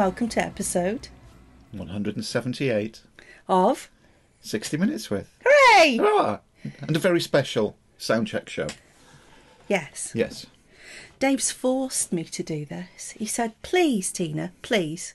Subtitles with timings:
[0.00, 1.08] welcome to episode
[1.72, 3.02] 178.
[3.46, 3.90] of
[4.40, 5.28] 60 minutes with.
[5.44, 5.98] Hooray!
[6.00, 6.40] Ah,
[6.80, 8.68] and a very special sound check show.
[9.68, 10.46] Yes, Yes.
[11.18, 13.10] Dave's forced me to do this.
[13.18, 15.12] He said, "Please, Tina, please,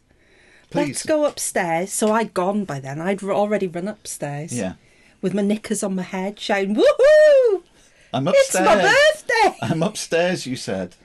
[0.69, 0.87] Please.
[0.89, 3.01] let's go upstairs." So I'd gone by then.
[3.01, 4.53] I'd r- already run upstairs.
[4.53, 4.73] Yeah.
[5.19, 7.63] with my knickers on my head, shouting, "Woohoo!
[8.13, 8.65] I'm It's upstairs.
[8.67, 9.57] my birthday!
[9.63, 10.95] I'm upstairs, you said.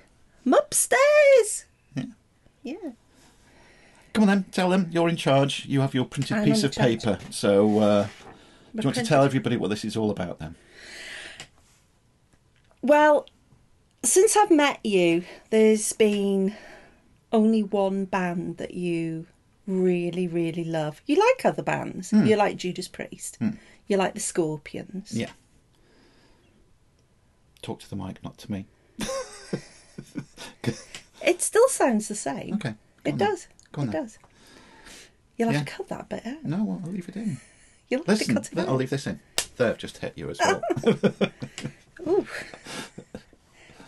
[0.45, 2.05] I'm upstairs!" Yeah.
[2.63, 2.91] Yeah.
[4.13, 5.67] Come on then, tell them you're in charge.
[5.67, 7.03] You have your printed I'm piece of charge.
[7.03, 7.19] paper.
[7.31, 8.05] So, uh,
[8.75, 10.57] do you want to tell everybody what this is all about then?
[12.83, 13.27] Well,
[14.03, 16.57] since I've met you, there's been
[17.33, 19.27] only one band that you
[19.67, 21.01] really, really love.
[21.07, 22.13] You like other bands.
[22.13, 23.39] You like Judas Priest.
[23.87, 25.13] You like the Scorpions.
[25.13, 25.31] Yeah.
[27.63, 28.67] Talk to the mic, not to me.
[31.23, 32.55] It still sounds the same.
[32.55, 33.49] Okay, It on then.
[33.73, 34.03] Go on it then.
[34.05, 34.19] does.
[35.37, 36.45] You'll have to cut that bit out.
[36.45, 37.39] No, well, I'll leave it in.
[37.89, 38.77] You'll have Listen, to cut it I'll out.
[38.79, 39.21] leave this in.
[39.57, 40.63] There, I've just hit you as well.
[42.09, 42.27] Ooh.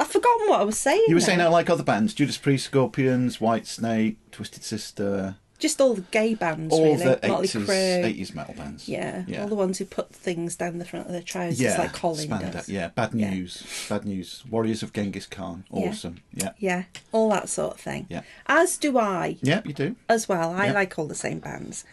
[0.01, 1.05] I've forgotten what I was saying.
[1.09, 1.27] you were now.
[1.27, 6.35] saying I like other bands Judas Priest, Scorpions, Whitesnake, Twisted Sister, Just all the gay
[6.35, 6.97] bands, all really.
[6.97, 8.05] the Motley 80s, Crue.
[8.19, 8.89] 80s metal bands.
[8.89, 9.43] Yeah, yeah.
[9.43, 12.29] all the ones who put things down the front of their trousers yeah, like Colin
[12.29, 12.69] does.
[12.69, 13.31] Yeah, bad Yeah.
[13.31, 13.63] news.
[13.89, 14.43] Bad news.
[14.51, 15.65] Warriors of Genghis Khan.
[15.71, 16.17] Awesome.
[16.35, 16.51] Yeah.
[16.59, 18.07] Yeah, all that sort of thing.
[18.11, 18.23] Yeah.
[18.49, 19.95] As do I Yeah, you do.
[20.09, 20.51] as well.
[20.51, 20.73] I Yeah.
[20.73, 21.85] like all the same bands.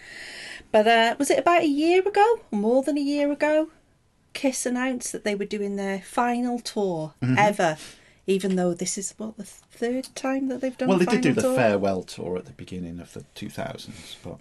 [0.71, 3.69] But uh, was it about a year ago, more than a year ago?
[4.33, 7.35] Kiss announced that they were doing their final tour Mm-hmm.
[7.37, 7.77] ever,
[8.29, 10.87] even though this is what the third time that they've done.
[10.89, 11.55] well, they did do the tour?
[11.55, 14.39] farewell tour at the beginning of the 2000s, but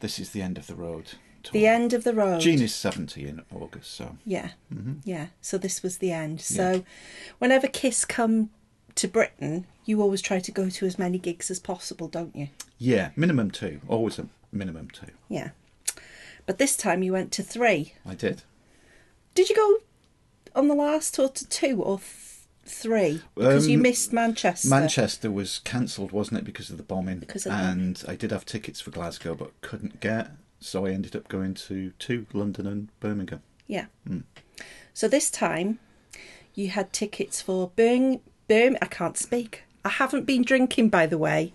[0.00, 1.12] this is the end of the road
[1.42, 1.50] tour.
[1.50, 1.52] Mm.
[1.52, 2.40] The end of the road.
[2.40, 4.16] Gene is 70 in August, so.
[4.24, 4.94] Yeah, Mm-hmm.
[5.04, 5.26] yeah.
[5.40, 6.40] So this was the end.
[6.40, 6.84] So,
[7.38, 8.50] whenever Kiss come
[8.96, 12.48] to Britain, you always try to go to as many gigs as possible, don't you?
[12.78, 13.80] Yeah, minimum two.
[13.88, 15.12] Always a minimum two.
[15.28, 15.50] Yeah.
[16.46, 17.94] But this time you went to three.
[18.06, 18.42] I did.
[19.34, 19.78] Did you go
[20.58, 22.10] on the last tour to two or th-
[22.68, 23.22] three?
[23.34, 24.68] Because you Um, missed Manchester.
[24.68, 27.18] Manchester was cancelled, wasn't it, because of the bombing?
[27.20, 31.28] Because and I did have tickets for Glasgow, but couldn't get, so I ended up
[31.28, 33.42] going to two, London and Birmingham.
[33.66, 33.86] Yeah.
[34.06, 34.20] Hmm.
[34.94, 35.78] So this time
[36.54, 38.20] you had tickets for Birmingham.
[38.48, 39.64] Birm- I can't speak.
[39.84, 41.52] I haven't been drinking, by the way.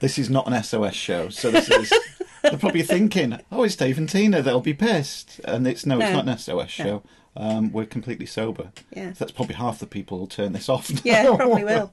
[0.00, 1.92] This is not an SOS show, so this is.
[2.42, 4.40] they're probably thinking, "Oh, it's Dave and Tina.
[4.40, 7.02] They'll be pissed." And it's no, it's not an SOS show.
[7.36, 8.72] Um, we're completely sober.
[8.94, 9.12] Yeah.
[9.12, 10.90] So that's probably half the people will turn this off.
[11.04, 11.92] Yeah, probably will.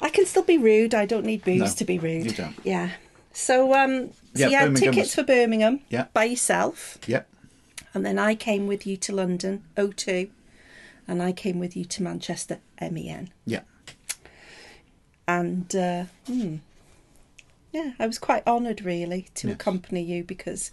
[0.00, 0.94] I can still be rude.
[0.94, 2.24] I don't need booze No, to be rude.
[2.26, 2.56] you don't.
[2.64, 2.90] Yeah.
[3.32, 6.06] So, um, so Yeah, you had tickets for Birmingham Yeah.
[6.12, 7.28] by yourself, Yep.
[7.94, 10.28] and then I came with you to London, O2,
[11.08, 13.30] and I came with you to Manchester, MEN.
[13.46, 13.60] Yeah.
[15.26, 16.56] And uh, hmm,
[17.72, 19.54] yeah, I was quite honoured really to Yes.
[19.54, 20.70] accompany you because,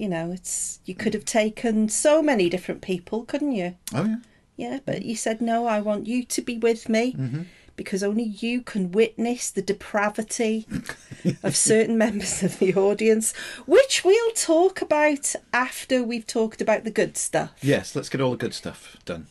[0.00, 3.76] you know, it's you could have taken so many different people, couldn't you?
[3.94, 4.16] Oh yeah.
[4.56, 5.66] Yeah, but you said no.
[5.66, 7.42] I want you to be with me Mm-hmm.
[7.76, 10.66] because only you can witness the depravity
[11.42, 13.32] of certain members of the audience,
[13.66, 17.52] which we'll talk about after we've talked about the good stuff.
[17.62, 17.94] Yes.
[17.96, 19.28] Let's get all the good stuff done.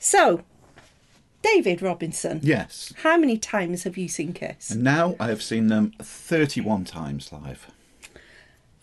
[0.00, 0.42] So,
[1.42, 2.92] David Robinson, Yes.
[3.02, 4.70] how many times have you seen Kiss?
[4.72, 7.68] And now I have seen them 31 times live.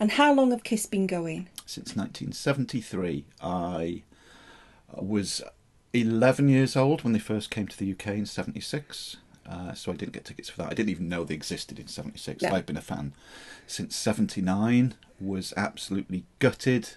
[0.00, 1.48] And how long have Kiss been going?
[1.70, 3.24] since 1973.
[3.40, 4.02] I
[4.92, 5.40] was
[5.92, 9.18] 11 years old when they first came to the UK in 76.
[9.48, 10.70] Uh, so I didn't get tickets for that.
[10.70, 12.42] I didn't even know they existed in 76.
[12.42, 12.50] No.
[12.50, 13.12] I've been a fan
[13.66, 14.94] since 79.
[15.20, 16.90] Was absolutely gutted.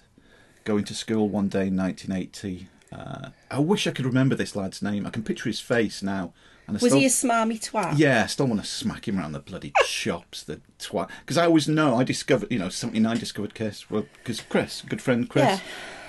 [0.64, 2.68] Going to school one day in 1980.
[2.92, 5.06] Uh, I wish I could remember this lad's name.
[5.06, 6.32] I can picture his face now.
[6.66, 7.98] And I Was still, he a smarmy twat?
[7.98, 11.10] yeah, I still want to smack him around the bloody chops, the twat.
[11.20, 13.90] Because I always know, I discovered, you know, 79 discovered Chris.
[13.90, 15.60] Well, because Chris, good friend Chris.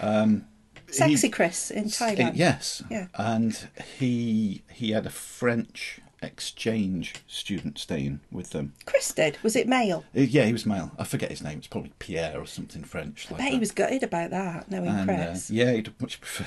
[0.01, 0.45] Um,
[0.89, 2.33] Sexy he- Chris in Thailand.
[2.35, 2.81] yes.
[2.89, 3.07] Yeah.
[3.15, 3.67] And
[3.99, 8.73] he he had a French exchange student staying with them.
[8.85, 9.37] Chris did.
[9.43, 10.05] Was it male?
[10.15, 10.91] Uh, Yeah, he was male.
[10.97, 11.57] I forget his name.
[11.57, 13.29] It's probably Pierre or something French.
[13.29, 13.53] Like I bet that.
[13.53, 16.43] he was gutted about that, knowing And, uh, yeah, he'd much prefer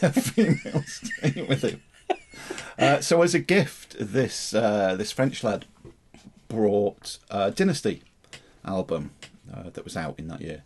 [0.00, 1.82] to have female staying with him.
[2.78, 5.66] Uh, so, as a gift, this uh, this French lad
[6.48, 8.02] brought a Dynasty
[8.64, 9.10] album
[9.52, 10.64] uh, that was out in that year,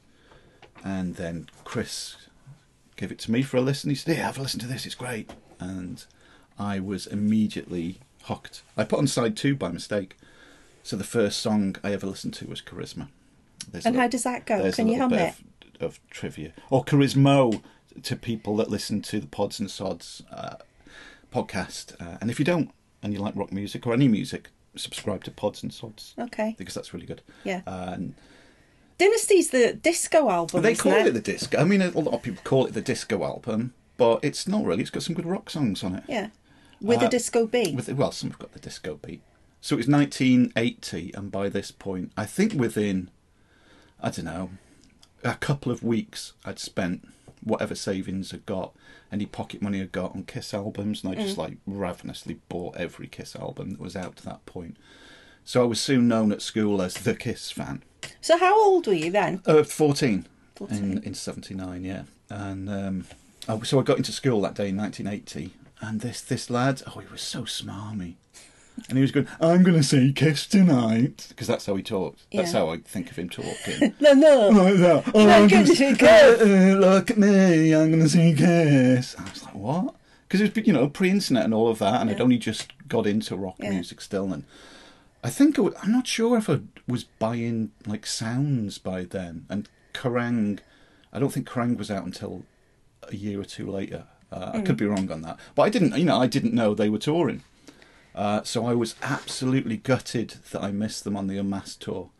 [0.85, 2.17] and then Chris
[2.97, 3.91] gave it to me for a listen.
[3.91, 4.87] He said, "Yeah, have a listen to this.
[4.87, 6.05] It's great," and
[6.59, 8.63] I was immediately hooked.
[8.77, 10.17] I put on side two by mistake,
[10.85, 13.09] so the first song I ever listened to was Charisma.
[13.71, 14.71] There's And little- how does that go?
[14.73, 15.35] Can you hum it?
[15.81, 17.63] Of, of trivia or charismo
[18.05, 20.55] to people that listen to the Pods and Sods uh,
[21.33, 21.95] podcast.
[22.01, 22.71] Uh, and if you don't,
[23.03, 26.55] and you like rock music or any music, subscribe to Pods and Sods Okay.
[26.59, 27.23] because that's really good.
[27.45, 27.63] Yeah.
[27.67, 28.15] And
[28.99, 30.63] Dynasty's the disco album.
[30.63, 31.59] they call it it the disco.
[31.59, 34.83] I mean, a lot of people call it the disco album, but it's not really.
[34.83, 36.05] It's got some good rock songs on it.
[36.09, 36.29] Yeah.
[36.81, 37.75] With a Uh, disco beat.
[37.75, 39.21] With well, some have got the disco beat.
[39.61, 43.11] So it was 1980, and by this point, I think within,
[44.01, 44.51] I don't know,
[45.25, 47.07] a couple of weeks, I'd spent
[47.47, 48.75] whatever savings I got,
[49.11, 53.07] any pocket money I got on Kiss albums, and I just like ravenously bought every
[53.07, 54.77] Kiss album that was out to that point.
[55.45, 57.85] So I was soon known at school as the Kiss fan.
[58.21, 59.43] So how old were you then?
[59.47, 60.27] Uh, 14,
[60.57, 60.77] 14.
[60.77, 62.03] In, in 79, yeah.
[62.29, 63.07] And um,
[63.49, 66.99] I, so I got into school that day in 1980, and this, this lad, oh,
[66.99, 68.15] he was so smarmy.
[68.89, 71.27] And he was going, I'm going to say kiss tonight.
[71.31, 72.27] Because that's how he talked.
[72.33, 72.61] That's Yeah.
[72.61, 73.95] how I think of him talking.
[74.01, 74.49] No, no.
[74.51, 75.11] like that.
[75.15, 79.17] Oh, I'm gonna say kiss." uh, uh, look at me, I'm going to say kiss.
[79.19, 79.95] I was like, what?
[80.29, 83.07] Because it was, you know, pre-internet and all of that, and I'd only just got
[83.07, 83.71] into rock Yeah.
[83.71, 84.33] music still.
[84.33, 84.45] And
[85.25, 89.47] I think I w- I'm not sure if I was buying like sounds by then.
[89.49, 90.59] And Kerrang,
[91.13, 92.45] I don't think Kerrang was out until
[93.09, 94.05] a year or two later.
[94.31, 95.97] Uh, I could be wrong on that, but I didn't.
[95.97, 97.43] You know, I didn't know they were touring.
[98.17, 102.11] Uh, so I was absolutely gutted that I missed them on the Unmasked tour.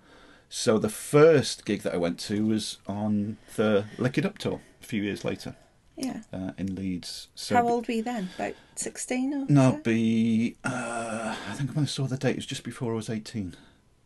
[0.49, 4.61] So the first gig that I went to was on the Lick It Up tour
[4.81, 5.57] a few years later
[5.97, 6.21] Yeah.
[6.33, 7.29] uh, in Leeds.
[7.35, 8.29] So How old were you then?
[8.37, 9.79] About 16 or No, so?
[9.79, 13.09] be uh, I think when I saw the date, it was just before I was
[13.11, 13.55] eighteen.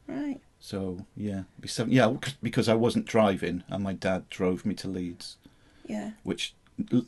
[0.06, 0.40] Right.
[0.60, 1.92] So yeah, be seven.
[1.92, 5.36] Yeah, because I wasn't driving, and my dad drove me to Leeds,
[5.86, 6.12] Yeah.
[6.22, 6.54] which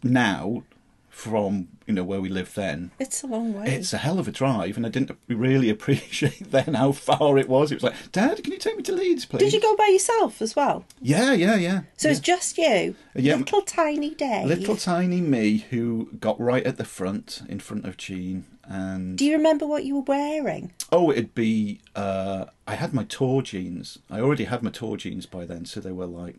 [0.02, 0.64] now,
[1.12, 3.66] from you know where we lived then, It's a long way.
[3.66, 7.48] it's a hell of a drive, and I didn't really appreciate then how far it
[7.48, 7.70] was.
[7.70, 9.38] It was like, Dad, can you take me to Leeds, please?
[9.40, 10.84] Did you go by yourself as well?
[11.00, 11.82] Yeah, yeah, yeah.
[11.98, 12.12] So yeah.
[12.12, 12.96] it's just you?
[13.14, 13.36] Yeah.
[13.36, 14.46] Little tiny Dave.
[14.46, 19.26] little tiny me who got right at the front, in front of Gene, and Do
[19.26, 20.72] you remember what you were wearing?
[20.90, 21.80] Oh, it'd be.
[21.94, 23.98] Uh, I had my tour jeans.
[24.10, 26.36] I already had my tour jeans by then, so they were like,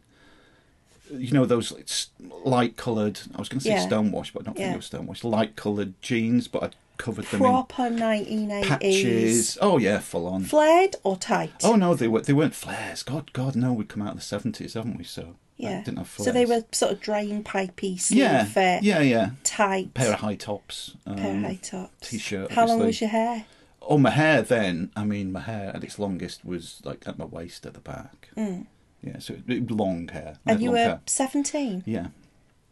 [1.17, 2.09] you know, those
[2.43, 3.19] light coloured.
[3.35, 3.87] I was going to say Yeah.
[3.87, 4.71] stonewash, but I don't think Yeah.
[4.71, 4.81] they were
[5.13, 5.23] stonewash.
[5.23, 8.67] Light coloured jeans, but I covered them Proper in 1980s.
[8.67, 9.57] patches.
[9.61, 10.43] Oh yeah, full on.
[10.43, 11.51] Flared or tight?
[11.63, 13.03] Oh no, they were they weren't flares.
[13.03, 15.03] God, God, no, we've come out of the seventies, haven't we?
[15.03, 15.25] So I
[15.57, 15.81] yeah.
[15.83, 16.25] didn't have flares.
[16.27, 19.29] So they were sort of drain pipey, sleeve yeah, fit, yeah, yeah.
[19.43, 20.95] tight, Pair of high tops.
[21.05, 22.09] Um, pair of high tops.
[22.09, 23.45] t-shirt, How long was your hair?
[23.85, 24.91] Oh, my hair then.
[24.95, 28.29] I mean, my hair at its longest was like at my waist at the back.
[28.37, 28.65] Mm.
[29.03, 30.37] Yeah, so long hair.
[30.45, 31.83] And you were 17?
[31.85, 32.03] Yeah,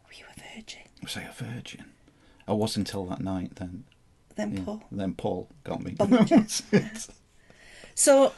[0.06, 0.82] Were you a virgin?
[0.86, 1.84] I was I a virgin?
[2.48, 3.56] I was until that night.
[3.56, 3.84] Then,
[4.36, 4.62] Then yeah.
[4.64, 4.82] Paul.
[4.90, 5.92] Then Paul got me.
[5.92, 6.36] Bumped you.
[6.38, 7.06] That's it.
[7.94, 8.32] So,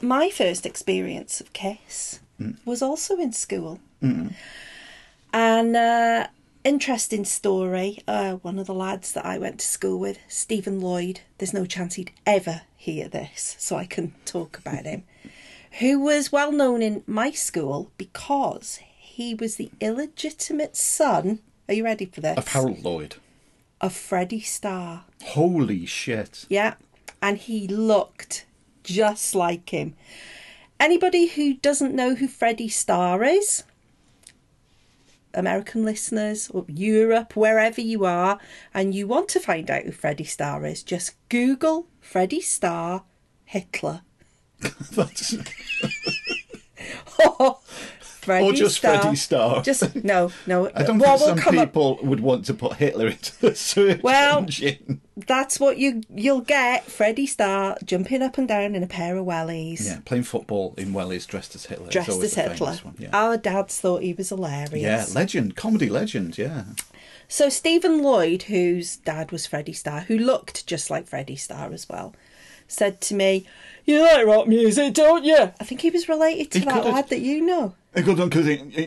[0.00, 2.56] my first experience of Kiss Mm.
[2.64, 3.78] was also in school.
[5.32, 6.26] And uh,
[6.64, 7.98] interesting story.
[8.08, 11.64] Uh, one of the lads that I went to school with, Stephen Lloyd, there's no
[11.66, 15.04] chance he'd ever hear this, so I can talk about him,
[15.78, 21.40] who was well known in my school because he was the illegitimate son.
[21.68, 22.36] Are you ready for this?
[22.36, 23.16] Of Harold Lloyd.
[23.80, 25.04] Of Freddie Starr.
[25.22, 26.46] Holy shit!
[26.48, 26.74] Yeah,
[27.20, 28.46] and he looked
[28.82, 29.94] just like him.
[30.78, 33.64] Anybody who doesn't know who Freddie Starr is,
[35.32, 38.38] American listeners or Europe, wherever you are,
[38.72, 43.02] and you want to find out who Freddie Starr is, just Google Freddie Starr
[43.44, 44.02] Hitler.
[44.92, 45.36] That's,
[48.24, 49.02] Freddie or just Starr.
[49.02, 49.62] Freddie Starr.
[49.62, 50.70] Just no, no.
[50.74, 51.68] I don't what think some come up?
[51.68, 55.02] people would want to put Hitler into the search Well, engine.
[55.16, 56.84] That's what you you'll get.
[56.84, 59.84] Freddie Starr jumping up and down in a pair of wellies.
[59.86, 61.90] Yeah, playing football in Wellies dressed as Hitler.
[61.90, 62.78] dressed as Hitler.
[62.98, 63.10] Yeah.
[63.12, 64.72] Our dads thought he was hilarious.
[64.74, 66.38] yeah, legend, comedy legend.
[66.38, 66.64] Yeah.
[67.28, 71.88] So Stephen Lloyd, whose dad was Freddie Starr, who looked just like Freddie Starr as
[71.88, 72.14] well,
[72.68, 73.46] said to me,
[73.84, 76.92] "You like rock music, don't you?" I think he was related to He that could've-
[76.94, 77.74] lad that you know.
[77.94, 78.18] Because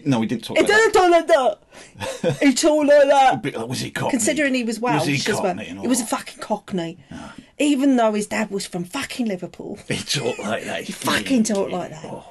[0.05, 0.57] no, he didn't talk.
[0.57, 2.38] He Like didn't talk like that.
[2.41, 3.41] he talked like that.
[3.41, 4.12] But Was he Cockney?
[4.12, 6.07] Considering he was Welsh Was he as well, Cockney and he was a all?
[6.10, 6.98] fucking Cockney.
[7.10, 7.34] Ah.
[7.57, 10.84] Even though his dad was from fucking Liverpool, He talked like that.
[10.84, 12.03] he fucking talked like that.
[12.05, 12.25] Oh.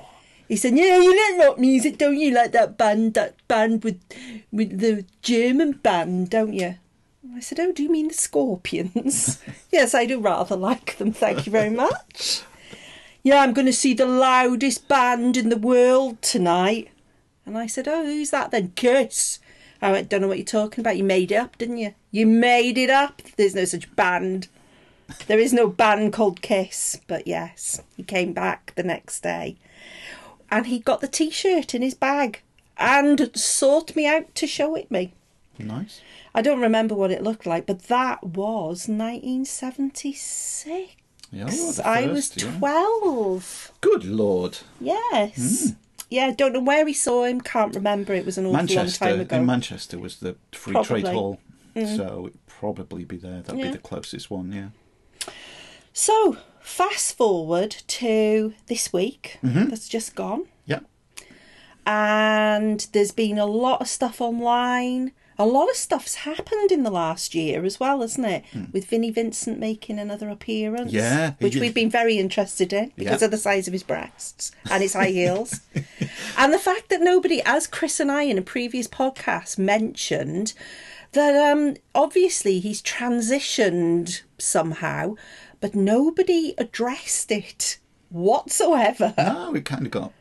[0.49, 2.31] He said, "Yeah, you like rock music, don't you?
[2.33, 3.99] Like that band, that band with,
[4.53, 6.75] with the German band, don't you?"
[7.37, 11.12] I said, "Oh, do you mean the Scorpions?" yes, I do rather like them.
[11.12, 12.43] Thank you very much.
[13.23, 16.88] yeah, I'm going to see the loudest band in the world tonight.
[17.45, 19.38] And I said, "Oh, who's that then?" Kiss.
[19.83, 20.97] I went, "Don't know what you're talking about.
[20.97, 21.95] You made it up, didn't you?
[22.11, 23.23] You made it up.
[23.37, 24.49] There's no such band."
[25.28, 29.57] There is no band called Kiss, but yes, he came back the next day
[30.50, 32.40] and he got the t shirt in his bag
[32.78, 35.12] and sought me out to show it me.
[35.59, 36.00] Nice.
[36.37, 40.97] I don't remember what it looked like, but that was 1976.
[41.33, 42.59] Yeah, the I was first, yeah.
[42.59, 43.73] 12.
[43.81, 44.59] Good lord.
[44.81, 45.71] Yes.
[45.71, 45.76] Hmm.
[46.09, 48.14] Yeah, don't know where we saw him, can't remember.
[48.14, 49.37] It was an awful long Manchester time ago.
[49.37, 51.02] in Manchester was the free Probably.
[51.02, 51.40] trade hall,
[51.75, 53.43] so it'd probably be there.
[53.43, 53.66] That'd Yeah.
[53.66, 54.52] be the closest one.
[54.52, 54.69] Yeah.
[55.93, 59.71] so, fast forward to this week Mm-hmm.
[59.71, 60.45] that's just gone.
[60.64, 60.81] Yeah.
[61.87, 65.11] and there's been a lot of stuff online.
[65.38, 68.45] A lot of stuff's happened in the last year as well, hasn't it?
[68.73, 70.90] With Vinnie Vincent making another appearance.
[70.93, 70.97] Hmm.
[70.97, 73.26] Yeah, Which we've been very interested in because Yeah.
[73.26, 75.61] of the size of his breasts and his high heels.
[76.38, 80.55] and the fact that nobody, as Chris and I in a previous podcast mentioned,
[81.12, 85.14] that um, obviously he's transitioned somehow,
[85.61, 87.78] but nobody addressed it
[88.11, 89.14] whatsoever.
[89.19, 90.12] No, it kind of got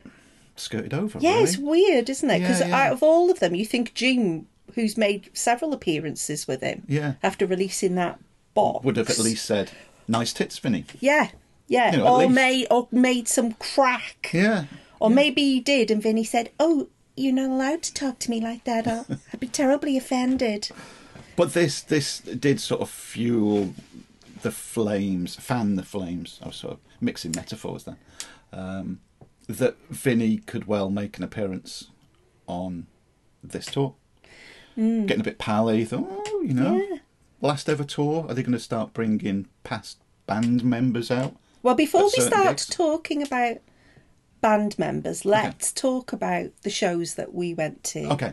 [0.56, 1.18] skirted over.
[1.20, 1.44] Yeah, really.
[1.44, 2.40] it's weird, isn't it?
[2.40, 2.82] Because Yeah, yeah.
[2.86, 4.46] out of all of them, you think June,
[4.76, 7.14] who's made several appearances with him, Yeah.
[7.22, 8.20] after releasing that
[8.54, 9.72] box, Would have at least said,
[10.06, 11.30] "Nice tits, Vinny." yeah,
[11.66, 12.30] yeah, You know, or least.
[12.34, 14.66] made or made some crack, Yeah.
[15.00, 18.40] or maybe he did, and Vinny said, "Oh, you're not allowed to talk to me
[18.40, 18.86] like that.
[18.86, 20.68] I'll, I'd be terribly offended."
[21.34, 23.74] But this this did sort of fuel
[24.42, 26.38] the flames, fan the flames.
[26.42, 27.96] I was sort of mixing metaphors then.
[28.52, 29.00] Um,
[29.48, 31.88] that Vinny could well make an appearance
[32.46, 32.86] on
[33.42, 33.94] this tour.
[34.76, 35.84] Getting a bit pally.
[35.84, 36.86] Thought, oh, you know, Mm.
[36.90, 36.96] Yeah.
[37.40, 38.26] last ever tour.
[38.28, 41.34] Are they going to start bringing past band members out?
[41.62, 42.66] Well, before we start gigs.
[42.66, 43.56] talking about
[44.40, 48.32] band members, let's talk about the shows that we went to Okay,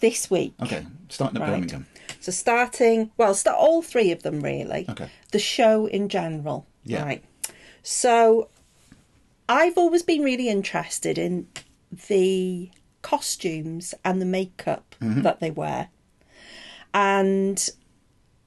[0.00, 0.54] this week.
[0.62, 0.86] okay.
[1.08, 1.54] Starting at Right.
[1.54, 1.86] Birmingham.
[2.20, 4.86] So starting, well, start all three of them really.
[4.88, 5.08] Okay.
[5.30, 6.66] The show in general.
[6.84, 7.04] Yeah.
[7.04, 7.24] Right.
[7.82, 8.48] So
[9.48, 11.46] I've always been really interested in
[12.08, 12.70] the
[13.12, 15.22] costumes and the makeup Mm-hmm.
[15.22, 15.88] that they wear.
[16.92, 17.58] And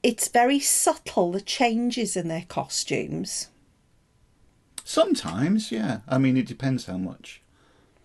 [0.02, 3.48] it's very subtle the changes in their costumes.
[4.84, 6.00] Sometimes, yeah.
[6.08, 7.40] I mean, it depends how much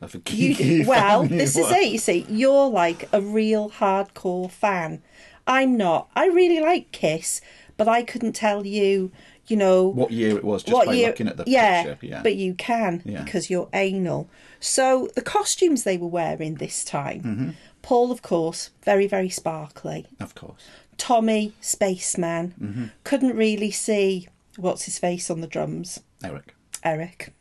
[0.01, 1.91] of a You, well, this is it.
[1.91, 5.01] You see, you're like a real hardcore fan.
[5.47, 6.09] I'm not.
[6.15, 7.41] I really like Kiss,
[7.77, 9.11] but I couldn't tell you,
[9.47, 11.07] you know, What year it was just what by year.
[11.07, 12.05] looking at the yeah, picture.
[12.05, 13.23] Yeah, but you can Yeah.
[13.23, 14.29] because you're anal.
[14.59, 17.49] So the costumes they were wearing this time, Mm-hmm.
[17.81, 20.05] Paul, of course, very very sparkly.
[20.19, 20.67] of course.
[20.97, 22.85] Tommy, spaceman, Mm-hmm.
[23.03, 25.99] couldn't really see what's his face on the drums.
[26.23, 26.55] Eric.
[26.83, 27.33] Eric.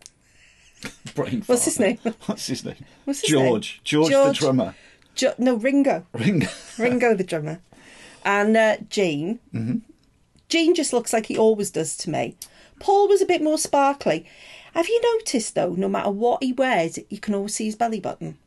[1.15, 1.99] Brain What's his name?
[2.27, 2.77] What's his name?
[3.05, 3.77] What's his George.
[3.77, 3.81] name?
[3.85, 4.11] George.
[4.11, 4.39] George.
[4.39, 4.75] the drummer.
[5.15, 6.07] Jo- no, Ringo.
[6.13, 6.47] Ring.
[6.79, 7.61] Ringo the drummer,
[8.25, 9.41] and uh, Gene.
[9.55, 9.79] Mm-hmm.
[10.51, 12.37] Gene just looks like he always does to me.
[12.79, 14.27] Paul was a bit more sparkly.
[14.77, 15.73] Have you noticed though?
[15.73, 18.39] No matter what he wears, you can always see his belly button.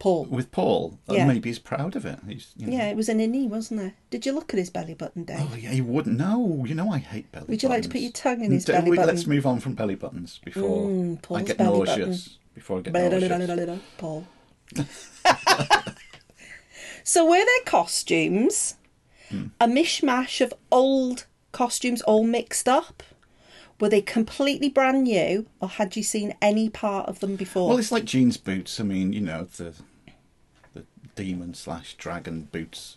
[0.00, 0.24] Paul.
[0.24, 0.98] With Paul.
[1.08, 1.26] uh, Yeah.
[1.26, 2.18] maybe he's proud of it.
[2.26, 2.72] He's, you know.
[2.76, 3.92] Yeah, it was an innie, wasn't it?
[4.08, 5.38] Did you look at his belly button, Dave?
[5.40, 6.16] Oh yeah, you wouldn't.
[6.18, 7.42] No, you know I hate belly.
[7.42, 7.48] Buttons.
[7.48, 9.14] Would you like to put your tongue in his D- belly we- button?
[9.14, 12.38] Let's move on from belly buttons before I Mm, Paul's get belly nauseous.
[12.54, 13.80] Before I get nauseous.
[13.98, 14.26] Paul.
[17.04, 18.74] so were their costumes
[19.28, 19.46] Hmm.
[19.60, 23.02] a mishmash of old costumes all mixed up?
[23.80, 27.68] Were they completely brand new, or had you seen any part of them before?
[27.70, 28.78] Well, it's like Gene's boots.
[28.78, 29.74] I mean, you know the
[30.74, 30.84] the
[31.16, 32.96] demon slash dragon boots.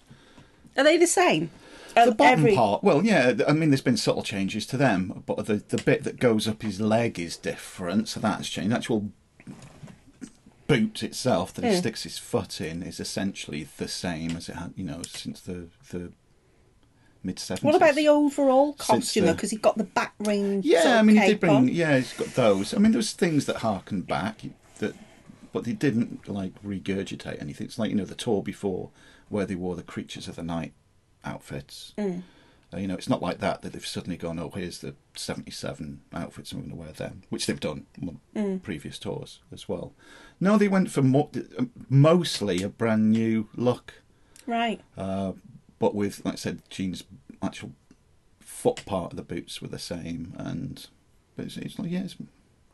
[0.77, 1.51] Are they the same?
[1.95, 3.33] The bottom every- part, well, yeah.
[3.47, 6.63] I mean, there's been subtle changes to them, but the the bit that goes up
[6.63, 8.71] his leg is different, so that's changed.
[8.71, 9.11] The actual
[10.67, 11.77] boot itself that he Hmm.
[11.77, 15.67] sticks his foot in is essentially the same as it had, you know, since the
[15.91, 16.11] the
[17.23, 17.63] mid seventies.
[17.63, 20.61] What about the overall costume, Because he got the back ring.
[20.63, 21.55] Yeah, sort of I mean, he did bring.
[21.55, 21.67] on.
[21.67, 22.73] Yeah, he's got those.
[22.73, 24.41] I mean, there was things that harken back
[24.79, 24.93] that,
[25.51, 27.65] but they didn't like regurgitate anything.
[27.67, 28.89] It's like you know the tour before
[29.29, 30.73] where they wore the creatures of the night
[31.23, 31.93] outfits.
[31.97, 32.23] Mm.
[32.73, 36.01] Uh, you know, it's not like that that they've suddenly gone, oh, here's the '77
[36.11, 38.61] outfits, and we're going to wear them, which they've done on Mm.
[38.63, 39.93] previous tours as well.
[40.39, 41.29] No, they went for mo-
[41.89, 44.01] mostly a brand new look
[44.47, 44.81] Right.
[44.97, 45.33] uh,
[45.83, 47.03] but with, like I said, Gene's
[47.41, 47.71] actual
[48.39, 50.87] foot part of the boots were the same, and
[51.35, 52.15] but it's, it's like yeah, it's,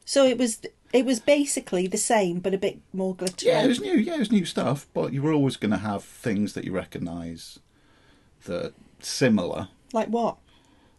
[0.06, 0.62] So it was
[0.94, 3.52] it was basically the same, but a bit more glittery.
[3.52, 4.86] yeah, it was new, yeah, it was new stuff.
[4.94, 7.58] But you were always going to have things that you recognise
[8.46, 9.70] that are similar.
[9.92, 10.38] Like what?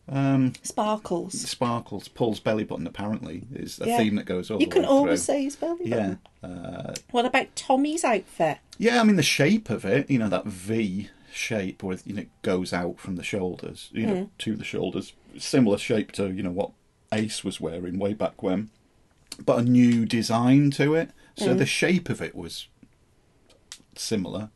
[0.08, 1.40] Um, Sparkles.
[1.40, 3.98] sparkles, Paul's belly button apparently is a Yeah.
[3.98, 5.34] theme that goes all You the can way always through.
[5.34, 6.58] say his belly Yeah, button.
[6.66, 8.58] uh, What about Tommy's outfit?
[8.78, 9.00] yeah.
[9.00, 12.42] I mean the shape of it, you know, that V shape where you know it
[12.42, 14.28] goes out from the shoulders, you know, Mm.
[14.38, 15.12] to the shoulders.
[15.38, 16.70] Similar shape to you know what
[17.12, 18.70] Ace was wearing way back when,
[19.44, 21.08] but a new design to it.
[21.36, 21.44] Mm.
[21.44, 22.66] So the shape of it was
[23.96, 24.50] similar,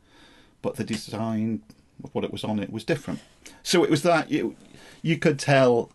[0.61, 1.61] but the design
[2.03, 3.19] of what it was on it was different.
[3.63, 4.55] So it was that you
[5.01, 5.91] you could tell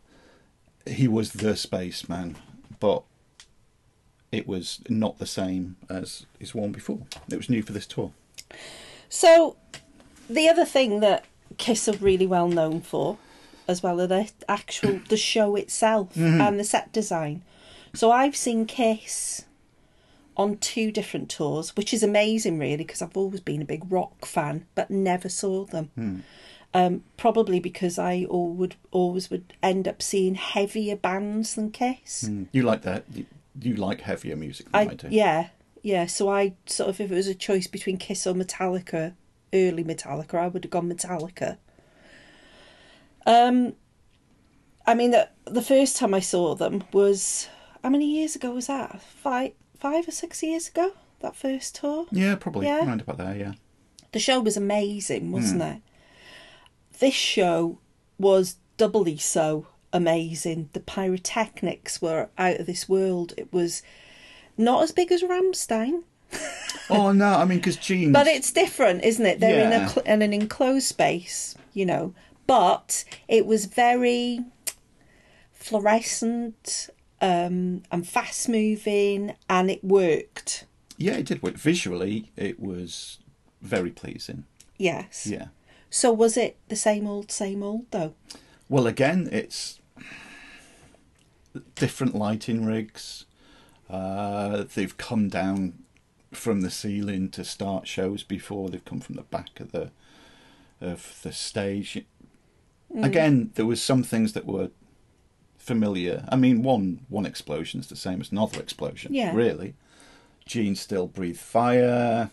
[0.87, 2.37] he was the spaceman,
[2.79, 3.03] but
[4.33, 7.01] it was not the same as his one before.
[7.31, 8.13] It was new for this tour.
[9.09, 9.57] So,
[10.35, 11.25] the other thing that
[11.59, 13.19] Kiss are really well known for,
[13.67, 17.43] as well as the actual the show itself and the set design.
[17.95, 19.45] So I've seen Kiss
[20.37, 24.25] on two different tours, which is amazing, really, because I've always been a big rock
[24.25, 26.25] fan, but never saw them.
[26.73, 32.29] Um, probably because I all would always would end up seeing heavier bands than Kiss.
[32.29, 32.47] Mm.
[32.53, 33.05] You like that?
[33.13, 33.27] You,
[33.61, 35.09] you like heavier music than I, I do.
[35.11, 35.49] yeah
[35.83, 36.07] yeah.
[36.07, 39.15] So I sort of if it was a choice between Kiss or Metallica,
[39.53, 41.59] early Metallica, I would have gone Metallica.
[43.27, 43.75] Um,
[44.87, 47.49] I mean the the first time I saw them was
[47.83, 49.01] how many years ago was that?
[49.03, 50.93] Five five or six years ago.
[51.21, 52.07] That first tour.
[52.11, 52.87] Yeah, probably Yeah.
[52.87, 53.37] around about there.
[53.37, 53.53] Yeah.
[54.13, 55.83] The show was amazing, wasn't it?
[56.99, 57.79] This show
[58.19, 60.71] was doubly so amazing.
[60.73, 63.35] The pyrotechnics were out of this world.
[63.37, 63.83] It was
[64.57, 66.03] not as big as Rammstein,
[66.91, 68.13] oh no, I mean because Gene.
[68.13, 69.41] but it's different, isn't it?
[69.41, 69.87] They're in Yeah.
[69.87, 72.15] a cl- in an enclosed space, you know.
[72.47, 74.41] But it was very
[75.53, 80.65] fluorescent um, and fast moving, and it worked.
[80.97, 81.55] Yeah, it did work.
[81.57, 83.19] Visually, it was
[83.63, 84.45] very pleasing.
[84.79, 85.27] Yes.
[85.27, 85.49] Yeah.
[85.91, 88.15] So was it the same old, same old though?
[88.69, 89.81] Well, again, it's
[91.75, 93.27] different lighting rigs.
[93.89, 95.75] Uh, they've come down
[96.33, 98.69] from the ceiling to start shows before.
[98.69, 99.91] They've come from the back of the
[100.81, 102.05] of the stage.
[102.95, 103.05] Mm.
[103.05, 104.71] Again, there was some things that were
[105.59, 106.25] familiar.
[106.29, 109.15] I mean, one one explosion is the same as another explosion.
[109.15, 109.35] Yeah.
[109.35, 109.75] Really,
[110.47, 112.31] Gene still breathed fire,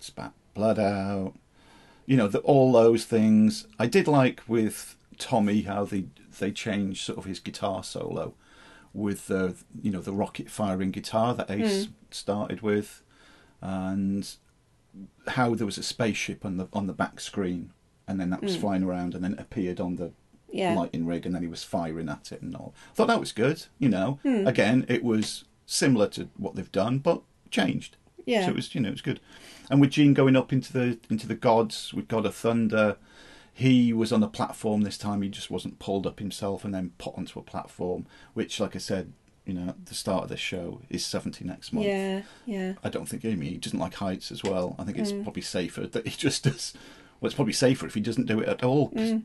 [0.00, 1.34] spat blood out.
[2.06, 3.66] You know, the, all those things.
[3.78, 6.06] I did like with Tommy how they
[6.38, 8.34] they changed sort of his guitar solo
[8.94, 11.92] with the you know the rocket firing guitar that Ace mm.
[12.10, 13.02] started with,
[13.62, 14.28] and
[15.28, 17.72] how there was a spaceship on the on the back screen,
[18.06, 18.60] and then that was hmm.
[18.60, 20.12] flying around, and then it appeared on the
[20.50, 20.74] Yeah.
[20.74, 22.74] lighting rig, and then he was firing at it and all.
[22.90, 23.64] I thought that was good.
[23.78, 24.46] You know, hmm.
[24.46, 27.96] again, it was similar to what they've done, but changed.
[28.26, 28.44] Yeah.
[28.44, 29.20] So it was you know it was good.
[29.70, 32.96] And with Gene going up into the into the gods with God of Thunder,
[33.54, 35.22] he was on a platform this time.
[35.22, 38.78] He just wasn't pulled up himself and then put onto a platform, which, like I
[38.78, 39.12] said,
[39.46, 41.86] you know, the start of this show is seventy next month.
[41.86, 42.74] Yeah, yeah.
[42.84, 44.76] I don't think Amy he doesn't like heights as well.
[44.78, 46.74] I think it's probably safer that he just does.
[47.20, 48.88] Well, it's probably safer if he doesn't do it at all.
[48.90, 49.20] 'cause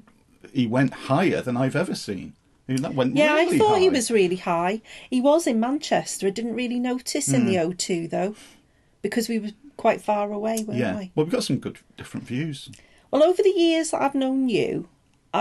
[0.53, 2.33] He went higher than I've ever seen.
[2.69, 4.81] I mean, that went Yeah, really I thought he was really high.
[5.09, 6.27] He was in Manchester.
[6.27, 7.69] I didn't really notice in the Hmm.
[7.71, 8.35] O2 though,
[9.01, 10.97] because we were quite far away, weren't Yeah.
[10.97, 11.11] we?
[11.15, 12.69] Well, we've got some good different views.
[13.09, 14.89] Well, over the years that I've known you,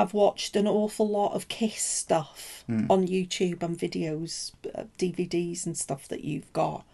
[0.00, 2.86] I've watched an awful lot of Kiss stuff Hmm.
[2.90, 6.84] on YouTube and videos, uh, DVDs and stuff that you've got.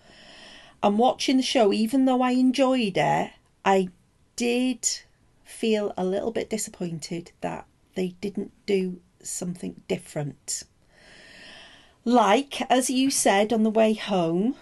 [0.83, 3.31] And watching the show, even though I enjoyed it,
[3.65, 3.89] I
[4.37, 4.89] did
[5.45, 10.65] feel a little bit disappointed that they didn't do something different.
[12.05, 14.57] Like, as you said on the way home,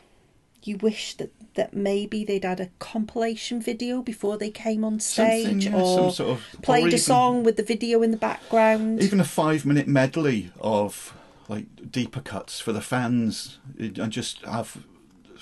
[0.62, 5.66] you wish that, that maybe they'd had a compilation video before they came on stage
[5.66, 8.16] yeah, some or sort of- or played even- a song with the video in the
[8.16, 9.03] background.
[9.03, 11.12] Even a five minute medley of
[11.49, 14.79] like deeper cuts for the fans, and just have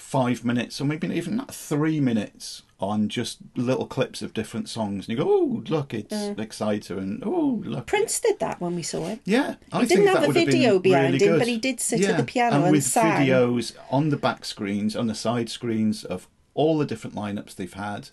[0.09, 5.07] five minutes or maybe even not three minutes on just little clips of different songs,
[5.07, 7.87] and you go, "Oh, look, it's Exciter," and "Oh, look." Mm.
[7.87, 9.21] Prince did that when we saw him.
[9.27, 11.39] Yeah, I He think didn't have that a video behind really him, good.
[11.41, 13.27] but he did sit at the piano and and with sang.
[13.27, 17.73] videos on the back screens, on the side screens of all the different lineups they've
[17.75, 18.09] had,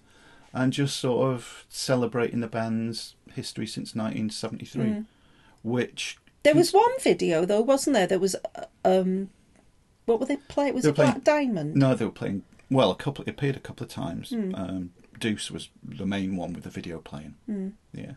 [0.54, 5.06] and just sort of celebrating the band's history since 1973, Mm.
[5.64, 8.08] which There was one video though, wasn't there?
[8.08, 9.30] There was uh, um,
[10.06, 10.74] what were they playing?
[10.76, 11.76] Was They it playing- Black Diamond?
[11.76, 12.92] no, they were playing well.
[12.92, 14.30] A couple, it appeared a couple of times.
[14.30, 14.54] Hmm.
[14.56, 17.36] Um, Deuce was the main one with the video playing.
[17.46, 17.70] Hmm.
[17.94, 18.14] Yeah,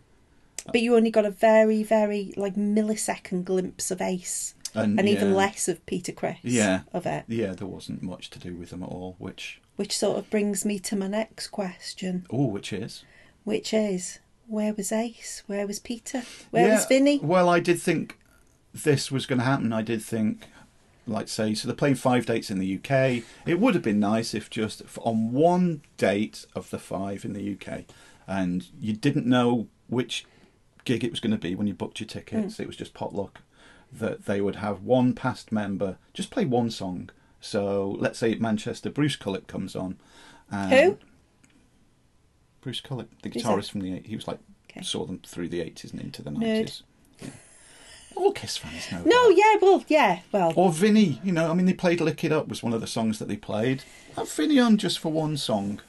[0.67, 5.35] But you only got a very, very like millisecond glimpse of Ace, and, and even
[5.35, 6.39] less of Peter Criss.
[6.43, 6.81] Yeah.
[6.93, 9.15] of it, Yeah, there wasn't much to do with them at all.
[9.19, 13.05] Which which sort of brings me to my next question, oh, which is
[13.45, 15.43] which is where was Ace?
[15.47, 16.23] Where was Peter?
[16.51, 17.19] Where Yeah, was Vinny?
[17.23, 18.19] Well, I did think
[18.75, 19.73] this was going to happen.
[19.73, 20.47] I did think,
[21.13, 23.23] like, say, so they're playing five dates in the UK.
[23.47, 27.53] It would have been nice if just on one date of the five in the
[27.53, 27.85] UK,
[28.27, 30.27] and you didn't know which
[30.85, 32.59] gig it was going to be when you booked your tickets.
[32.61, 33.41] It was just potluck.
[33.91, 37.09] That they would have one past member just play one song.
[37.41, 39.97] So let's say Manchester, Bruce Kulick comes on.
[40.51, 40.99] And Who?
[42.61, 44.41] Bruce Kulick, the guitarist from the he was like
[44.71, 44.83] Okay.
[44.83, 46.83] saw them through the eighties and into the nineties.
[48.19, 49.03] All Kiss fans know.
[49.05, 49.37] No, that.
[49.37, 52.49] yeah, well, yeah, well, Or Vinny, you know, I mean, they played "Lick It Up"
[52.49, 53.83] was one of the songs that they played.
[54.17, 55.81] Have Vinny on just for one song.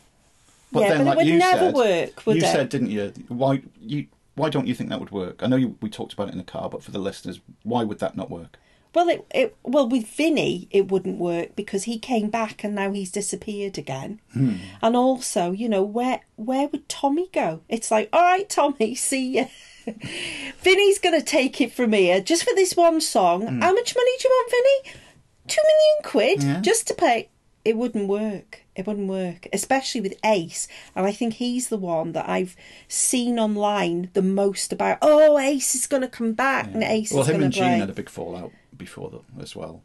[0.71, 2.51] But Yeah, then, but it like would you never said, work, would you it?
[2.51, 3.13] said, didn't you?
[3.27, 4.07] Why you?
[4.35, 5.41] Why don't you think that would work?
[5.43, 7.83] I know you, we talked about it in the car, but for the listeners, why
[7.83, 8.57] would that not work?
[8.93, 12.91] well, it, it, well, with Vinny, it wouldn't work because he came back and now
[12.91, 14.19] he's disappeared again.
[14.33, 14.55] Hmm.
[14.81, 17.61] And also, you know, where where would Tommy go?
[17.69, 19.45] It's like, all right, Tommy, see ya.
[20.61, 23.41] Vinny's gonna take it from here just for this one song.
[23.47, 23.61] Hmm.
[23.61, 24.99] How much money do you want, Vinny?
[25.47, 26.61] Two million quid Yeah.
[26.61, 27.29] just to pay.
[27.65, 28.61] It wouldn't work.
[28.75, 30.67] It wouldn't work, especially with Ace.
[30.95, 32.55] And I think he's the one that I've
[32.87, 34.99] seen online the most about.
[35.01, 37.67] Oh, Ace is going to come back, and Ace well, is him and to Gene
[37.67, 37.79] play.
[37.79, 39.83] had a big fallout before that as well.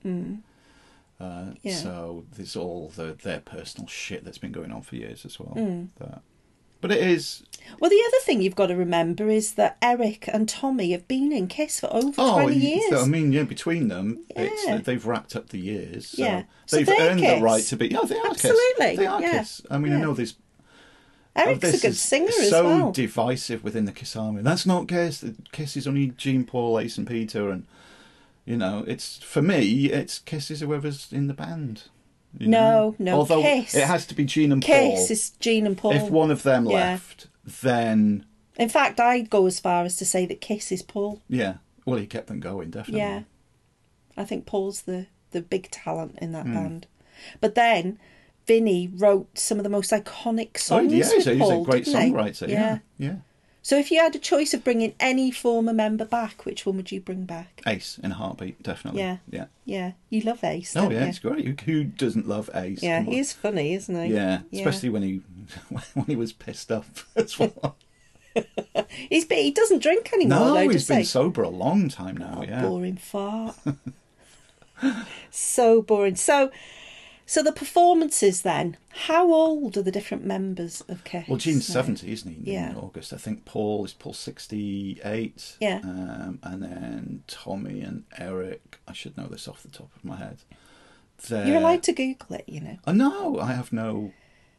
[1.21, 1.75] Uh, Yeah.
[1.75, 5.55] So there's all the their personal shit that's been going on for years as well.
[5.55, 5.85] Hmm.
[5.99, 6.23] That-
[6.85, 7.43] but it is
[7.81, 11.33] Well, the other thing you've got to remember is that Eric and Tommy have been
[11.33, 12.91] in Kiss for over Oh, twenty y- years.
[12.91, 14.49] so, I mean, yeah, between them, Yeah.
[14.51, 16.09] it's they've wrapped up the years.
[16.09, 16.43] So Yeah.
[16.67, 17.39] So they've they're earned Kiss.
[17.39, 17.89] the right to be.
[17.89, 18.97] Yeah, they are Absolutely, Kiss.
[18.99, 19.63] They are yeah, Kiss.
[19.71, 20.35] I mean, I know this.
[21.37, 22.93] Oh, Eric's oh, a this good is singer as so well.
[22.93, 24.43] divisive within the Kiss army.
[24.43, 25.25] That's not Kiss.
[25.51, 27.65] Kiss is only Gene, Paul, Ace, and Peter, and
[28.45, 31.85] you know, it's for me, it's Kiss is whoever's in the band.
[32.39, 32.97] You No, know?
[32.99, 33.75] no, Although Kiss.
[33.75, 34.69] it has to be Gene and Paul.
[34.93, 35.13] Kiss Paul.
[35.13, 35.93] is Gene and Paul.
[35.93, 36.73] If one of them Yeah.
[36.75, 37.27] left,
[37.63, 38.25] then
[38.57, 41.21] In fact, I'd go as far as to say that Kiss is Paul.
[41.29, 43.01] yeah, well, he kept them going definitely.
[43.01, 43.23] Yeah,
[44.17, 46.33] I think Paul's the the big talent in Hmm.
[46.35, 46.87] that band.
[47.41, 47.99] But then
[48.47, 51.63] Vinny wrote some of the most iconic Oh, songs yeah, with he's a, he's Paul,
[51.63, 52.11] a great didn't he?
[52.13, 52.49] songwriter.
[52.49, 53.17] Yeah, yeah.
[53.65, 56.93] So if you had a choice of bringing any former member back, which one would
[56.93, 57.63] you bring back?
[57.67, 59.01] Ace in a heartbeat, definitely.
[59.01, 59.17] Yeah.
[59.31, 59.47] yeah.
[59.65, 60.77] Yeah, you love Ace.
[60.77, 61.07] Oh yeah, you?
[61.07, 61.61] it's great.
[61.63, 62.83] Who, doesn't love Ace?
[62.83, 64.13] Yeah, he is funny, isn't he?
[64.13, 65.23] Yeah, especially when he
[65.95, 67.77] when he was pissed off as well.
[69.09, 70.41] He's he doesn't drink anymore.
[70.41, 71.05] no, though, he's been he?
[71.05, 72.43] sober a long time now.
[72.47, 72.63] yeah.
[72.63, 73.57] boring fart.
[75.31, 76.17] so boring.
[76.17, 76.51] So,
[77.27, 78.77] so the performances then.
[78.91, 81.29] How old are the different members of Kiss?
[81.29, 81.75] Well, Gene's now?
[81.75, 82.53] seventy, isn't he?
[82.53, 82.71] Yeah.
[82.71, 85.57] In August, I think Paul is Paul sixty-eight.
[85.61, 85.81] Yeah.
[85.83, 88.79] Um, and then Tommy and Eric.
[88.87, 90.39] I should know this off the top of my head.
[91.29, 91.47] They're...
[91.47, 92.79] You're allowed to Google it, you know.
[92.87, 94.13] Oh, no, I have no.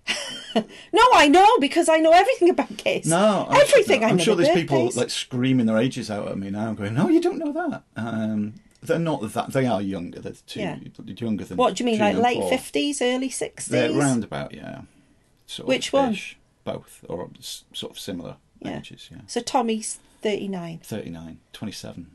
[0.56, 3.08] No, I know because I know everything about Kiss.
[3.08, 4.00] No, I'm everything.
[4.00, 6.74] Sure, I I'm sure the there's people like screaming their ages out at me now,
[6.74, 8.54] going, "No, you don't know that." Um,
[8.86, 9.52] they're not that.
[9.54, 10.20] They are younger.
[10.20, 10.78] They're two Yeah.
[11.06, 11.58] younger than.
[11.58, 12.50] What do you mean, like and late Paul.
[12.50, 13.72] fifties, early sixties?
[13.72, 14.82] They're roundabout, yeah.
[15.48, 16.14] Sort Which of one?
[16.14, 16.38] ish.
[16.64, 18.80] Both, or s- sort of similar Yeah.
[18.80, 19.20] ages, yeah.
[19.28, 22.08] So Tommy's thirty nine 39, 27.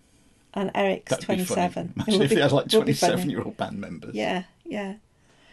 [0.55, 1.91] and Eric's That'd twenty be funny.
[1.95, 4.15] Imagine if you had like 27 year old band members.
[4.15, 4.95] Yeah, yeah.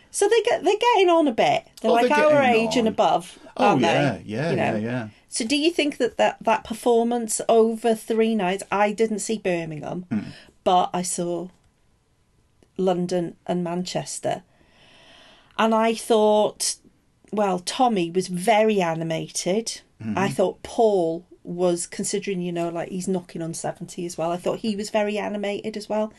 [0.10, 1.67] So they get they're getting on a bit.
[1.82, 2.93] They're Oh, like they're our getting age and on.
[2.93, 4.23] above, Oh, aren't yeah, they?
[4.25, 4.63] yeah, You know?
[4.63, 5.08] yeah, yeah.
[5.30, 8.63] So do you think that, that that performance over three nights?
[8.71, 10.19] I didn't see Birmingham, Hmm.
[10.67, 11.47] But I saw
[12.75, 14.43] London and Manchester,
[15.58, 16.75] and I thought,
[17.32, 19.80] well, Tommy was very animated.
[20.03, 20.17] Mm-hmm.
[20.17, 24.30] I thought Paul was considering, you know, like he's knocking on seventy as well.
[24.30, 26.12] I thought he was very animated as well.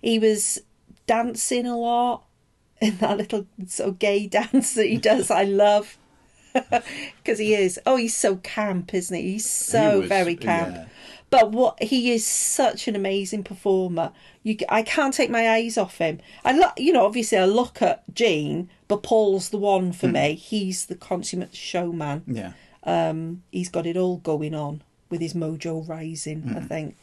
[0.00, 0.60] He was
[1.08, 2.22] dancing a lot
[2.80, 5.32] in that little sort of gay dance that he does.
[5.32, 5.98] I love
[6.52, 7.80] because he is.
[7.84, 9.32] Oh, he's so camp, isn't he?
[9.32, 10.76] He's so He was, very camp.
[10.76, 10.84] yeah.
[11.30, 14.12] But what he is such an amazing performer.
[14.42, 16.18] You, I can't take my eyes off him.
[16.44, 20.34] I look, you know, obviously I look at Gene, but Paul's the one for me.
[20.34, 22.24] He's the consummate showman.
[22.26, 22.52] Yeah.
[22.82, 26.42] Um, he's got it all going on with his mojo rising.
[26.42, 26.56] Hmm.
[26.56, 26.96] I think.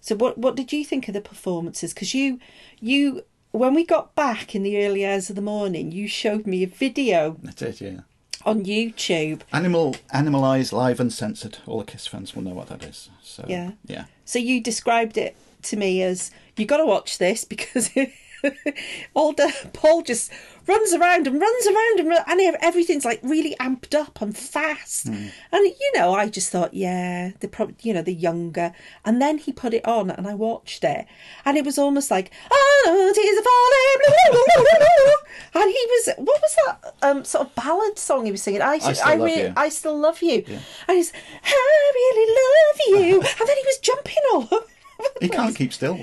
[0.00, 1.92] So, what what did you think of the performances?
[1.92, 2.38] Because you
[2.80, 6.62] you when we got back in the early hours of the morning, you showed me
[6.62, 8.00] a video That's it, yeah.
[8.46, 9.42] On YouTube.
[9.52, 11.58] Animal, animalized, live, uncensored.
[11.66, 13.10] All the Kiss fans will know what that is.
[13.22, 13.72] So, Yeah.
[13.86, 14.04] Yeah.
[14.24, 17.90] So you described it to me as you got to watch this because
[19.14, 20.32] all the Paul just
[20.66, 25.06] runs around and runs around and, run, and everything's like really amped up and fast.
[25.06, 28.72] And you know, I just thought, yeah, the probably you know the younger.
[29.04, 31.06] And then he put it on and I watched it,
[31.44, 35.16] and it was almost like oh, tears are falling,
[35.54, 38.62] and he was what was that um sort of ballad song he was singing?
[38.62, 39.52] I Still I, Love You.
[39.56, 40.44] I still love you,
[40.88, 41.12] and he's
[41.44, 44.66] I really love you, and then he was jumping all over.
[45.20, 45.98] He can't keep still.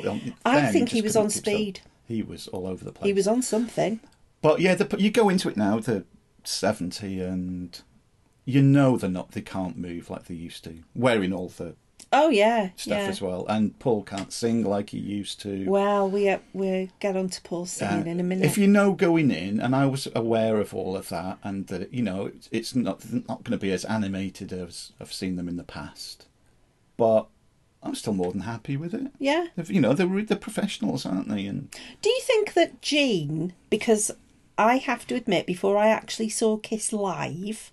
[0.46, 1.78] I think he was on speed.
[1.78, 1.93] still.
[2.08, 3.08] He was all over the place.
[3.08, 4.00] He was on something.
[4.42, 6.06] But yeah, the, you go into it now, the
[6.44, 7.80] 70, and
[8.46, 11.76] you know they're not, they can't move like they used to, wearing all the
[12.16, 13.08] Oh yeah, stuff yeah.
[13.08, 13.46] as well.
[13.48, 15.66] And Paul can't sing like he used to.
[15.68, 18.46] Well, we uh, we'll get on to Paul Uh, singing in a minute.
[18.46, 21.92] If you know going in, and I was aware of all of that, and that
[21.92, 25.48] you know it's, it's not not going to be as animated as I've seen them
[25.48, 26.28] in the past,
[26.98, 27.28] but
[27.84, 29.08] I'm still more than happy with it.
[29.20, 29.48] Yeah.
[29.56, 31.46] They've- You know, they're they're professionals, aren't they?
[31.46, 31.70] And
[32.02, 34.12] Do you think that Gene, because
[34.58, 37.72] I have to admit, before I actually saw Kiss live,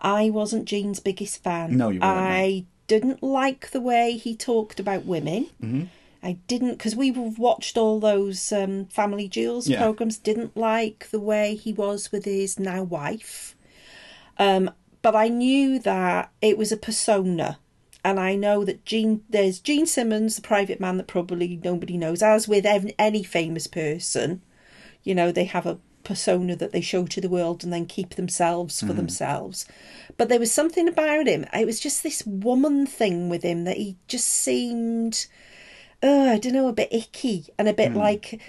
[0.00, 1.76] I wasn't Gene's biggest fan.
[1.76, 2.18] No, you weren't.
[2.18, 5.46] I didn't like the way he talked about women.
[5.62, 5.84] Mm-hmm.
[6.22, 9.82] I didn't, because we watched all those um, Family Jewels Yeah.
[9.82, 13.54] programs, didn't like the way he was with his now wife.
[14.38, 14.70] Um,
[15.02, 17.58] but I knew that it was a persona.
[18.04, 22.22] And I know that Gene, there's Gene Simmons, the private man that probably nobody knows.
[22.22, 24.42] As with any famous person,
[25.02, 28.10] you know, they have a persona that they show to the world and then keep
[28.16, 29.66] themselves for themselves.
[30.18, 31.46] But there was something about him.
[31.54, 35.26] It was just this woman thing with him that he just seemed,
[36.02, 38.40] uh, I don't know, a bit icky and a bit like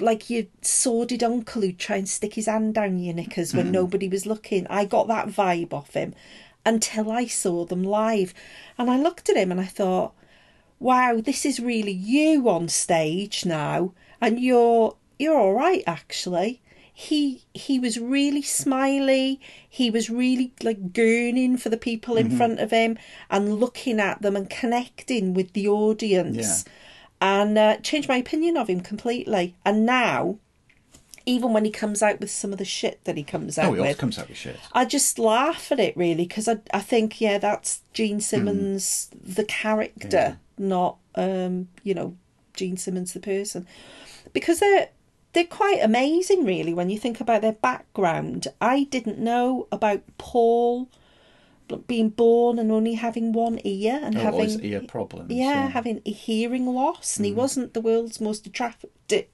[0.00, 4.08] like your sordid uncle who'd try and stick his hand down your knickers when nobody
[4.08, 4.66] was looking.
[4.66, 6.14] I got that vibe off him
[6.64, 8.34] until I saw them live.
[8.78, 10.14] And I looked at him and I thought,
[10.78, 13.92] wow, this is really you on stage now.
[14.20, 16.60] And you're you're all right actually.
[16.92, 19.40] He he was really smiley.
[19.68, 22.98] He was really like gurning for the people in front of him
[23.30, 26.64] and looking at them and connecting with the audience.
[27.20, 29.54] And uh, changed my opinion of him completely.
[29.64, 30.38] And now,
[31.26, 33.72] even when he comes out with some of the shit that he comes out oh,
[33.72, 34.58] he always with, comes out with shit.
[34.72, 38.20] I just laugh at it really because I I think yeah that's Gene Hmm.
[38.20, 42.16] Simmons the character, not um you know
[42.54, 43.66] Gene Simmons the person,
[44.32, 44.88] because they're
[45.32, 48.48] they're quite amazing really when you think about their background.
[48.60, 50.88] I didn't know about Paul
[51.86, 55.32] being born and only having one ear and Oh, having ear problems.
[55.32, 57.36] yeah, having a hearing loss, and he mm.
[57.36, 58.84] wasn't the world's most attract-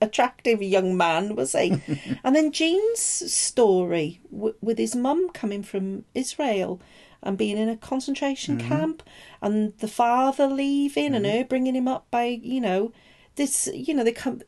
[0.01, 1.81] attractive young man, was he?
[2.25, 6.81] and then Gene's story w- with his mum coming from Israel
[7.23, 8.69] and being in a concentration mm-hmm.
[8.69, 9.03] camp,
[9.43, 11.38] and the father leaving, and mm-hmm.
[11.38, 12.93] her bringing him up by you know
[13.37, 14.40] this you know they come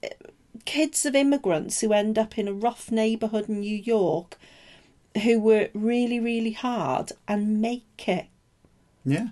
[0.64, 4.38] kids of immigrants who end up in a rough neighborhood in New York
[5.22, 8.26] who work really really hard and make it
[9.04, 9.28] Yeah,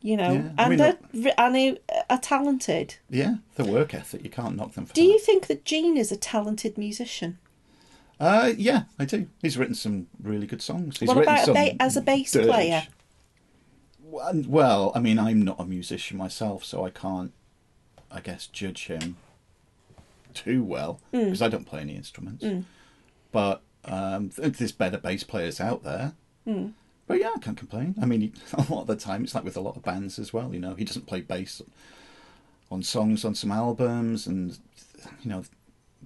[0.00, 2.96] you know, Yeah, I and mean, are, and are, are talented.
[3.10, 3.36] yeah.
[3.56, 5.06] The work ethic, you can't knock them for Do that.
[5.12, 7.38] you think that Gene is a talented musician?
[8.18, 9.26] Uh, yeah, I do.
[9.42, 10.98] He's written some really good songs.
[11.00, 12.46] He's what about a ba- as a bass dirge.
[12.46, 12.82] player?
[14.02, 17.32] Well, I mean, I'm not a musician myself, so I can't,
[18.10, 19.16] I guess, judge him
[20.34, 21.24] too well Mm.
[21.26, 22.44] because I don't play any instruments.
[23.32, 26.12] But um, there's better bass players out there.
[26.46, 26.72] Mm.
[27.06, 27.94] But yeah, I can't complain.
[28.00, 30.32] I mean, a lot of the time, it's like with a lot of bands as
[30.32, 30.52] well.
[30.54, 31.60] You know, he doesn't play bass
[32.70, 34.58] on songs on some albums, and
[35.22, 35.44] you know,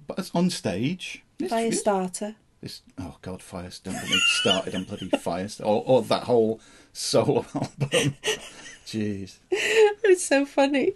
[0.07, 1.23] but it's on stage.
[1.39, 2.35] It's, Fire it's- starter.
[2.61, 6.59] it's, oh God, Fire don't get me started on bloody Fire or, or that whole
[6.93, 8.15] solo album.
[8.85, 9.37] Jeez.
[10.07, 10.93] It's so funny.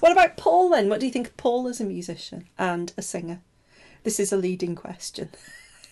[0.00, 0.88] what about Paul then?
[0.88, 3.40] What do you think of Paul as a musician and a singer?
[4.04, 5.28] This is a leading question.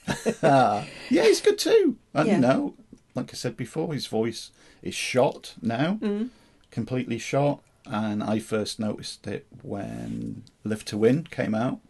[0.43, 0.85] Yeah,
[1.25, 1.97] he's good too.
[2.13, 2.35] And Yeah.
[2.35, 2.75] you know,
[3.15, 4.51] like I said before, his voice
[4.83, 6.31] is shot now, Mm.
[6.71, 7.61] completely shot.
[7.87, 11.81] And I first noticed it when Live to Win came out.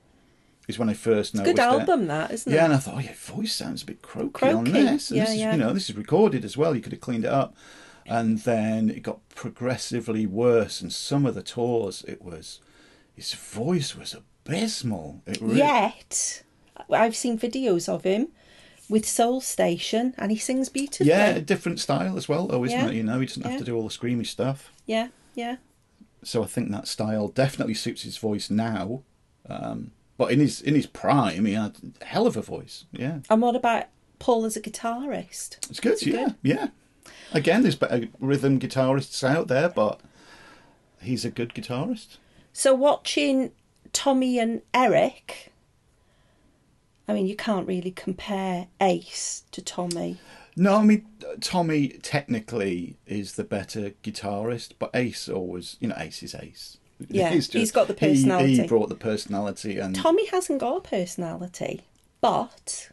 [0.67, 1.67] Is when I first noticed Good it.
[1.67, 2.61] album, that isn't Yeah, it?
[2.61, 5.11] Yeah, and I thought, oh, your voice sounds a bit croaky, on this.
[5.11, 5.53] And yeah, this is, yeah.
[5.53, 6.75] you know, this is recorded as well.
[6.75, 7.55] You could have cleaned it up.
[8.07, 10.81] And then it got progressively worse.
[10.81, 12.61] And some of the tours, it was,
[13.15, 15.21] his voice was abysmal.
[15.27, 16.43] It really, Yet,
[16.91, 18.29] I've seen videos of him
[18.89, 21.09] with Soul Station, and he sings beautifully.
[21.09, 22.89] Yeah, a different style as well, though, isn't Yeah.
[22.89, 22.95] it?
[22.95, 23.59] You know, he doesn't have Yeah.
[23.59, 24.73] to do all the screamy stuff.
[24.87, 25.57] yeah, yeah.
[26.23, 29.03] So I think that style definitely suits his voice now.
[29.49, 32.85] Um, but in his in his prime, he had a hell of a voice.
[32.93, 33.87] Yeah, And what about
[34.19, 35.59] Paul as a guitarist?
[35.71, 36.01] it's good.
[36.05, 36.35] Yeah, good?
[36.43, 36.69] yeah.
[37.33, 40.01] Again, there's better rhythm guitarists out there, but
[41.03, 42.17] he's a good guitarist.
[42.55, 43.51] So watching
[43.93, 45.53] Tommy and Eric,
[47.07, 50.19] I mean, you can't really compare Ace to Tommy.
[50.57, 51.05] No, I mean
[51.41, 56.79] Tommy technically is the better guitarist, but Ace always, you know, Ace is Ace.
[57.09, 60.81] Yeah, He's he's got the he- He, brought the personality, and Tommy hasn't got a
[60.81, 61.83] personality,
[62.21, 62.91] but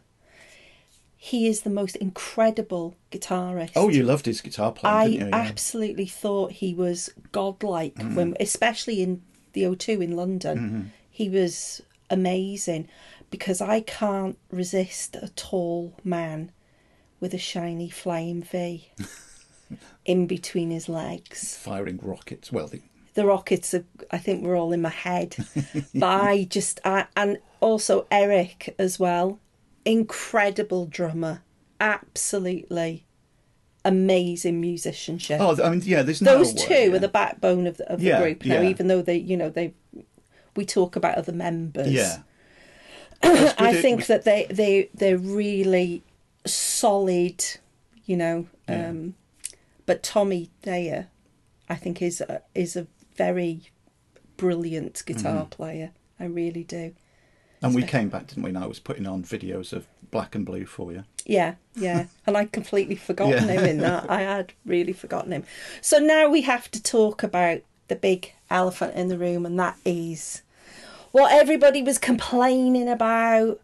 [1.16, 3.70] he is the most incredible guitarist.
[3.76, 5.26] oh, you loved his guitar playing, I didn't you?
[5.28, 5.36] Yeah.
[5.36, 8.14] absolutely thought he was godlike Mm.
[8.16, 9.22] when, especially in
[9.52, 10.58] the O2 in London.
[10.58, 10.80] Mm-hmm.
[11.10, 12.88] He was amazing
[13.32, 16.52] because I can't resist a tall man
[17.18, 18.92] with a shiny flying V
[20.04, 21.56] in between his legs.
[21.56, 22.52] firing rockets.
[22.52, 22.80] Well, the,
[23.14, 25.34] The rockets are, I think, were all in my head.
[25.94, 29.40] but I just, I, and also Eric as well,
[29.84, 31.42] incredible drummer,
[31.80, 33.06] absolutely
[33.84, 35.40] amazing musicianship.
[35.40, 36.02] Oh, I mean, yeah.
[36.02, 36.96] There's no Those two yeah.
[36.96, 38.68] are the backbone of the, of the Yeah, group now, yeah.
[38.68, 39.74] even though they, you know, they.
[40.54, 41.90] We talk about other members.
[41.90, 42.18] Yeah.
[43.58, 46.02] I think that they they they're really
[46.46, 47.44] solid,
[48.06, 48.46] you know.
[48.68, 48.88] Yeah.
[48.90, 49.14] Um,
[49.86, 51.08] but Tommy Thayer,
[51.68, 53.62] I think is a, is a very
[54.36, 55.48] brilliant guitar Mm-hmm.
[55.50, 55.90] player.
[56.18, 56.94] I really do.
[57.60, 58.50] And we came back, didn't we?
[58.50, 61.04] And I was putting on videos of Black and Blue for you.
[61.24, 62.06] Yeah, yeah.
[62.26, 63.52] and I'd completely forgotten Yeah.
[63.60, 64.10] him in that.
[64.10, 65.44] I had really forgotten him.
[65.80, 69.76] So now we have to talk about the big elephant in the room, and that
[69.84, 70.42] is
[71.12, 73.60] what everybody was complaining about.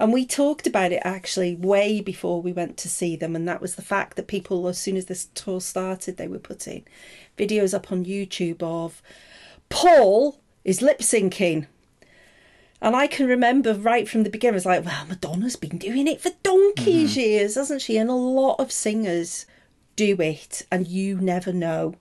[0.00, 3.60] And we talked about it actually way before we went to see them, and that
[3.60, 6.84] was the fact that people, as soon as this tour started, they were putting
[7.38, 9.00] videos up on YouTube of
[9.68, 11.66] Paul is lip syncing.
[12.82, 16.20] And I can remember right from the beginning, it's like, well, Madonna's been doing it
[16.20, 17.96] for donkey's years, hasn't she?
[17.96, 19.46] And a lot of singers
[19.96, 21.94] do it, and you never know.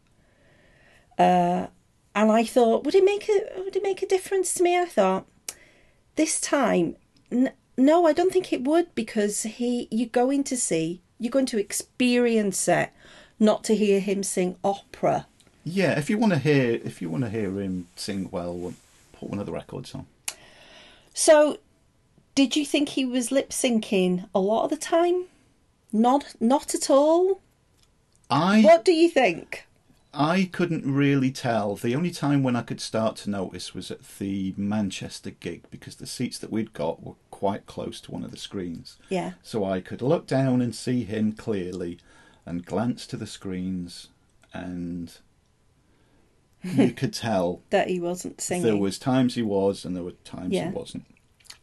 [1.18, 1.68] Uh,
[2.16, 4.78] and I thought, would it make a would it make a difference to me?
[4.78, 5.26] I thought
[6.16, 6.96] this time,
[7.32, 11.48] n- no, I don't think it would because he you're going to see, you're going
[11.48, 12.92] to experience it,
[13.40, 15.28] not to hear him sing opera.
[15.66, 18.74] Yeah, if you want to hear, if you want to hear him sing well, we'll
[19.14, 20.06] put one of the records on.
[21.14, 21.60] So,
[22.36, 25.26] did you think he was lip syncing a lot of the time?
[25.94, 27.40] Not, not at all.
[28.30, 29.66] I What do you think?
[30.14, 31.76] I couldn't really tell.
[31.76, 35.96] The only time when I could start to notice was at the Manchester gig because
[35.96, 38.98] the seats that we'd got were quite close to one of the screens.
[39.10, 41.98] Yeah, So I could look down and see him clearly
[42.46, 44.10] and glance to the screens
[44.54, 45.12] and
[46.64, 48.64] you could tell that he wasn't singing.
[48.64, 50.70] there was times he was and there were times Yeah.
[50.70, 51.06] he wasn't.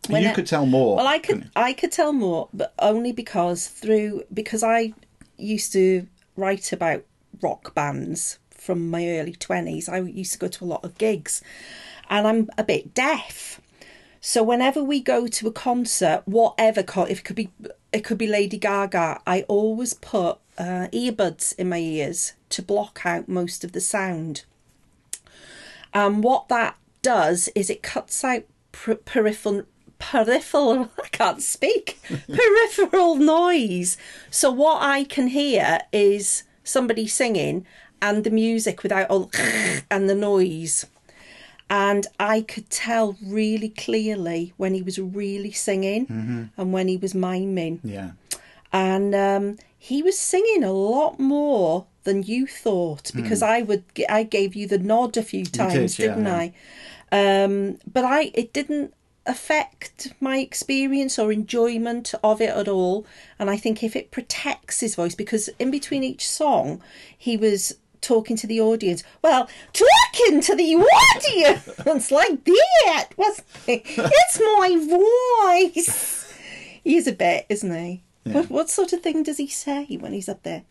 [0.09, 0.97] When you I- could tell more.
[0.97, 4.93] Well, I could I could tell more, but only because through because I
[5.37, 7.05] used to write about
[7.43, 9.89] rock bands from my early twenties.
[9.89, 11.43] I used to go to a lot of gigs,
[12.09, 13.61] and I'm a bit deaf.
[14.21, 17.51] So whenever we go to a concert, whatever con- if it could be
[17.93, 23.01] it could be Lady Gaga, I always put uh, earbuds in my ears to block
[23.05, 24.45] out most of the sound.
[25.93, 29.65] And what that does is it cuts out per- peripheral
[29.99, 31.99] peripheral I can't speak
[32.29, 33.97] peripheral noise.
[34.31, 37.67] So what I can hear is somebody singing
[38.01, 39.31] and the music without all
[39.91, 40.87] and the noise.
[41.69, 47.15] And I could tell really clearly when he was really singing and when he was
[47.15, 48.11] miming Yeah.
[48.73, 54.23] and um, he was singing a lot more than you thought because I would I
[54.25, 56.37] gave you the nod a few times, yeah, didn't yeah.
[56.43, 56.53] I?
[57.13, 58.93] Um, but I it didn't
[59.31, 63.07] affect my experience or enjoyment of it at all.
[63.39, 66.83] And I think if it protects his voice, because in between each song
[67.17, 69.05] he was talking to the audience.
[69.23, 76.33] Well, talking to the audience like that was it's my voice.
[76.83, 78.03] He's a bit, isn't he?
[78.25, 78.33] Yeah.
[78.35, 80.63] What, what sort of thing does he say when he's up there?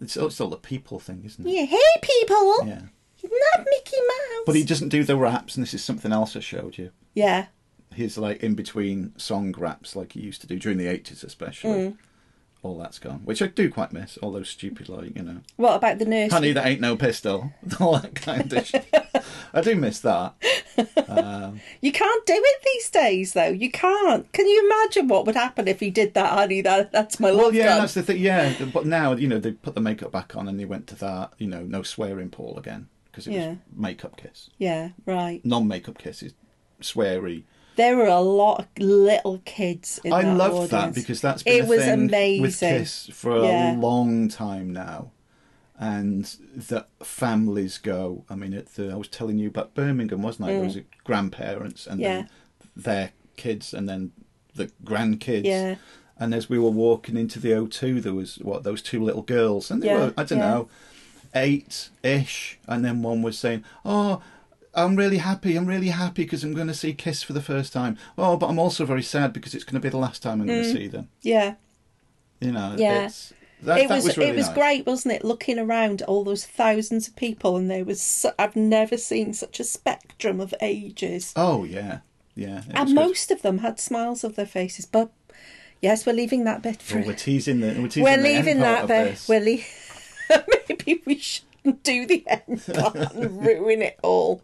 [0.00, 1.50] It's, oh, it's all the people thing, isn't it?
[1.50, 2.82] Yeah, hey people, Yeah.
[3.22, 4.42] not Mickey Mouse.
[4.44, 6.90] But he doesn't do the raps, and this is something else I showed you.
[7.14, 7.46] yeah,
[7.96, 11.70] He's like in between song raps, like he used to do during the 80s, especially.
[11.70, 11.96] Mm.
[12.62, 14.16] All that's gone, which I do quite miss.
[14.16, 16.32] All those stupid, like, you know, what about the nurse?
[16.32, 17.52] honey, that ain't no pistol.
[17.80, 18.84] All that kind of shit.
[19.54, 20.34] I do miss that.
[21.06, 23.46] Um, You can't do it these days, though.
[23.50, 24.32] You can't.
[24.32, 26.60] Can you imagine what would happen if he did that, honey?
[26.60, 27.78] That that's my well, yeah, gun.
[27.80, 28.18] that's the thing.
[28.20, 30.96] Yeah, but now, you know, they put the makeup back on and they went to
[30.96, 33.48] that, you know, no swearing Paul again because it Yeah.
[33.50, 34.50] was makeup kiss.
[34.58, 35.40] Yeah, right.
[35.44, 36.32] Non makeup kiss is
[36.80, 37.44] sweary.
[37.76, 41.54] There were a lot of little kids in I that love that because that's been
[41.60, 42.78] It a was thing with amazing.
[42.78, 45.10] Kiss for a long time now,
[45.78, 46.24] and
[46.56, 48.24] that families go.
[48.30, 50.52] I mean, the, I was telling you about Birmingham, wasn't I?
[50.54, 52.02] There was grandparents and Mm.
[52.02, 52.14] Yeah.
[52.16, 52.28] then
[52.74, 54.12] their kids, and then
[54.54, 55.44] the grandkids.
[55.44, 55.74] Yeah.
[56.18, 59.70] And as we were walking into the O2, there was what those two little girls,
[59.70, 60.50] and they Yeah, were I don't yeah.
[60.50, 60.68] know,
[61.34, 64.22] eight ish, and then one was saying, "Oh."
[64.76, 65.56] I'm really happy.
[65.56, 67.96] I'm really happy because I'm going to see Kiss for the first time.
[68.18, 70.46] Oh, but I'm also very sad because it's going to be the last time I'm
[70.46, 70.72] going to mm.
[70.72, 71.08] see them.
[71.22, 71.54] Yeah,
[72.40, 73.06] You know, Yeah.
[73.06, 74.54] it's, that, it that was, was really it was nice.
[74.54, 75.24] great, wasn't it?
[75.24, 79.58] Looking around all those thousands of people, and there was so, I've never seen such
[79.58, 82.00] a spectrum of ages, Oh yeah,
[82.34, 82.64] yeah.
[82.74, 82.94] and good.
[82.94, 84.84] most of them had smiles on their faces.
[84.84, 85.10] But
[85.80, 86.98] yes, we're leaving that bit for.
[86.98, 89.10] Well, we're teasing the we're, teasing we're the leaving that bit.
[89.12, 89.26] this.
[89.26, 91.45] We're le- maybe we shouldn't
[91.82, 94.42] do the end and ruin it all.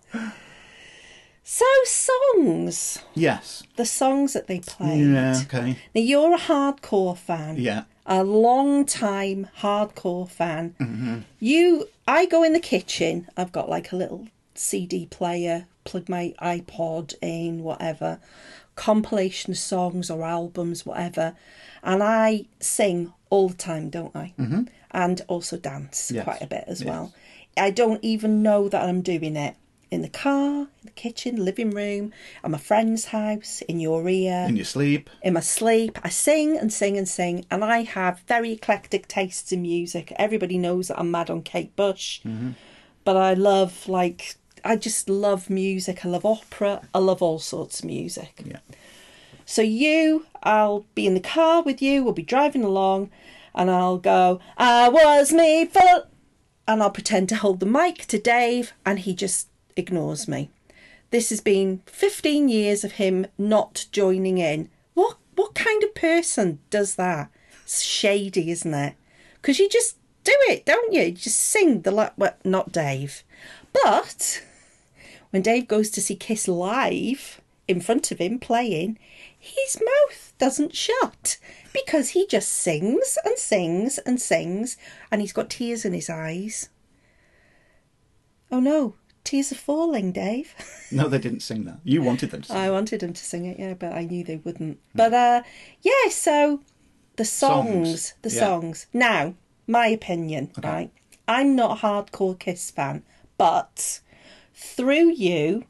[1.45, 3.65] So songs, Yes.
[3.77, 5.07] the songs that they played.
[5.13, 5.41] Yeah.
[5.45, 5.77] Okay.
[5.95, 7.57] Now you're a hardcore fan.
[7.59, 7.85] Yeah.
[8.07, 10.75] a long time hardcore fan.
[10.81, 11.19] Mm-hmm.
[11.41, 13.29] You, I go in the kitchen.
[13.37, 18.21] I've got like a little CD player, plug my iPod in, whatever,
[18.77, 21.35] compilation songs or albums, whatever,
[21.83, 24.27] and I sing all the time, don't I?
[24.39, 24.63] Mm-hmm.
[24.91, 26.25] And also dance Yes.
[26.25, 26.89] quite a bit as Yes.
[26.91, 27.07] well.
[27.57, 29.55] I don't even know that I'm doing it.
[29.91, 32.13] In the car, in the kitchen, living room,
[32.45, 35.11] at my friend's house, in your ear In your sleep.
[35.23, 35.99] in my sleep.
[36.03, 40.07] I sing and sing and sing, and I have very eclectic tastes in music.
[40.17, 42.21] Everybody knows that I'm mad on Kate Bush,
[43.05, 45.97] but I love like I just love music.
[46.07, 46.73] I love opera.
[46.95, 48.33] I love all sorts of music.
[48.45, 48.61] Yeah.
[49.45, 52.03] So you, I'll be in the car with you.
[52.03, 53.11] We'll be driving along,
[53.55, 54.41] and I'll go.
[54.57, 56.07] I was me full,
[56.67, 60.51] and I'll pretend to hold the mic to Dave, and he just ignores me.
[61.11, 64.71] This has been 15 years of him not joining in.
[64.95, 67.31] What what kind of person does that?
[67.65, 68.95] It's shady, isn't it?
[69.35, 71.03] Because you just do it, don't you?
[71.03, 73.25] You just sing the la- well, not Dave,
[73.73, 74.43] but
[75.31, 78.99] when Dave goes to see Kiss live in front of him playing,
[79.45, 81.37] his mouth doesn't shut
[81.73, 84.77] because he just sings and sings and sings,
[85.11, 86.69] and he's got tears in his eyes.
[88.53, 90.55] Oh no, tears are falling, Dave.
[90.93, 91.79] No, they didn't sing that.
[91.85, 92.57] You wanted them to sing.
[92.57, 94.79] I wanted them to sing it, yeah, but I knew they wouldn't.
[94.95, 95.43] But uh
[95.81, 96.61] yeah, so
[97.17, 98.39] the songs, Songs, the yeah.
[98.41, 98.87] songs.
[98.93, 99.35] Now,
[99.67, 100.91] my opinion, right?
[101.27, 103.03] I'm not a hardcore Kiss fan,
[103.39, 104.01] but
[104.55, 105.65] through you,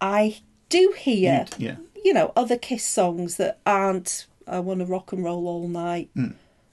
[0.00, 1.76] I do hear, yeah.
[2.04, 6.10] You know, other Kiss songs that aren't "I want to rock and roll all night."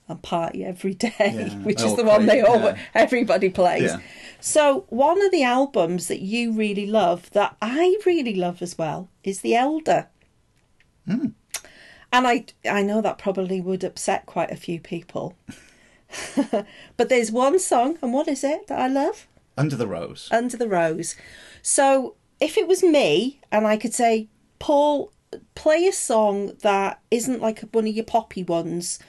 [0.09, 2.77] And party every day, Yeah, which is the one play, they all yeah.
[2.93, 3.91] everybody plays.
[3.91, 3.99] Yeah.
[4.39, 9.09] So one of the albums that you really love, that I really love as well,
[9.25, 10.07] is The Elder.
[11.05, 11.27] Hmm.
[12.13, 15.35] And I I know that probably would upset quite a few people.
[16.97, 19.27] but there's one song, and what is it that I love?
[19.57, 20.29] Under the Rose.
[20.31, 21.15] Under the Rose.
[21.61, 24.27] So if it was me and I could say,
[24.59, 25.11] Paul,
[25.55, 28.99] play a song that isn't like one of your poppy ones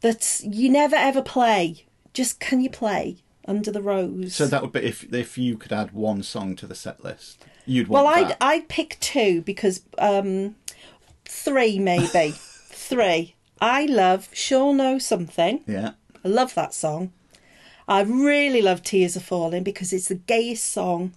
[0.00, 4.34] that you never ever play, just can you play Under the Rose?
[4.34, 7.44] So that would be if if you could add one song to the set list,
[7.66, 8.36] you'd well, I'd, that.
[8.40, 10.56] I'd pick two because, um,
[11.24, 12.34] three maybe.
[12.66, 13.34] three.
[13.60, 15.64] I love Sure Know Something.
[15.66, 15.92] Yeah.
[16.24, 17.12] I love that song.
[17.86, 21.12] I really love Tears Are Falling because it's the gayest song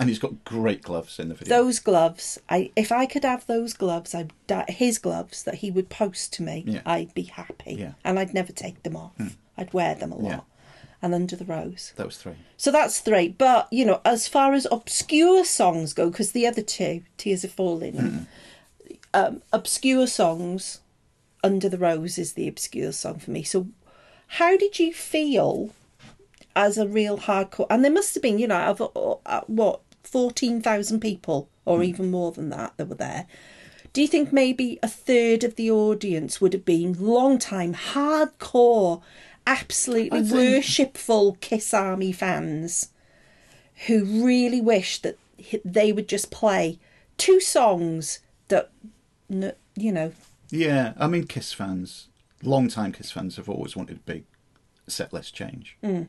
[0.00, 1.62] And he's got great gloves in the video.
[1.62, 4.32] those gloves i if i could have those gloves i'd
[4.70, 6.80] his gloves that he would post to me Yeah.
[6.86, 7.92] i'd be happy Yeah.
[8.02, 9.12] and i'd never take them off
[9.58, 10.40] i'd wear them a lot Yeah.
[11.02, 12.32] and under the rose That was three.
[12.56, 16.62] so that's three but you know as far as obscure songs go because the other
[16.62, 18.26] two tears are falling and,
[19.12, 20.80] um, obscure songs
[21.44, 23.66] under the rose is the obscure song for me so
[24.38, 25.70] how did you feel
[26.56, 31.48] as a real hardcore and there must have been you know uh, what 14,000 people
[31.64, 33.26] or even more than that that were there
[33.92, 39.02] do you think maybe a third of the audience would have been long time hardcore
[39.46, 42.90] absolutely think- worshipful kiss army fans
[43.86, 45.18] who really wish that
[45.64, 46.78] they would just play
[47.16, 48.70] two songs that
[49.76, 50.12] you know
[50.50, 52.08] Yeah, I mean, Kiss fans,
[52.42, 54.24] long-time Kiss fans, have always wanted big
[54.86, 55.76] set list change.
[55.82, 56.08] Mm.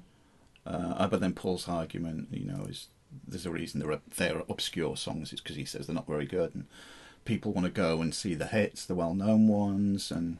[0.65, 2.87] Uh, but then Paul's argument, you know, is
[3.27, 5.31] there's a reason they're they're obscure songs.
[5.31, 6.65] It's because he says they're not very good, and
[7.25, 10.37] people want to go and see the hits, the well-known ones, and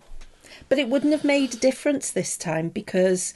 [0.69, 3.33] But it wouldn't have made a difference this time because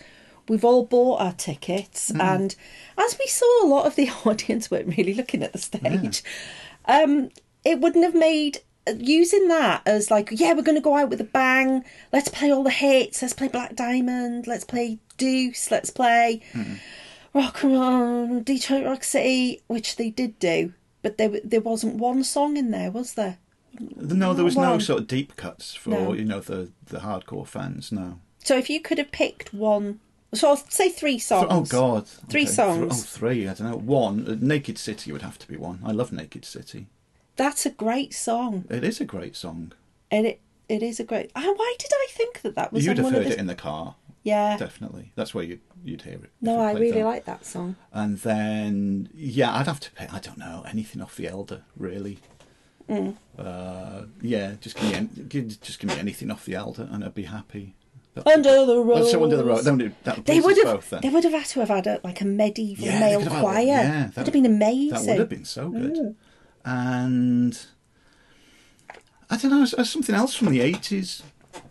[0.47, 2.55] we've all bought our tickets, and
[2.97, 6.23] as we saw, a lot of the audience weren't really looking at the stage.
[6.85, 7.29] Um,
[7.63, 8.59] it wouldn't have made
[8.97, 11.83] using that as like, yeah, we're going to go out with a bang.
[12.13, 13.21] Let's play all the hits.
[13.21, 14.45] Let's play Black Diamond.
[14.45, 15.71] Let's play Deuce.
[15.71, 16.43] Let's play
[17.35, 20.73] Rock and Roll, Detroit Rock City, which they did do.
[21.03, 23.37] But there, there wasn't one song in there, was there?
[23.77, 26.13] no, there was no sort of deep cuts for No.
[26.13, 27.91] you know the the hardcore fans.
[27.91, 28.19] No.
[28.43, 29.99] So if you could have picked one,
[30.33, 31.47] so I'll say three songs.
[31.49, 32.51] Oh God, Three Okay.
[32.51, 32.93] songs.
[32.93, 33.47] Oh, three.
[33.49, 33.75] I don't know.
[33.77, 35.79] One, uh, Naked City would have to be one.
[35.83, 36.87] I love Naked City.
[37.35, 39.73] That's a great song, It is a great song.
[40.09, 41.31] and it it is a great.
[41.33, 43.33] Why did I think that that was You'd on have one heard the?
[43.33, 43.95] it in the car,
[44.25, 44.57] Yeah.
[44.57, 45.11] definitely.
[45.15, 46.31] That's where you'd you'd hear it.
[46.41, 47.05] No, I really there.
[47.05, 47.75] like that song.
[47.93, 50.11] And then, yeah, I'd have to pick.
[50.13, 52.17] I don't know anything off the Elder, really.
[52.89, 53.15] Mm.
[53.37, 57.03] Uh, yeah, just give me an- give- just give me anything off the Elder, and
[57.03, 57.75] I'd be happy.
[58.15, 59.11] That- Under the rose.
[59.11, 59.63] so under the road.
[59.65, 59.75] No,
[60.25, 60.65] They would have.
[60.75, 61.01] both then.
[61.01, 63.41] They would have had to have had a, like a medieval Yeah, male have had-
[63.41, 63.63] choir.
[63.63, 64.89] yeah, That'd have been amazing.
[64.91, 66.15] That would have been so good.
[66.63, 67.59] And
[69.29, 71.21] I don't know, something else from the eighties,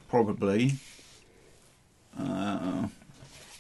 [0.08, 0.74] probably.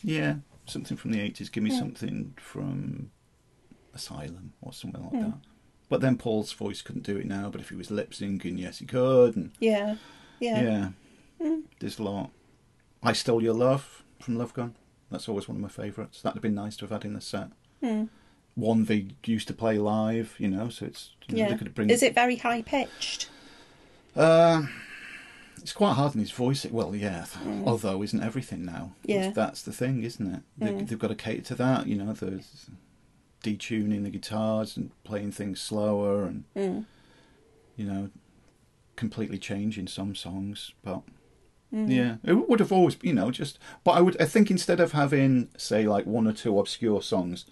[0.02, 0.36] Yeah,
[0.66, 1.48] something from the eighties.
[1.48, 3.10] Give me something from
[3.94, 5.34] Asylum or something like that.
[5.88, 7.50] But then Paul's voice couldn't do it now.
[7.50, 9.36] But if he was lip syncing, yes, he could.
[9.36, 9.96] And Yeah.
[10.40, 10.62] Yeah.
[10.62, 10.88] yeah,
[11.40, 11.62] Mm.
[11.78, 12.30] there's a lot.
[13.02, 14.74] I Stole Your Love from Love Gun.
[15.10, 16.22] That's always one of my favourites.
[16.22, 17.48] That'd have been nice to have had in the set.
[17.82, 18.08] Mm.
[18.56, 21.50] One they used to play live, you know, so it's you know, Yeah.
[21.50, 23.28] they could bring Is it very high pitched?
[24.16, 24.66] Uh,
[25.64, 26.66] it's quite hard in his voice.
[26.66, 27.24] Well, yeah.
[27.64, 28.92] Although isn't everything now?
[29.02, 29.30] Yeah.
[29.30, 30.42] That's the thing, isn't it?
[30.58, 30.86] They, Mm.
[30.88, 31.86] They've got to cater to that.
[31.86, 32.66] You know, there's
[33.42, 36.84] detuning the guitars and playing things slower, and Mm.
[37.76, 38.10] you know,
[38.96, 40.72] completely changing some songs.
[40.82, 41.00] But
[41.72, 41.90] Mm.
[41.90, 43.58] yeah, it would have always, you know, just.
[43.84, 44.20] But I would.
[44.20, 47.46] I think instead of having, say, like one or two obscure songs,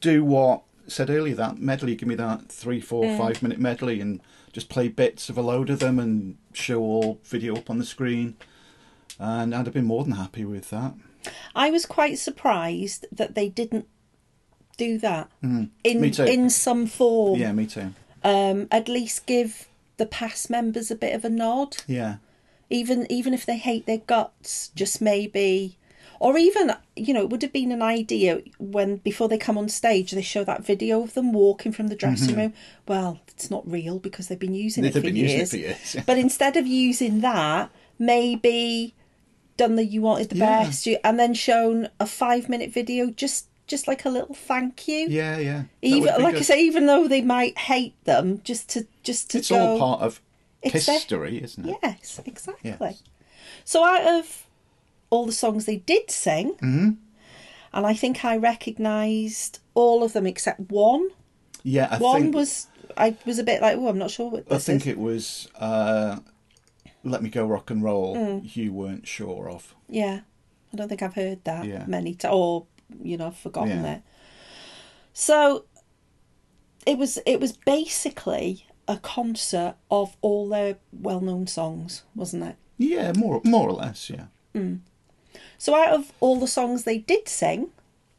[0.00, 1.94] do what said earlier that medley.
[1.94, 3.18] Give me that three, four, Mm.
[3.18, 4.20] five minute medley, and
[4.52, 7.84] just play bits of a load of them and show all video up on the
[7.84, 8.36] screen.
[9.18, 10.94] And I'd have been more than happy with that.
[11.54, 13.86] I was quite surprised that they didn't
[14.76, 16.14] do that in Mm.
[16.16, 16.24] Too.
[16.24, 17.40] in some form.
[17.40, 17.94] Yeah, me too.
[18.24, 22.16] Um, at least give the past members a bit of a nod, Yeah,
[22.70, 24.70] even even if they hate their guts.
[24.74, 25.76] Just maybe,
[26.20, 29.68] or even you know, it would have been an idea when before they come on
[29.68, 32.52] stage, they show that video of them walking from the dressing room.
[32.86, 34.94] Well, it's not real because they've been using it Mm-hmm.
[34.94, 35.50] They've for been using it years.
[35.50, 35.56] for
[35.96, 36.04] years.
[36.06, 38.94] But instead of using that, maybe
[39.56, 40.64] done the you wanted the Yeah.
[40.64, 44.86] best, you, and then shown a five minute video, just just like a little thank
[44.88, 45.06] you.
[45.08, 45.58] yeah, yeah.
[45.62, 49.38] That Even like I say, even though they might hate them, just to just to
[49.38, 49.58] it's go.
[49.58, 50.20] all part of
[50.62, 51.76] It's their- history, isn't it?
[51.82, 52.76] Yes, exactly.
[52.80, 53.02] Yes.
[53.64, 54.43] So out of
[55.14, 56.90] all the songs they did sing, Mm-hmm.
[57.72, 61.08] and I think I recognised all of them except one.
[61.62, 64.44] Yeah, I one think was I was a bit like, oh, I'm not sure what
[64.52, 64.86] I think is.
[64.88, 66.18] it was uh,
[67.02, 68.56] "Let Me Go Rock and Roll." Mm.
[68.56, 69.74] You weren't sure of.
[69.88, 70.20] Yeah,
[70.72, 71.84] I don't think I've heard that Yeah.
[71.86, 72.66] many times, or
[73.02, 73.94] you know, I've forgotten Yeah.
[73.94, 74.02] it.
[75.12, 75.64] So
[76.86, 82.56] it was it was basically a concert of all their well-known songs, wasn't it?
[82.76, 84.10] Yeah, more more or less.
[84.10, 84.26] Yeah.
[85.64, 87.70] So out of all the songs they did sing,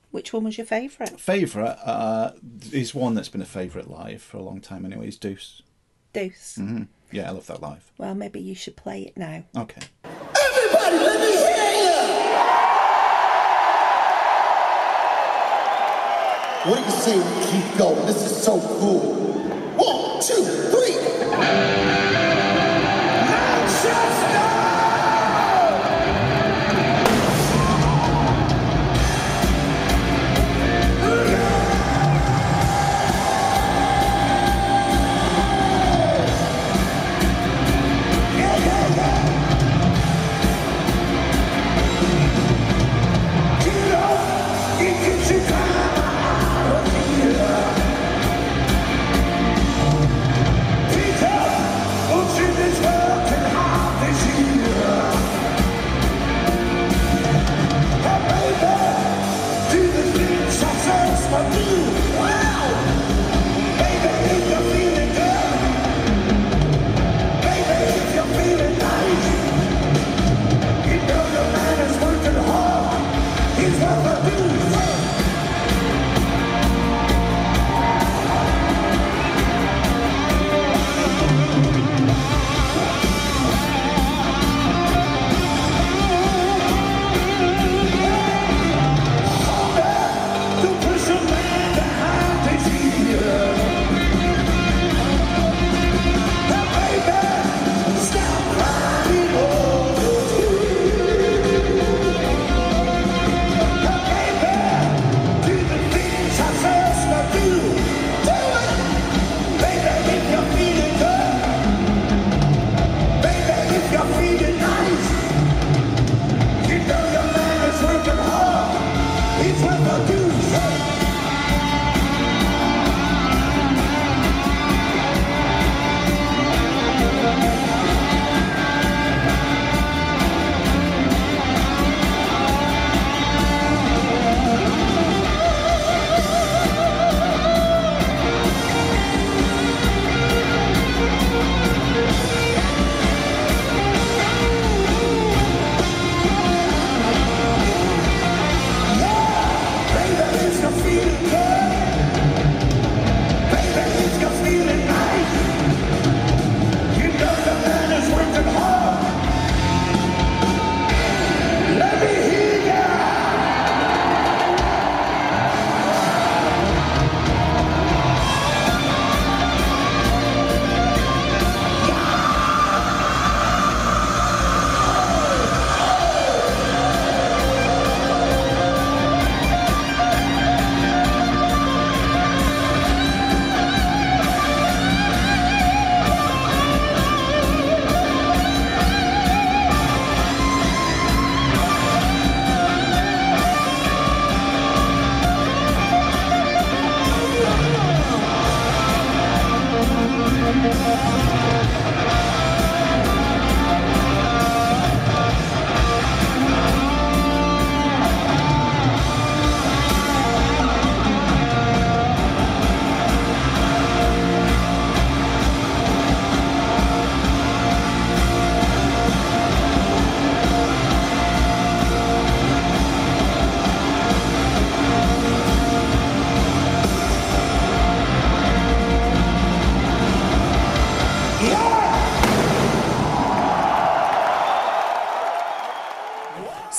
[0.09, 1.19] which one was your favourite?
[1.19, 2.31] Favourite uh,
[2.71, 4.83] is one that's been a favourite live for a long time.
[4.83, 5.61] Anyway, is Deuce.
[6.11, 6.55] Deuce.
[6.55, 7.91] hmm Yeah, I love that live.
[7.99, 9.43] Well, maybe you should play it now.
[9.55, 9.81] Okay.
[10.05, 12.01] Everybody, let me hear you.
[16.71, 18.07] What do you say we keep going?
[18.07, 19.01] This is so cool.
[19.77, 21.84] One, two, three.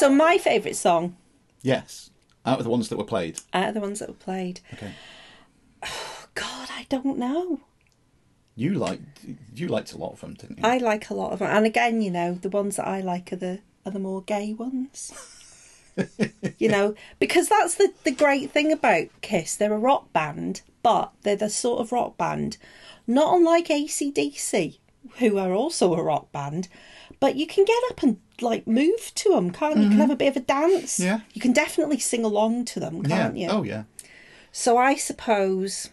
[0.06, 1.16] So my favourite song
[1.62, 2.10] Yes.
[2.44, 3.40] Out of the ones that were played.
[3.52, 4.60] out of the ones that were played.
[4.74, 4.92] Okay.
[6.34, 7.58] God, I don't know.
[8.54, 9.02] You liked
[9.52, 10.64] you liked a lot of them, didn't you?
[10.64, 13.32] I like a lot of them, and again, you know, the ones that I like
[13.32, 15.12] are the are the more gay ones.
[16.58, 19.56] you know, because that's the the great thing about Kiss.
[19.56, 22.58] They're a rock band, but they're the sort of rock band,
[23.08, 24.78] not unlike ACDC,
[25.18, 26.68] who are also a rock band.
[27.18, 29.84] But you can get up and like move to them, can't you?
[29.84, 30.98] You can have a bit of a dance.
[30.98, 31.04] Mm-hmm.
[31.04, 31.20] Yeah.
[31.32, 33.48] You can definitely sing along to them, can't you?
[33.48, 33.84] Oh yeah.
[34.52, 35.90] So I suppose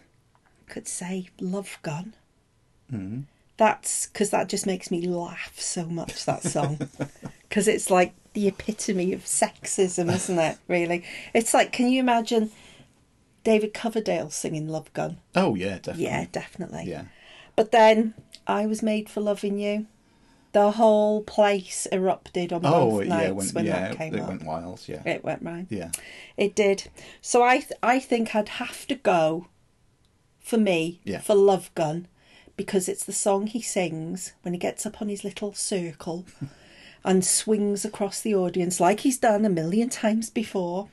[0.68, 2.14] I could say Love Gun.
[2.92, 3.20] Mm-hmm.
[3.56, 6.88] That's because that just makes me laugh so much, that song.
[7.48, 10.58] Because it's like the epitome of sexism, isn't it?
[10.66, 11.04] Really?
[11.32, 12.50] It's like, can you imagine
[13.44, 15.18] David Coverdale singing Love Gun?
[15.36, 16.02] Oh yeah, definitely.
[16.02, 16.84] Yeah, definitely.
[16.88, 17.04] Yeah.
[17.54, 18.14] But then
[18.48, 19.86] I Was Made for Loving You.
[20.54, 24.20] The whole place erupted on Oh both yeah, nights when, when yeah, that came it
[24.20, 24.28] up.
[24.28, 24.80] went wild.
[24.86, 25.02] Yeah.
[25.04, 25.66] It went right.
[25.68, 25.90] Yeah.
[26.36, 26.84] It did.
[27.20, 29.48] So I th- I think I'd have to go
[30.40, 31.20] for me Yeah.
[31.20, 32.06] for Love Gun
[32.56, 36.24] because it's the song he sings when he gets up on his little circle
[37.04, 40.88] and swings across the audience like he's done a million times before.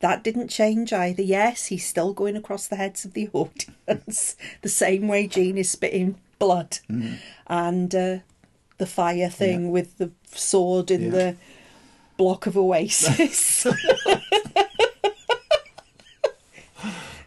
[0.00, 1.22] That didn't change either.
[1.22, 5.70] Yes, he's still going across the heads of the audience the same way Gene is
[5.70, 6.78] spitting blood
[7.48, 8.18] and uh,
[8.78, 9.70] the fire thing Yeah.
[9.70, 11.10] with the sword in Yeah.
[11.10, 11.36] the
[12.16, 13.66] block of Oasis.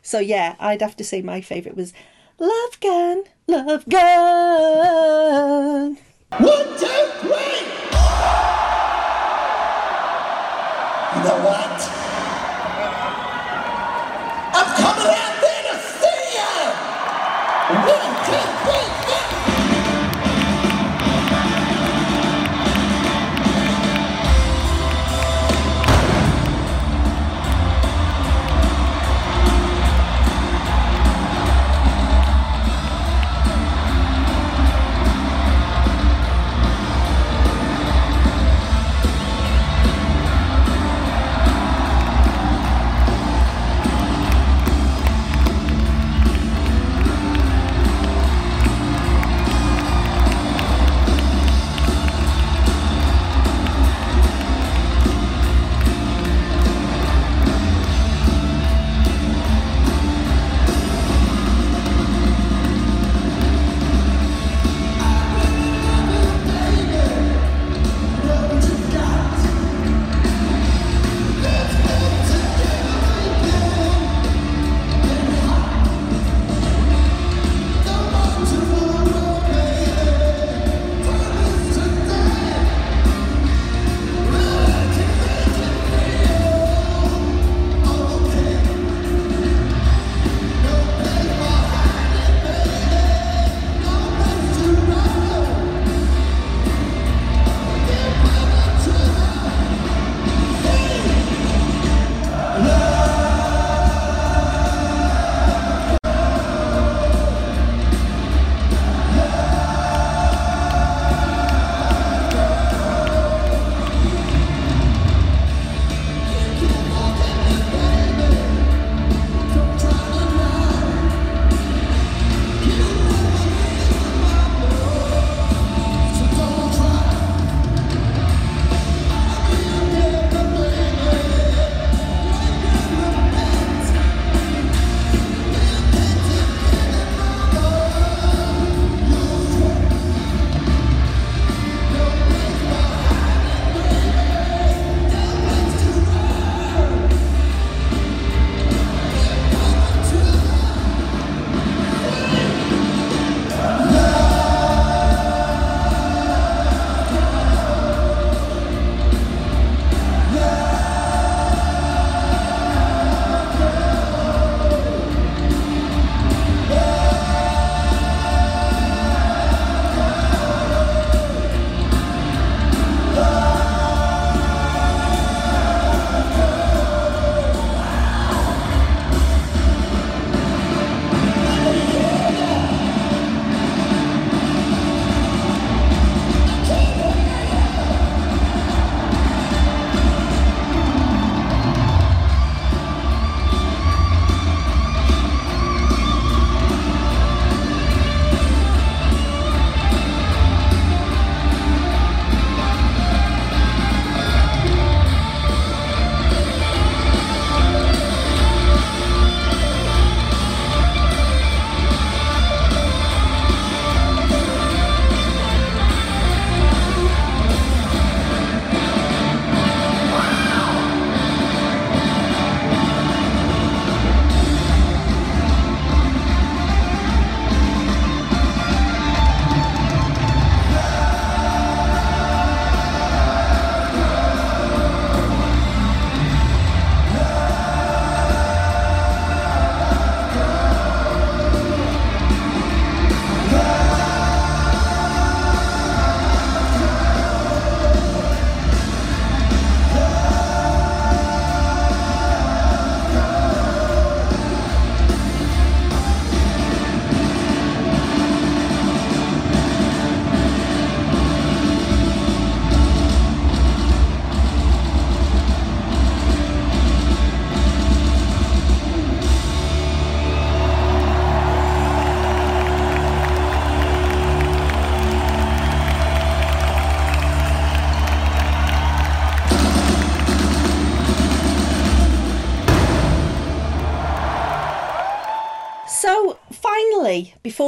[0.04, 1.94] So yeah, I'd have to say my favourite was
[2.38, 4.02] Love Gun, Love Gun.
[6.38, 7.62] One, two, three!
[11.16, 12.01] You know what?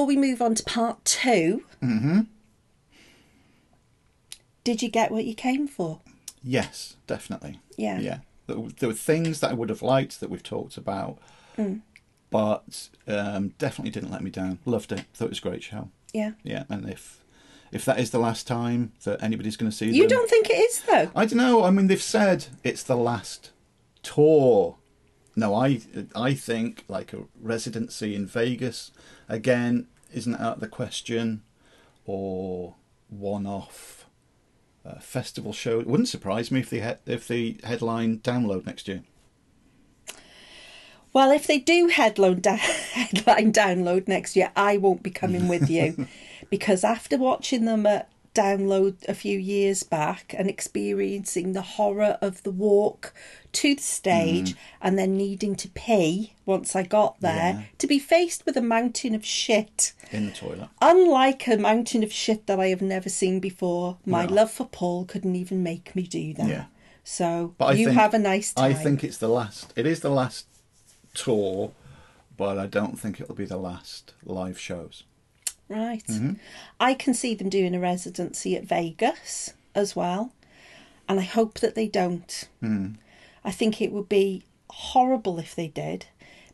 [0.05, 2.19] Before we move on to part 2 Mm-hmm.
[4.65, 5.99] did you get what you came for?
[6.43, 7.59] Yes, definitely.
[7.77, 7.99] Yeah.
[7.99, 8.17] Yeah.
[8.47, 11.19] There, were- things that I would have liked that we've talked about,
[11.57, 11.81] Mm.
[12.31, 14.59] but um, definitely didn't let me down.
[14.65, 15.05] Loved it.
[15.13, 15.89] Thought it was a great show.
[16.13, 16.31] Yeah.
[16.43, 17.19] Yeah, and if
[17.71, 20.49] if that is the last time that anybody's going to see You them, don't think
[20.49, 21.11] it is, though?
[21.15, 21.63] I don't know.
[21.63, 23.51] I mean, they've said it's the last
[24.03, 24.77] tour.
[25.35, 25.81] No, I
[26.15, 28.91] I think like a residency in Vegas
[29.29, 31.43] again isn't out of the question,
[32.05, 32.75] or
[33.09, 34.05] one-off
[34.85, 35.79] uh, festival show.
[35.79, 39.03] It wouldn't surprise me if they had if the headline download next year.
[41.13, 45.69] Well, if they do headline, da- headline download next year, I won't be coming with
[45.69, 46.07] you
[46.49, 52.41] because after watching them at download a few years back and experiencing the horror of
[52.41, 53.13] the walk
[53.53, 57.61] to the stage and then needing to pee once I got there Yeah.
[57.77, 59.93] to be faced with a mountain of shit.
[60.11, 60.69] In the toilet.
[60.81, 64.33] Unlike a mountain of shit that I have never seen before, my No.
[64.33, 66.47] love for Paul couldn't even make me do that.
[66.49, 66.65] Yeah.
[67.03, 68.71] So But you think, have a nice time.
[68.71, 69.73] I think it's the last.
[69.75, 70.45] It is the last
[71.13, 71.71] tour,
[72.37, 75.03] but I don't think it'll be the last live shows.
[75.69, 76.05] Right.
[76.07, 76.33] Mm-hmm.
[76.79, 80.31] I can see them doing a residency at Vegas as well.
[81.07, 82.47] And I hope that they don't.
[82.61, 82.93] Hmm.
[83.43, 86.07] I think it would be horrible if they did.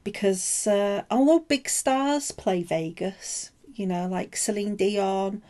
[0.03, 5.41] Because uh, although big stars play Vegas, you know, like Celine Dion,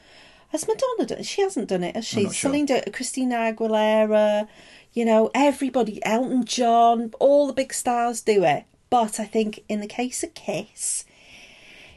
[0.50, 1.24] has Madonna done?
[1.24, 2.24] She hasn't done it, has she?
[2.24, 2.50] not sure.
[2.50, 4.48] Celine Dion, Christina Aguilera,
[4.94, 8.66] you know, everybody, Elton John, all the big stars do it.
[8.90, 11.06] But I think in the case of Kiss,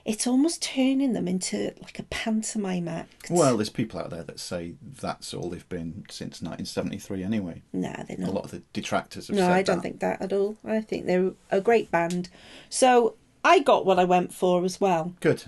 [0.05, 3.29] it's almost turning them into like a pantomime act.
[3.31, 7.63] Well, there's people out there that say that's all they've been since 1973 anyway.
[7.73, 8.29] no, they're not.
[8.29, 9.83] A lot of the detractors have No, I don't that.
[9.83, 10.57] think that at all.
[10.65, 12.29] I think they're a great band.
[12.69, 15.15] So I got what I went for as well.
[15.21, 15.45] Good.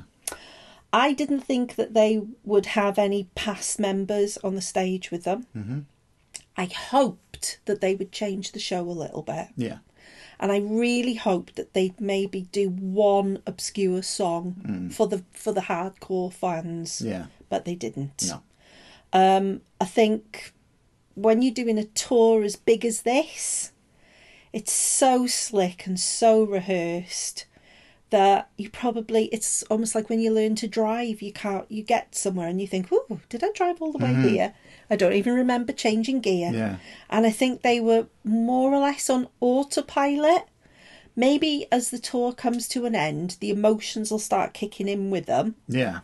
[0.92, 5.46] I didn't think that they would have any past members on the stage with them.
[5.56, 5.80] Mm-hmm.
[6.56, 9.48] I hoped that they would change the show a little bit.
[9.56, 9.78] Yeah.
[10.40, 15.62] And I really hoped that they'd maybe do one obscure song for the for the
[15.62, 17.00] hardcore fans.
[17.00, 17.10] Mm.
[17.10, 17.26] Yeah.
[17.48, 18.24] But they didn't.
[18.28, 18.42] No.
[19.80, 20.52] I think
[21.14, 23.72] when you're doing a tour as big as this,
[24.52, 27.46] it's so slick and so rehearsed
[28.10, 32.14] that you probably it's almost like when you learn to drive you can't you get
[32.14, 34.54] somewhere and you think oh did i drive all the way here
[34.90, 36.76] i don't even remember changing gear Yeah.
[37.10, 40.44] and i think they were more or less on autopilot
[41.16, 45.26] maybe as the tour comes to an end the emotions will start kicking in with
[45.26, 46.00] them Yeah.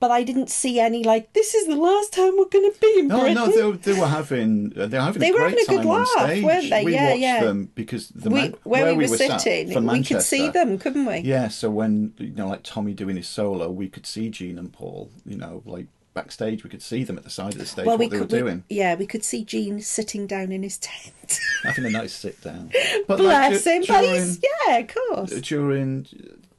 [0.00, 2.98] but i didn't see any like this is the last time we're going to be
[2.98, 5.32] in No, britain no, they, were- they were having uh, they were having They a
[5.32, 6.44] were great having a good time on laugh, stage.
[6.44, 6.84] weren't they?
[6.84, 7.44] We Yeah, watched yeah.
[7.44, 11.06] them because the we, man- where, we were sat sitting, we could see them, couldn't
[11.06, 11.18] we?
[11.18, 14.72] Yeah, so when you know, like Tommy doing his solo, we could see Gene and
[14.72, 15.10] Paul.
[15.24, 17.98] You know, like backstage, we could see them at the side of the stage well,
[17.98, 20.62] what we they could, were we- doing, yeah, we could see Gene sitting down in
[20.62, 21.40] his tent.
[21.64, 22.70] having a nice sit down.
[23.06, 24.36] But Bless du- him, during,
[24.66, 25.40] yeah, of course.
[25.40, 26.06] during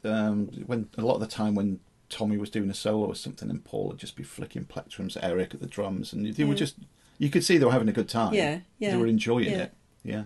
[0.04, 1.80] um, when a lot of the time when
[2.10, 5.56] Tommy was doing a solo or something, and Paul would just be flicking plectrums, Eric
[5.56, 6.76] at the drums, and they were just
[7.18, 8.34] you could see they were having a good time.
[8.34, 9.58] Yeah, yeah, they were enjoying yeah.
[9.64, 9.74] it.
[10.04, 10.24] Yeah.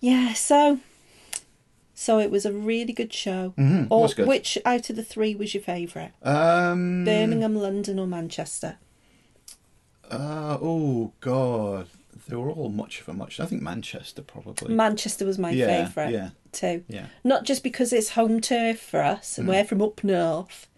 [0.00, 0.80] Yeah, so
[2.00, 3.52] so it was a really good show.
[3.58, 4.26] Mhm, Or good.
[4.26, 6.12] which out of the three was your favourite?
[6.22, 8.78] Um, Birmingham, London, or Manchester?
[10.10, 11.88] Uh, oh God,
[12.26, 13.38] they were all much of a much.
[13.38, 14.74] I think Manchester probably.
[14.74, 16.30] Manchester was my Yeah, favourite yeah.
[16.52, 16.84] too.
[16.88, 17.06] Yeah.
[17.22, 20.68] Not just because it's home turf for us and we're from up north.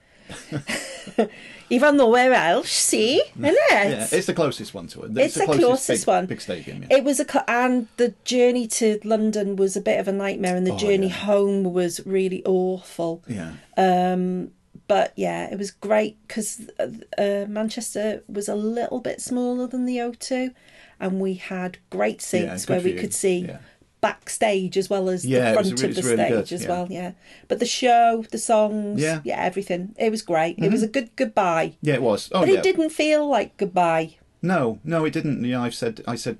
[1.70, 3.46] Even though we're Welsh, see, mm.
[3.46, 3.90] isn't it?
[3.90, 5.16] yeah, it's the closest one to it.
[5.16, 6.26] It's the closest big, one.
[6.26, 6.82] Big stadium.
[6.82, 6.98] Yeah.
[6.98, 10.66] It was a and the journey to London was a bit of a nightmare, and
[10.66, 11.14] the Oh, journey yeah.
[11.14, 13.22] home was really awful.
[13.26, 13.52] yeah.
[13.78, 14.50] Um,
[14.86, 19.86] but yeah, it was great because uh, uh, Manchester was a little bit smaller than
[19.86, 20.52] the O2,
[21.00, 23.58] and we had great seats good where we view, could see yeah.
[24.03, 26.68] Backstage as well as Yeah, the was front of the really stage good, as yeah.
[26.68, 26.86] well.
[26.90, 27.12] Yeah,
[27.48, 29.20] but the show, the songs, Yeah.
[29.20, 29.28] Mm-hmm.
[29.30, 29.94] everything.
[29.98, 30.59] It was great.
[30.59, 32.28] It was a good goodbye, Yeah, it was.
[32.32, 32.59] Oh but yeah.
[32.59, 34.16] it didn't feel like goodbye.
[34.42, 35.42] No, no, it didn't.
[35.44, 36.03] Yeah, I've said.
[36.07, 36.36] I said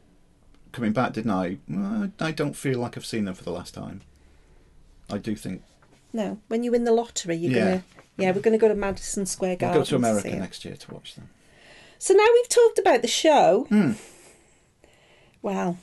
[0.73, 1.57] coming back, didn't I?
[2.21, 4.03] I don't feel like I've seen them for the last time.
[5.11, 5.63] I do think
[6.13, 7.65] No, when you win the lottery, you're Yeah.
[7.65, 7.85] gonna.
[8.19, 9.81] Yeah, we're gonna go to Madison Square Garden.
[9.81, 10.39] go to America it.
[10.39, 11.31] next year to watch them.
[11.99, 13.69] So now we've talked about the show.
[15.41, 15.79] Well,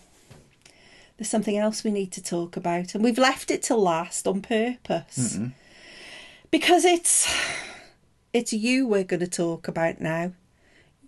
[1.19, 4.41] there's something else we need to talk about, and we've left it to last on
[4.41, 5.37] purpose
[6.49, 7.27] because it's
[8.31, 10.31] it's you we're going to talk about now.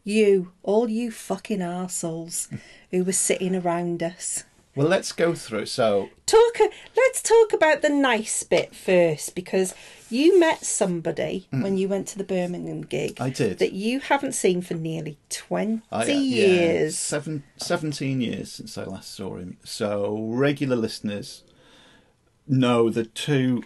[0.04, 2.50] You, all you fucking arseholes
[2.90, 4.44] who were sitting around us.
[4.76, 5.66] Well, let's go through.
[5.66, 6.60] So, Talk.
[6.96, 9.74] Let's talk about the nice bit first, because
[10.10, 13.20] you met somebody when you went to the Birmingham gig.
[13.20, 13.60] I did.
[13.60, 16.98] that you haven't seen for nearly twenty I, uh, yeah, years.
[16.98, 19.58] seven, 17 years since I last saw him.
[19.66, 21.44] So, regular listeners
[22.48, 23.64] know the two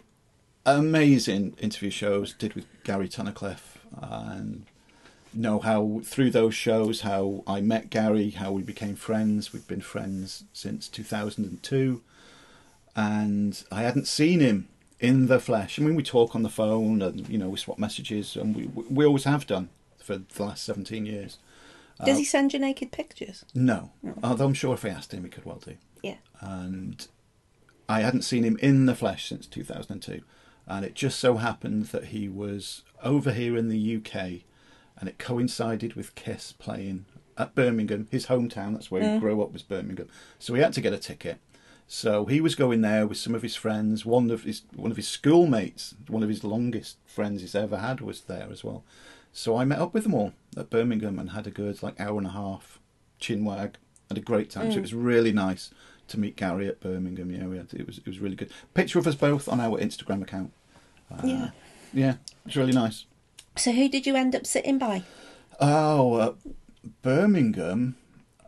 [0.65, 4.65] amazing interview shows did with Gary Tunnicliffe and
[5.35, 9.53] know how through those shows how I met Gary, how we became friends.
[9.53, 12.01] We've been friends since 2002
[12.95, 14.67] and I hadn't seen him
[14.99, 15.77] in the flesh.
[15.77, 18.67] I mean, we talk on the phone and you know we swap messages, and we
[18.67, 19.69] we always have done
[19.99, 21.37] for the last seventeen years.
[22.03, 23.45] Does uh, he send you naked pictures?
[23.53, 23.91] No,
[24.23, 25.75] although I'm sure if I asked him, he could well do.
[26.01, 26.17] Yeah.
[26.41, 27.07] And
[27.87, 30.21] I hadn't seen him in the flesh since 2002,
[30.67, 34.43] and it just so happened that he was over here in the UK,
[34.99, 37.05] and it coincided with Kiss playing
[37.37, 38.73] at Birmingham, his hometown.
[38.73, 40.07] That's where he grew up was Birmingham.
[40.39, 41.39] So he had to get a ticket.
[41.87, 44.05] So he was going there with some of his friends.
[44.05, 48.01] One of his one of his schoolmates, one of his longest friends he's ever had,
[48.01, 48.83] was there as well.
[49.33, 52.17] So I met up with them all at Birmingham and had a good like hour
[52.17, 52.79] and a half
[53.21, 53.75] chinwag.
[54.09, 54.71] Had a great time.
[54.71, 55.71] So it was really nice
[56.07, 57.31] to meet Gary at Birmingham.
[57.31, 58.49] Yeah, we had, it was it was really good.
[58.73, 60.53] Picture of us both on our Instagram account.
[61.11, 61.49] Uh, Yeah.
[61.93, 63.05] Yeah, it was really nice.
[63.57, 65.03] So who did you end up sitting by?
[65.59, 66.33] Oh, uh,
[67.01, 67.95] Birmingham.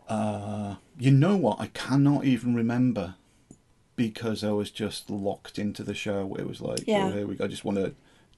[0.08, 1.60] Uh, you know what?
[1.60, 3.14] I cannot even remember
[3.96, 6.34] because I was just locked into the show.
[6.38, 7.06] It was like, Yeah.
[7.06, 7.44] oh, here we go.
[7.44, 7.94] I just want to.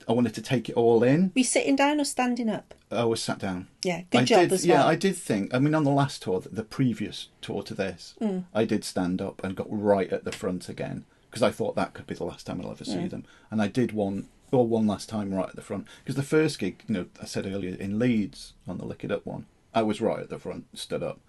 [0.09, 1.25] I wanted to take it all in.
[1.35, 2.75] Were you sitting down or standing up?
[2.91, 3.69] I was sat down.
[3.85, 4.85] Yeah, good I job did, as Yeah.
[4.87, 5.53] I did think.
[5.55, 8.45] I mean, on the last tour, the previous tour to this, Mm.
[8.55, 11.93] I did stand up and got right at the front again because I thought that
[11.93, 13.11] could be the last time I'll ever see Mm.
[13.11, 13.25] them.
[13.51, 16.59] And I did one, well, one last time right at the front because the first
[16.59, 19.83] gig, you know, I said earlier in Leeds on the Lick It Up one, I
[19.83, 21.21] was right at the front, stood up.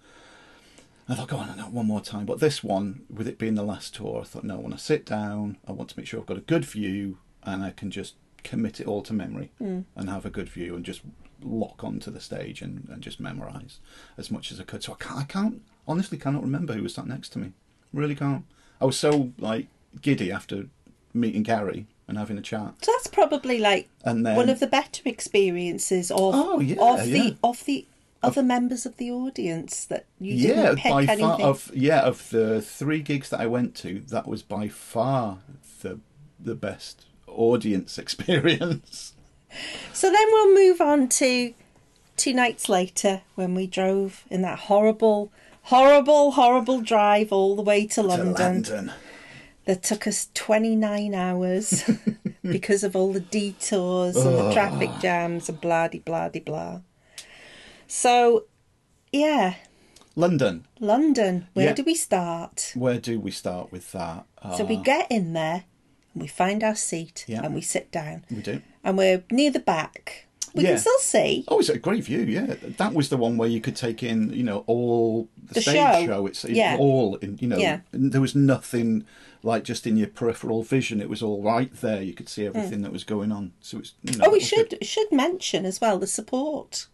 [1.08, 2.26] I thought, go on, no, one more time.
[2.26, 4.82] But this one, with it being the last tour, I thought, no, I want to
[4.82, 5.58] sit down.
[5.66, 8.14] I want to make sure I've got a good view and I can just
[8.44, 9.80] commit it all to memory hmm.
[9.96, 11.02] and have a good view and just
[11.42, 13.78] lock onto the stage and, and just memorise
[14.16, 14.82] as much as I could.
[14.82, 17.52] So I can't, I can't, honestly cannot remember who was sat next to me.
[17.92, 18.44] Really can't.
[18.80, 19.66] I was so, like,
[20.00, 20.66] giddy after
[21.12, 22.74] meeting Gary and having a chat.
[22.82, 27.06] So that's probably like And then- one of the better experiences of Oh, yeah, of
[27.06, 27.22] yeah.
[27.22, 27.86] the of the
[28.22, 31.18] other members of the audience that you yeah, didn't pick by anything.
[31.26, 35.38] far of yeah of the three gigs that I went to, that was by far
[35.80, 35.98] the
[36.38, 39.14] the best audience experience.
[39.92, 41.52] So then we'll move on to
[42.16, 45.30] two nights later when we drove in that horrible,
[45.62, 48.92] horrible, horrible drive all the way to To London.
[49.64, 51.88] That took us 29 hours
[52.42, 56.80] because of all the detours and the traffic jams and blah de blah de blah.
[57.86, 58.44] So,
[59.12, 59.54] yeah,
[60.16, 60.66] London.
[60.80, 61.46] London.
[61.54, 61.72] Where Yeah.
[61.74, 62.72] do we start?
[62.74, 64.24] Where do we start with that?
[64.42, 65.64] Uh, So we get in there
[66.12, 67.42] and we find our seat Yeah.
[67.44, 68.60] and we sit down we do.
[68.84, 70.26] and we're near the back.
[70.54, 70.70] We Yeah.
[70.70, 71.44] can still see.
[71.48, 72.20] Oh, it's a great view.
[72.20, 75.60] Yeah, that was the one where you could take in, you know, all the, The
[75.62, 76.26] stage show.
[76.26, 76.76] It's, it's Yeah.
[76.78, 77.80] all, in, you know, Yeah.
[77.92, 79.04] there was nothing
[79.42, 81.00] like just in your peripheral vision.
[81.00, 82.02] It was all right there.
[82.02, 83.52] You could see everything that was going on.
[83.60, 84.70] So it's, you know, Oh, we was good.
[84.80, 86.86] should should mention as well the support.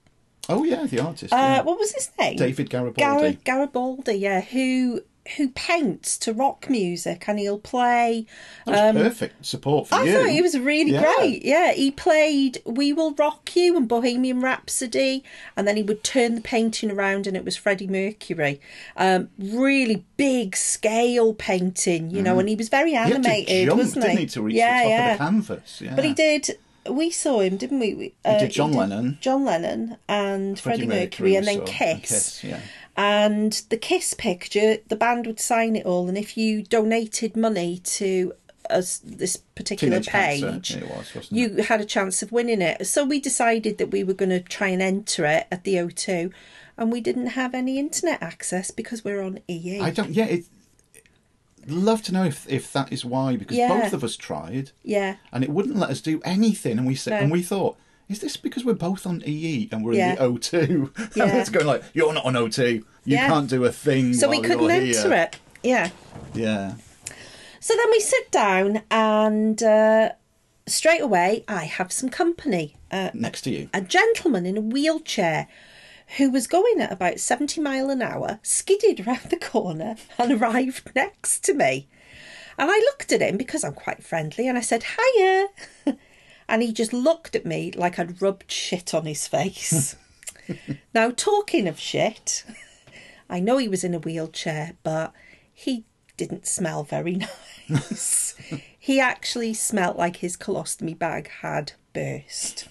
[0.49, 1.33] Oh yeah, the artist.
[1.33, 1.63] Uh, yeah.
[1.63, 2.37] what was his name?
[2.37, 3.35] David Garibaldi.
[3.45, 5.03] Gar- Garibaldi, yeah, who
[5.37, 8.27] who paints to rock music and he'll play.
[8.67, 10.13] That was perfect support for um, I you.
[10.13, 11.03] thought he was really Yeah.
[11.17, 11.45] great.
[11.45, 15.23] Yeah, he played "We Will Rock You" and "Bohemian Rhapsody,"
[15.57, 18.61] and then he would turn the painting around, and it was Freddie Mercury.
[18.97, 23.79] Um, really big scale painting, you know, and he was very He animated, to jump,
[23.79, 24.23] wasn't didn't he?
[24.25, 25.13] he, to reach yeah, the top yeah.
[25.13, 25.81] of the canvas?
[25.81, 25.95] Yeah.
[25.95, 26.59] But he did.
[26.89, 27.95] We saw him, didn't we?
[27.95, 29.19] we uh, did John Lennon.
[29.21, 31.81] John Lennon and Freddie, Freddie Mercury, and then Kiss.
[31.93, 32.61] and Kiss, yeah.
[32.99, 37.79] And the Kiss picture, the band would sign it all, and if you donated money
[37.79, 38.33] to
[38.69, 42.85] us this particular page, it was, you had a chance of winning it.
[42.89, 46.33] So we decided that we were going to try and enter it at the O2,
[46.77, 49.79] and we didn't have any internet access because we're on EE.
[49.81, 50.11] I don't.
[50.11, 50.47] Yeah, it.
[51.69, 53.69] Love to know if if that is why because Yeah.
[53.69, 57.11] both of us tried yeah, and it wouldn't let us do anything and we said
[57.13, 57.17] No.
[57.19, 57.77] and we thought.
[58.09, 60.11] Is this because we're both on EE and we're Yeah.
[60.13, 61.13] in the O2?
[61.17, 61.37] Yeah.
[61.37, 62.73] it's going like, you're not on O2.
[62.77, 63.29] You Yeah.
[63.29, 64.15] can't do a thing.
[64.15, 65.37] so we couldn't enter here." it.
[65.63, 65.91] Yeah.
[66.35, 66.75] Yeah.
[67.61, 70.13] So then we sit down, and uh,
[70.67, 72.77] straight away I have some company.
[72.91, 73.69] Uh, Next to you.
[73.75, 75.49] a gentleman in a wheelchair
[76.17, 80.91] who was going at about 70 mile an hour skidded round the corner and arrived
[80.95, 81.89] next to me.
[82.57, 85.49] And I looked at him because I'm quite friendly and I said, Hiya.
[86.49, 89.97] and he just looked at me like I'd rubbed shit on his face.
[90.95, 92.45] now, talking of shit,
[93.29, 95.13] I know he was in a wheelchair, but
[95.53, 95.85] he
[96.17, 97.21] didn't smell very
[97.69, 98.35] nice.
[98.79, 102.69] he actually smelt like his colostomy bag had burst.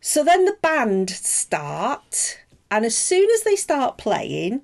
[0.00, 4.62] So then the band start, and as soon as they start playing,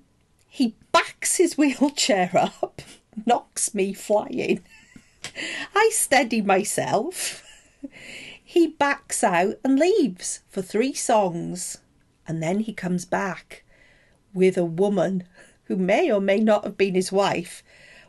[0.49, 2.83] he backs his wheelchair up,
[3.25, 4.63] knocks me flying.
[5.75, 7.45] I steady myself.
[8.43, 11.79] He backs out and leaves for three songs,
[12.27, 13.63] and then he comes back
[14.35, 15.23] with a woman
[15.65, 17.63] who may or may not have been his wife.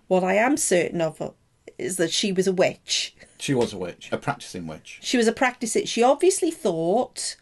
[0.08, 1.34] What I am certain of
[1.78, 3.16] is that she was a witch.
[3.38, 4.98] She was a witch, a practicing witch.
[5.02, 5.88] She was a practicer.
[5.88, 7.36] She obviously thought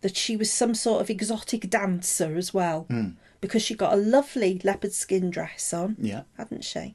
[0.00, 3.08] that she was some sort of exotic dancer as well, Hmm.
[3.42, 6.22] because she got a lovely leopard skin dress on, Yeah.
[6.38, 6.94] hadn't she?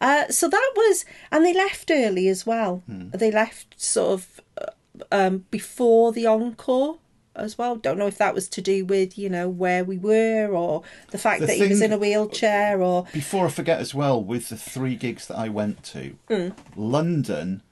[0.00, 2.82] Uh, so that was, and they left early as well.
[2.86, 3.10] Hmm.
[3.10, 4.70] They left sort of uh,
[5.12, 6.98] um, before the encore
[7.34, 7.76] as well.
[7.76, 11.18] Don't know if that was to do with you know where we were or the
[11.18, 14.48] fact The that he was in a wheelchair or Before I forget as well, with
[14.48, 16.48] the three gigs that I went to, Hmm.
[16.74, 17.62] London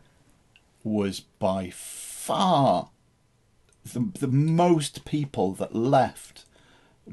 [0.83, 2.89] was by far
[3.93, 6.45] the, the most people that left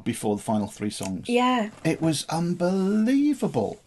[0.06, 1.28] before the final three songs.
[1.30, 1.70] yeah.
[1.84, 3.80] It was unbelievable.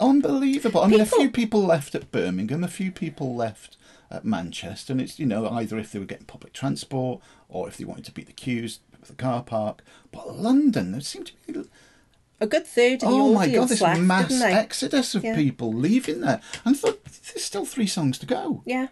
[0.00, 0.80] Unbelievable.
[0.80, 3.76] I mean, a few people left at Birmingham, a few people left
[4.10, 7.76] at Manchester, and it's, you know, either if they were getting public transport or if
[7.76, 9.82] they wanted to beat the queues for the car park.
[10.12, 11.68] But London, there seemed to be
[12.40, 15.36] A good third of the oh my god, this left, mass exodus of Yeah.
[15.36, 16.40] people leaving there.
[16.64, 18.62] And I thought, there's still three songs to go.
[18.66, 18.88] Yeah.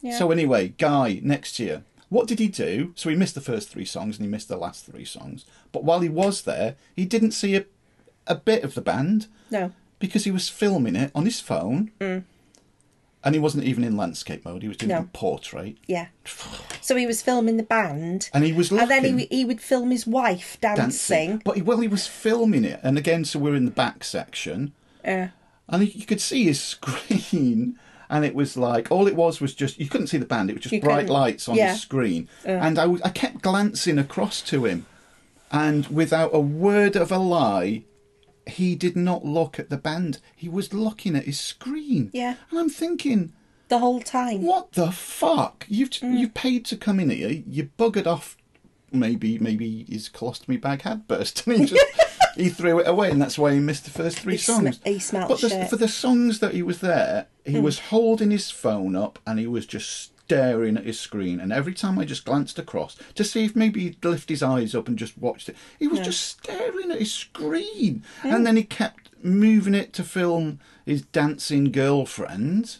[0.00, 0.18] Yeah.
[0.18, 2.92] So anyway, Guy, next year, what did he do?
[2.96, 5.46] So he missed the first three songs and he missed the last three songs.
[5.70, 7.64] But while he was there, he didn't see a,
[8.26, 9.72] a bit of the band no.
[9.98, 11.90] because he was filming it on his phone.
[13.24, 14.62] And he wasn't even in landscape mode.
[14.62, 14.94] He was doing Mm.
[14.94, 15.00] No.
[15.00, 15.76] in portrait.
[15.86, 16.06] Yeah.
[16.84, 18.28] So he was filming the band.
[18.34, 21.40] And he was And then he, he would film his wife dancing.
[21.44, 22.80] But he, well, he was filming it.
[22.82, 24.72] And again, so we're in the back section.
[25.04, 25.28] Yeah.
[25.68, 27.78] and you could see his screen
[28.10, 30.54] and it was like all it was was just you couldn't see the band it
[30.54, 31.72] was just You bright couldn't- lights on yeah.
[31.72, 34.86] his screen and I, I kept glancing across to him
[35.50, 37.82] and without a word of a lie
[38.46, 42.34] he did not look at the band he was looking at his screen Yeah.
[42.50, 43.32] and i'm thinking
[43.68, 44.42] the whole time.
[44.42, 46.18] what the fuck you've Mm.
[46.18, 48.36] you've paid to come in here you buggered off
[48.90, 51.84] maybe maybe his colostomy bag had burst and he just
[52.36, 54.80] he threw it away and that's why he missed the first three He sm- songs
[54.84, 57.62] he smelt but the, for the songs that he was there he Hmm.
[57.62, 61.74] was holding his phone up and he was just staring at his screen and every
[61.74, 64.98] time i just glanced across to see if maybe he'd lift his eyes up and
[64.98, 68.02] just watched it he was just staring at his screen.
[68.22, 72.76] And then he kept moving it to film his dancing girlfriend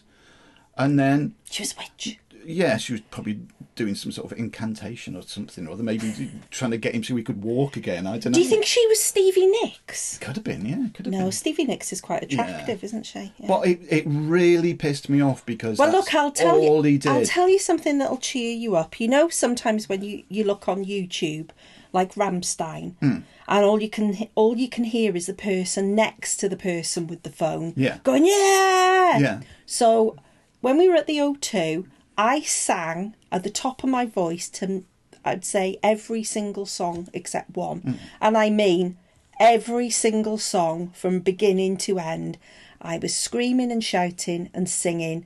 [0.77, 2.19] and then She was a witch.
[2.45, 3.39] Yeah, she was probably
[3.75, 7.15] doing some sort of incantation or something or other, maybe trying to get him so
[7.15, 8.05] he could walk again.
[8.05, 8.31] I don't know.
[8.33, 10.17] Do you think she was Stevie Nicks?
[10.19, 11.31] Could have been, yeah, could have No, been.
[11.31, 13.33] Stevie Nicks is quite attractive, isn't she?
[13.37, 13.47] Yeah.
[13.47, 16.91] But it, it really pissed me off because well, look, I'll tell all you.
[16.93, 17.11] he did.
[17.11, 18.99] I'll tell you something that'll cheer you up.
[18.99, 21.49] You know, sometimes when you, you look on YouTube,
[21.91, 23.17] like Rammstein, Hmm.
[23.47, 27.07] and all you can all you can hear is the person next to the person
[27.07, 27.97] with the phone, Yeah.
[28.03, 29.41] going yeah, Yeah.
[29.65, 30.15] So
[30.61, 31.85] when we were at the O2,
[32.17, 34.83] I sang at the top of my voice to
[35.25, 37.91] I'd say every single song except one, Hmm.
[38.21, 38.97] and I mean
[39.39, 42.37] every single song from beginning to end.
[42.81, 45.25] I was screaming and shouting and singing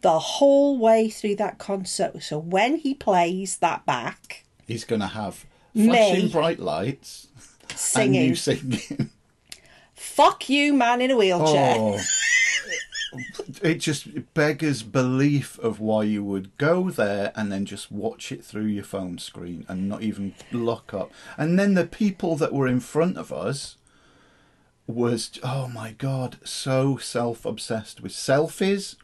[0.00, 2.22] the whole way through that concert.
[2.22, 5.88] So when he plays that back, He's going to have Me.
[5.88, 7.26] flashing bright lights
[7.94, 9.10] and you singing, singing.
[9.94, 12.00] "Fuck you, man in a wheelchair." Oh.
[13.62, 18.44] It just beggars belief of why you would go there and then just watch it
[18.44, 21.10] through your phone screen and not even look up.
[21.36, 23.76] And then the people that were in front of us
[24.86, 28.96] was, oh my god, so self obsessed with selfies.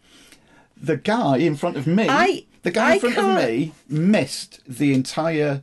[0.77, 3.73] The guy in front of me, I- the guy I in front of can't- me
[3.89, 5.63] missed the entire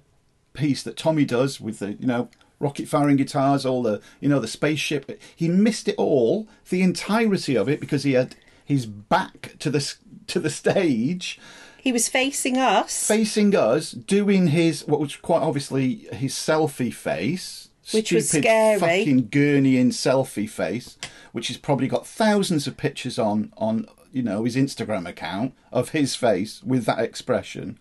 [0.53, 2.29] piece that Tommy does with the, you know,
[2.59, 5.19] rocket firing guitars, all the, you know, the spaceship.
[5.35, 9.93] He missed it all, the entirety of it, because he had his back to the
[10.27, 11.39] to the stage,
[11.81, 17.69] He was facing us, facing us, doing his what was quite obviously his selfie face.
[17.93, 18.79] Which was scary.
[18.79, 20.97] Fucking Gurney selfie face,
[21.31, 25.89] which has probably got thousands of pictures on on you know his Instagram account of
[25.89, 27.79] his face with that expression.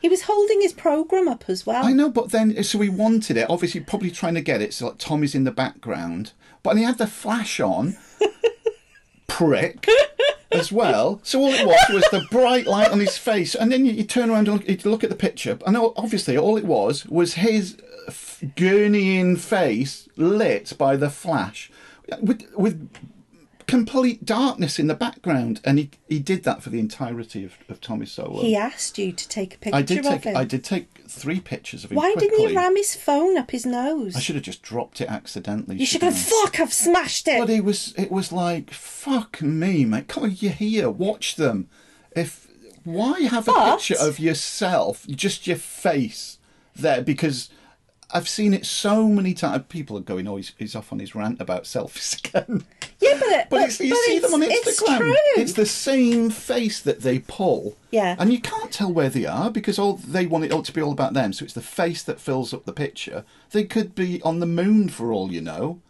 [0.00, 1.84] He was holding his program up as well.
[1.84, 3.48] I know, but then so he wanted it.
[3.50, 4.74] Obviously, probably trying to get it.
[4.74, 6.32] So like Tommy's in the background,
[6.62, 7.96] but he had the flash on,
[9.26, 9.86] prick,
[10.52, 11.20] as well.
[11.22, 14.04] So all it was was the bright light on his face, and then you, you
[14.04, 17.76] turn around and look, look at the picture, and obviously all it was was his
[17.78, 21.70] uh, f- gurneying face lit by the flash.
[22.20, 22.88] with with
[23.66, 27.80] complete darkness in the background, and he he did that for the entirety of, of
[27.80, 28.40] Tommy Solo.
[28.40, 30.36] He asked you to take a picture I did of take him.
[30.36, 31.96] I did take three pictures of him.
[31.96, 32.52] Why didn't quickly.
[32.52, 34.16] you ram his phone up his nose?
[34.16, 35.76] I should have just dropped it accidentally.
[35.76, 36.16] you should have.
[36.16, 36.60] Fuck!
[36.60, 37.38] I've smashed it.
[37.38, 40.08] But it was it was like fuck me, mate.
[40.08, 40.90] Come on, you're here.
[40.90, 41.68] Watch them.
[42.14, 42.46] If
[42.84, 46.38] why have a picture of yourself, just your face
[46.74, 47.02] there?
[47.02, 47.50] Because
[48.12, 49.56] I've seen it so many times.
[49.56, 52.64] Uh, people are going, "Oh, he's, he's off on his rant about selfies again."
[53.00, 54.50] yeah, but it, But, it's, you but see them on Instagram.
[54.52, 55.16] It's true.
[55.36, 57.76] It's the same face that they pull.
[57.90, 58.14] Yeah.
[58.18, 60.80] And you can't tell where they are because all they want it all to be
[60.80, 61.32] all about them.
[61.32, 63.24] So it's the face that fills up the picture.
[63.50, 65.80] They could be on the moon for all you know.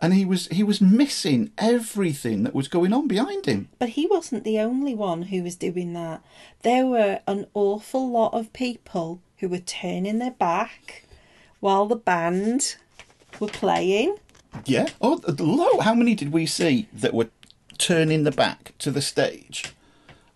[0.00, 3.68] And he was he was missing everything that was going on behind him.
[3.78, 6.22] But he wasn't the only one who was doing that.
[6.62, 11.04] There were an awful lot of people who were turning their back
[11.62, 12.74] while the band
[13.38, 14.16] were playing.
[14.66, 14.88] Yeah.
[15.00, 15.78] Oh, low.
[15.80, 17.28] How many did we see that were
[17.78, 19.72] turning the back to the stage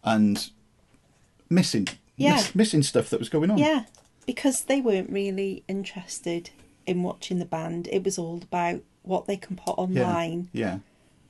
[0.05, 0.49] and
[1.51, 2.37] missing Yeah.
[2.37, 3.59] miss- missing stuff that was going on?
[3.59, 3.85] Yeah,
[4.25, 6.51] because they weren't really interested
[6.87, 7.89] in watching the band.
[7.91, 9.97] It was all about what they can put online.
[9.97, 10.07] Yeah.
[10.09, 10.79] online, Yeah.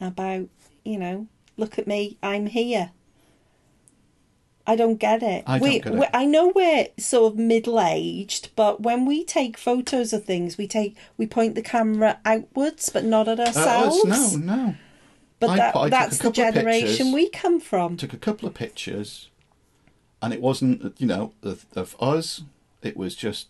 [0.09, 0.48] about,
[0.85, 2.90] you know, look at me, I'm here.
[4.67, 5.45] I don't get it.
[5.47, 5.99] I don't we, get it.
[5.99, 10.59] we- I know we're sort of middle aged, but when we take photos of things,
[10.59, 14.05] we take we point the camera outwards, but not at ourselves.
[14.05, 14.75] us, no, no.
[15.39, 17.13] But I that, I that's the generation pictures.
[17.15, 17.97] we come from.
[17.97, 19.29] took a couple of pictures,
[20.23, 22.43] and it wasn't you know of, of us.
[22.83, 23.49] It was just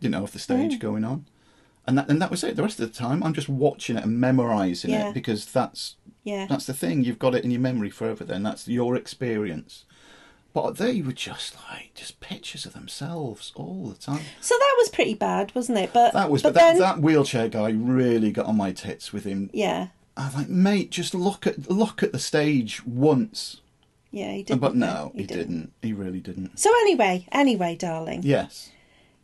[0.00, 0.42] you know of the Mm.
[0.42, 1.26] stage going on,
[1.86, 2.56] and that and that was it.
[2.56, 5.08] The rest of the time, I'm just watching it and memorising Yeah.
[5.10, 6.46] it because that's Yeah.
[6.48, 7.04] that's the thing.
[7.04, 8.24] You've got it in your memory forever.
[8.24, 9.84] Then that's your experience.
[10.54, 14.20] But they were just like just pictures of themselves all the time.
[14.42, 15.92] So that was pretty bad, wasn't it?
[15.94, 19.14] But That was, but, but, that, then, that wheelchair guy really got on my tits
[19.14, 19.48] with him.
[19.54, 23.62] yeah, I was like, mate, just look at look at the stage once.
[24.10, 24.60] yeah, he did.
[24.60, 25.72] But no, he, didn't.
[25.80, 26.58] He really didn't.
[26.58, 28.70] So anyway, anyway, darling, Yes,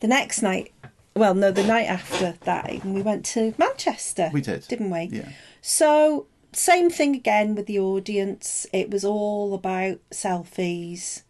[0.01, 0.72] the next night,
[1.18, 4.30] well, no, the night after that, we went to Manchester.
[4.32, 5.08] we did, didn't we?
[5.12, 5.28] Yeah.
[5.60, 8.66] So same thing again with the audience.
[8.72, 11.22] It was all about selfies,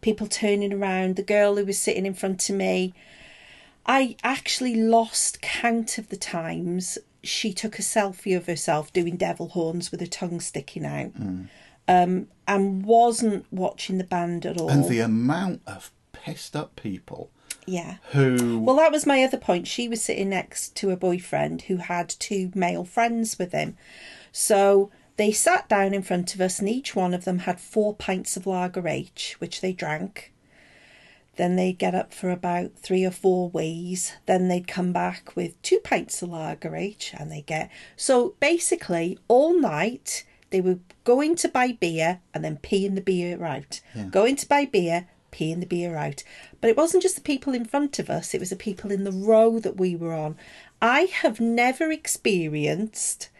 [0.00, 1.16] people turning around.
[1.16, 2.94] The girl who was sitting in front of me,
[3.84, 9.48] I actually lost count of the times she took a selfie of herself doing devil
[9.48, 11.42] horns with her tongue sticking out, Hmm.
[11.88, 14.70] um, and wasn't watching the band at all.
[14.70, 17.30] And the amount of pissed up people
[17.66, 17.96] yeah.
[18.12, 19.66] who Well, that was my other point.
[19.66, 23.76] She was sitting next to a boyfriend who had two male friends with him.
[24.32, 27.94] So they sat down in front of us, and each one of them had four
[27.94, 30.32] pints of lager H, which they drank.
[31.36, 34.12] Then they'd get up for about three or four ways.
[34.26, 37.70] Then they'd come back with two pints of lager H, and they get.
[37.96, 43.44] So basically, all night they were going to buy beer and then peeing the beer
[43.44, 43.80] out.
[44.10, 46.22] Going to buy beer, peeing the beer out.
[46.60, 49.04] But it wasn't just the people in front of us, it was the people in
[49.04, 50.36] the row that we were on.
[50.80, 53.30] I have never experienced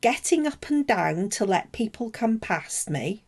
[0.00, 3.24] getting up and down to let people come past me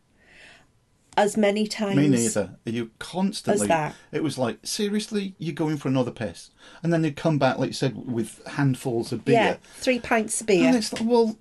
[1.15, 1.95] as many times.
[1.95, 2.55] me neither.
[2.65, 3.63] You constantly.
[3.63, 3.95] As that.
[4.11, 6.51] It was like seriously, you're going for another piss,
[6.81, 9.35] and then they'd come back, like you said, with handfuls of beer.
[9.35, 10.67] Yeah, three pints of beer.
[10.67, 11.37] And it's like, well,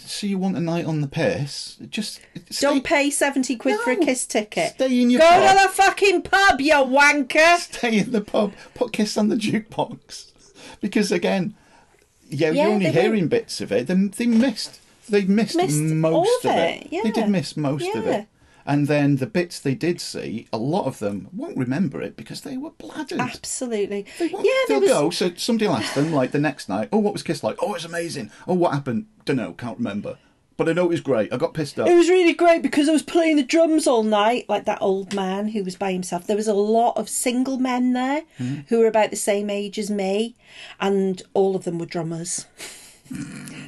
[0.00, 1.76] so you want a night on the piss?
[1.88, 2.20] Just
[2.50, 4.72] stay, Don't pay 70 quid for a kiss ticket.
[4.74, 5.56] Stay in your Go pub.
[5.56, 7.56] to the fucking pub, you wanker!
[7.58, 10.32] stay in the pub, put Kiss on the jukebox.
[10.80, 11.54] Because again,
[12.28, 13.86] yeah, Yeah, you're only hearing bits of it.
[13.86, 16.82] They, they missed, they missed, Missed most of of it.
[16.86, 17.00] it, yeah.
[17.04, 18.26] They did miss most of it.
[18.70, 22.42] And then the bits they did see, a lot of them won't remember it because
[22.42, 23.18] they were bladdered.
[23.18, 24.06] Absolutely.
[24.20, 24.46] They won't.
[24.46, 24.90] Yeah, They'll was.
[24.90, 25.10] go.
[25.10, 27.56] So somebody will ask them, like the next night, "Oh, what was Kiss like?
[27.60, 28.30] Oh, it was amazing.
[28.46, 29.06] Oh, what happened?
[29.24, 29.54] Don't know.
[29.54, 30.18] Can't remember.
[30.56, 31.32] But I know it was great.
[31.32, 31.88] I got pissed off.
[31.88, 35.14] It was really great because I was playing the drums all night, like that old
[35.14, 36.26] man who was by himself.
[36.26, 38.60] There was a lot of single men there Mm-hmm.
[38.68, 40.36] who were about the same age as me,
[40.78, 42.46] and all of them were drummers.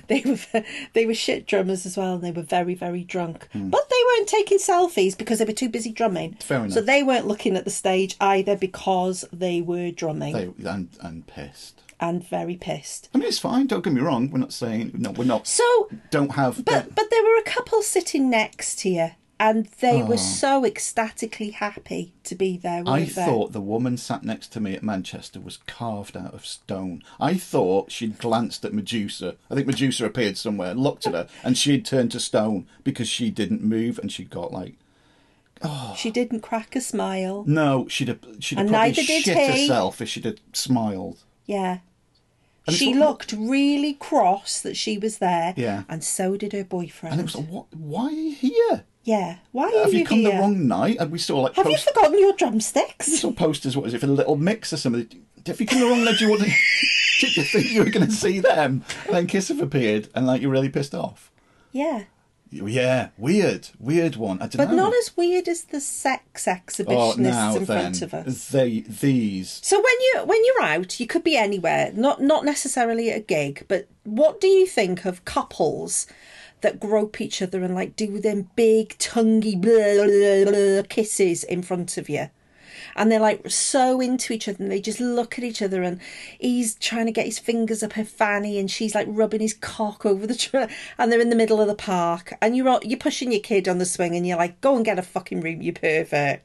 [0.08, 3.48] they were they were shit drummers as well, and they were very very drunk.
[3.52, 3.70] Hmm.
[3.70, 6.34] But they weren't taking selfies because they were too busy drumming.
[6.40, 6.72] Fair enough.
[6.72, 11.26] So they weren't looking at the stage either because they were drumming They and and
[11.26, 11.80] pissed.
[12.00, 13.08] and very pissed.
[13.14, 13.66] I mean, it's fine.
[13.66, 14.30] Don't get me wrong.
[14.30, 15.10] We're not saying no.
[15.12, 15.46] We're not.
[15.46, 16.64] So Don't have.
[16.64, 19.10] But but there were a couple sitting next you,
[19.44, 20.06] and they Oh.
[20.06, 22.84] were so ecstatically happy to be there.
[22.86, 26.46] I weren't thought the woman sat next to me at Manchester was carved out of
[26.46, 27.02] stone.
[27.20, 29.34] I thought she'd glanced at Medusa.
[29.50, 33.30] I think Medusa appeared somewhere, looked at her, and she'd turned to stone because she
[33.30, 34.74] didn't move and she got like.
[35.64, 35.94] Oh.
[35.96, 37.44] she didn't crack a smile.
[37.46, 39.62] No, she'd have, she'd have And probably shit he.
[39.62, 41.18] herself if she'd have smiled.
[41.46, 41.78] Yeah,
[42.66, 45.52] And she what- looked really cross that she was there.
[45.56, 45.82] Yeah.
[45.88, 47.12] And so did her boyfriend.
[47.14, 47.66] And it was like, what?
[47.74, 48.84] Why are you here?
[49.04, 49.36] Yeah.
[49.52, 50.32] Why are Have you, you come here?
[50.32, 50.96] the wrong night?
[51.00, 53.06] And we saw like Have you forgotten your drumsticks?
[53.20, 53.76] saw posters.
[53.76, 55.08] What is it for a little mix or something?
[55.44, 56.50] If you come the wrong night, do you want to?
[57.20, 58.84] Did you think you were going to see them?
[59.06, 61.30] And then Kiss have appeared, and like you're really pissed off.
[61.72, 62.04] Yeah.
[62.54, 64.36] Yeah, weird, weird one.
[64.42, 64.84] I don't But know.
[64.84, 68.48] not as weird as the sex oh, exhibitionists now in then, front of us.
[68.48, 73.10] they these So when you when you're out, you could be anywhere, not not necessarily
[73.10, 76.06] at a gig, but what do you think of couples
[76.62, 81.62] that grope each other and like do them big tonguey blah, blah, blah, kisses in
[81.62, 82.30] front of you?
[82.96, 86.00] And they're like so into each other and they just look at each other and
[86.38, 90.04] he's trying to get his fingers up her fanny and she's like rubbing his cock
[90.04, 90.66] over the tr-
[90.98, 93.78] and they're in the middle of the park and you're you're pushing your kid on
[93.78, 96.40] the swing and you're like go and get a fucking room you pervert.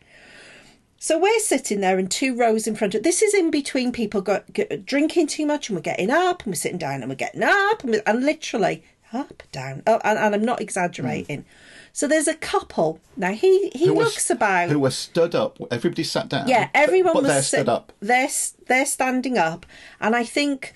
[1.00, 3.04] So we're sitting there in two rows in front of.
[3.04, 6.52] This is in between people got, get, drinking too much, and we're getting up, and
[6.52, 10.36] we're sitting down, and we're getting up, and, and literally up, down, oh, and, and
[10.36, 11.46] I'm not exaggerating.
[11.94, 13.32] So there's a couple now.
[13.32, 14.70] He he who looks about.
[14.70, 15.58] who were stood up.
[15.72, 16.48] Everybody sat down.
[16.48, 17.94] yeah, everyone but was they're stood up.
[18.00, 18.30] They're
[18.68, 19.66] they're standing up,
[20.00, 20.74] and I think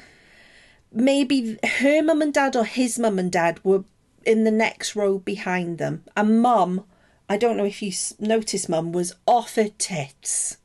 [0.91, 3.83] maybe her mum and dad or his mum and dad were
[4.25, 6.85] in the next row behind them, and mum.
[7.29, 10.57] I don't know if you noticed, mum was off her tits.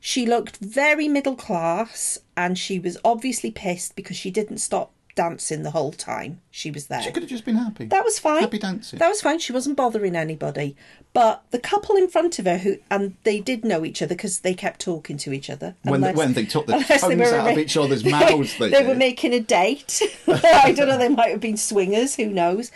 [0.00, 5.64] She looked very middle class, and she was obviously pissed because she didn't stop dancing
[5.64, 7.02] the whole time she was there.
[7.02, 7.86] She could have just been happy.
[7.86, 8.40] That was fine.
[8.42, 9.00] Happy dancing.
[9.00, 9.40] That was fine.
[9.40, 10.76] She wasn't bothering anybody.
[11.12, 14.38] But the couple in front of her, who and they did know each other because
[14.40, 15.74] they kept talking to each other.
[15.82, 18.94] When they- when they took the tongues out of each other's mouths, they they were
[18.94, 20.00] making a date.
[20.28, 20.98] I don't know.
[20.98, 22.14] They might have been swingers.
[22.14, 22.70] Who knows?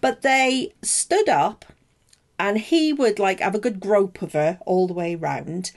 [0.00, 1.64] But they stood up,
[2.38, 5.72] and he would like have a good grope of her all the way round.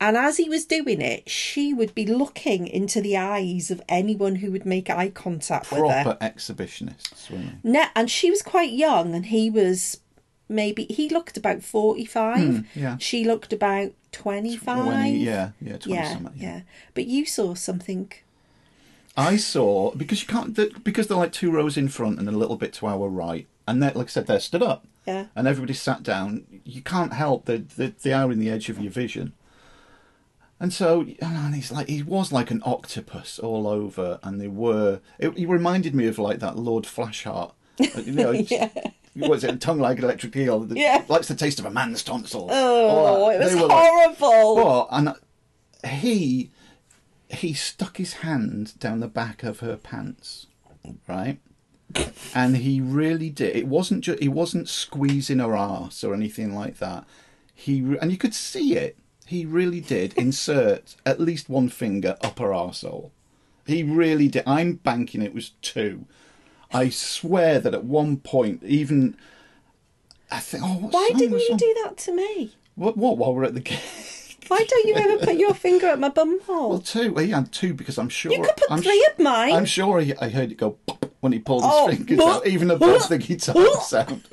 [0.00, 4.36] And as he was doing it, she would be looking into the eyes of anyone
[4.36, 6.02] who would make eye contact with her.
[6.04, 7.84] Proper exhibitionists, weren't they?
[7.96, 10.00] And she was quite young, and he was
[10.48, 12.38] maybe he looked about forty five.
[12.38, 12.96] Hmm, yeah.
[12.98, 14.84] She looked about twenty five.
[14.84, 16.32] 20, yeah, yeah, 20 yeah, something.
[16.36, 16.60] yeah.
[16.94, 18.12] But you saw something.
[19.16, 22.56] I saw because you can't because they're like two rows in front and a little
[22.56, 24.86] bit to our right, and they like I said they're stood up.
[25.06, 25.26] Yeah.
[25.34, 26.44] And everybody sat down.
[26.64, 29.32] You can't help that they, they are in the edge of your vision.
[30.60, 35.00] And so, and he's like he was like an octopus all over, and they were.
[35.18, 37.52] It, he reminded me of like that Lord Flashheart.
[37.78, 38.68] You know, Yeah.
[39.14, 40.66] Was it tongue like an electric eel?
[40.70, 41.04] Yeah.
[41.08, 42.50] Likes the taste of a man's tonsils.
[42.52, 44.54] Oh, it was like- horrible.
[44.56, 45.14] well, and
[45.86, 46.50] he
[47.28, 50.46] he stuck his hand down the back of her pants,
[51.08, 51.38] right?
[52.34, 53.56] And he really did.
[53.56, 54.20] It wasn't just.
[54.20, 57.04] He wasn't squeezing her ass or anything like that.
[57.54, 58.98] He and you could see it.
[59.28, 63.10] He really did insert at least one finger up her arsehole.
[63.66, 64.42] He really did.
[64.46, 66.06] I'm banking it was two.
[66.72, 69.16] I swear that at one point, even
[70.30, 70.62] I think.
[70.66, 72.54] Oh, Why didn't you do that to me?
[72.74, 72.96] What?
[72.96, 73.18] What?
[73.18, 73.78] While we're at the game.
[74.48, 76.70] Why don't you ever put your finger at my bum hole?
[76.70, 77.14] Well, two.
[77.16, 78.32] He had two because I'm sure.
[78.32, 79.52] You could put I'm three su- at mine.
[79.52, 80.78] I'm sure he, I heard it go
[81.20, 84.24] when he pulled his Oh, fingers but- out, even above the guitar sound.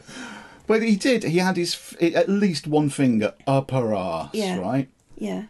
[0.68, 1.24] But he did.
[1.24, 4.60] He had his f- at least one finger up her ass, Yeah.
[4.60, 4.90] right?
[5.18, 5.44] yeah.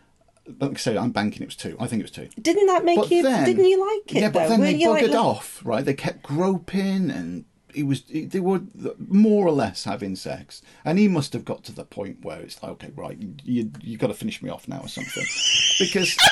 [0.59, 1.75] Like I say, I'm banking it was two.
[1.79, 2.29] I think it was two.
[2.39, 3.23] Didn't that make But you?
[3.23, 4.21] then, didn't you like it?
[4.21, 4.49] Yeah, but though?
[4.49, 5.83] then Weren't they you like, buggered off, right?
[5.83, 8.61] They kept groping, and he was they were
[9.09, 12.61] more or less having sex, and he must have got to the point where it's
[12.61, 15.25] like, okay, right, you you got to finish me off now or something,
[15.79, 16.15] because.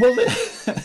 [0.00, 0.84] well, the-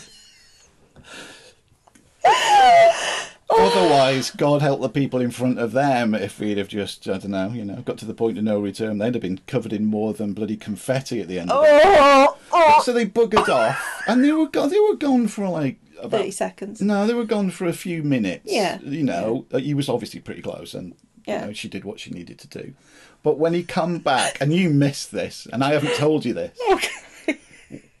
[3.84, 7.30] Otherwise, God help the people in front of them if we'd have just, I don't
[7.30, 8.98] know, you know, got to the point of no return.
[8.98, 11.82] They'd have been covered in more than bloody confetti at the end of it.
[11.84, 12.80] Oh, oh.
[12.84, 16.30] So they buggered off, and they were go- they were gone for like about Thirty
[16.30, 16.80] seconds.
[16.80, 18.50] no, they were gone for a few minutes.
[18.50, 18.80] Yeah.
[18.82, 20.94] you know, uh, he was obviously pretty close, and
[21.26, 21.40] Yeah.
[21.42, 22.74] you know, she did what she needed to do.
[23.22, 26.58] But when he come back, and you missed this, and I haven't told you this.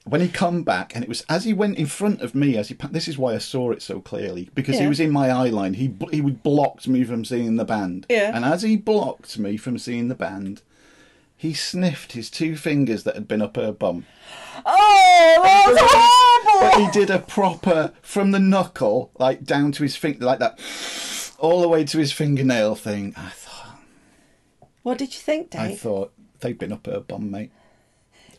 [0.06, 2.68] When he come back, and it was as he went in front of me, as
[2.68, 4.88] he pa- this is why I saw it so clearly because he Yeah.
[4.90, 5.74] was in my eye line.
[5.74, 8.04] He bl- he would blocked me from seeing the band.
[8.10, 8.30] Yeah.
[8.34, 10.60] And as he blocked me from seeing the band,
[11.38, 14.04] he sniffed his two fingers that had been up her bum.
[14.66, 16.84] Oh, that was But horrible.
[16.84, 20.58] he did a proper from the knuckle, like down to his finger, like that,
[21.38, 23.14] all the way to his fingernail thing.
[23.16, 23.78] I thought,
[24.82, 25.60] What did you think, Dave?
[25.62, 27.50] I thought they've been up her bum, mate.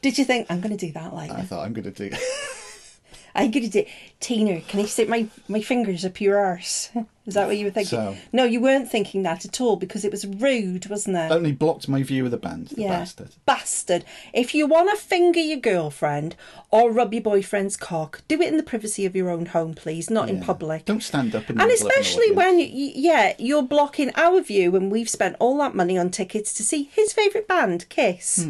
[0.06, 2.16] Did you think I'm going to do that Like I thought I'm going to do.
[3.38, 3.84] I'm gonna do
[4.22, 6.90] Tina, can I stick my, my fingers up your arse?
[7.26, 7.90] Is that what you were thinking?
[7.90, 11.32] So- no, you weren't thinking that at all because it was rude, wasn't it?
[11.32, 13.32] Only blocked my view of the band, the bastard.
[13.46, 14.06] Bastard.
[14.32, 16.36] If you want to finger your girlfriend
[16.72, 20.10] or rub your boyfriend's cock, do it in the privacy of your own home, please,
[20.10, 20.86] not in public.
[20.86, 24.40] Don't stand up in and middle of an especially when, you, yeah, you're blocking our
[24.40, 28.48] view and we've spent all that money on tickets to see his favourite band, Kiss.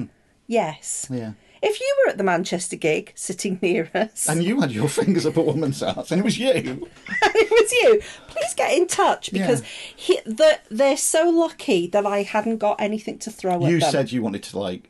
[0.47, 1.05] Yes.
[1.07, 1.15] Hmm.
[1.15, 1.31] Yeah.
[1.67, 5.25] If you were at the Manchester gig, sitting near us, And you had your fingers
[5.25, 6.49] up a woman's ass, and it was you.
[6.55, 9.67] it was you, please get in touch because Yeah.
[9.95, 13.69] he, the, they're so lucky that I hadn't got anything to throw at them.
[13.71, 14.89] You said you wanted to like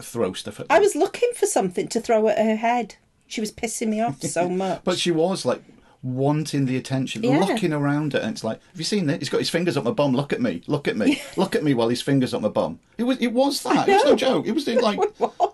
[0.00, 0.66] throw stuff at.
[0.70, 2.96] I was looking for something to throw at her head.
[3.26, 4.82] She was pissing me off so much.
[4.84, 5.62] But she was like
[6.02, 7.38] wanting the attention, Yeah.
[7.40, 9.20] looking around it, and it's like, have you seen it?
[9.20, 10.12] He's got his fingers up my bum.
[10.14, 10.62] Look at me.
[10.66, 11.20] Look at me.
[11.36, 12.78] Look at me while his fingers up my bum.
[12.98, 13.18] It was.
[13.18, 13.88] It was that.
[13.88, 14.46] It was no joke.
[14.46, 14.98] It was like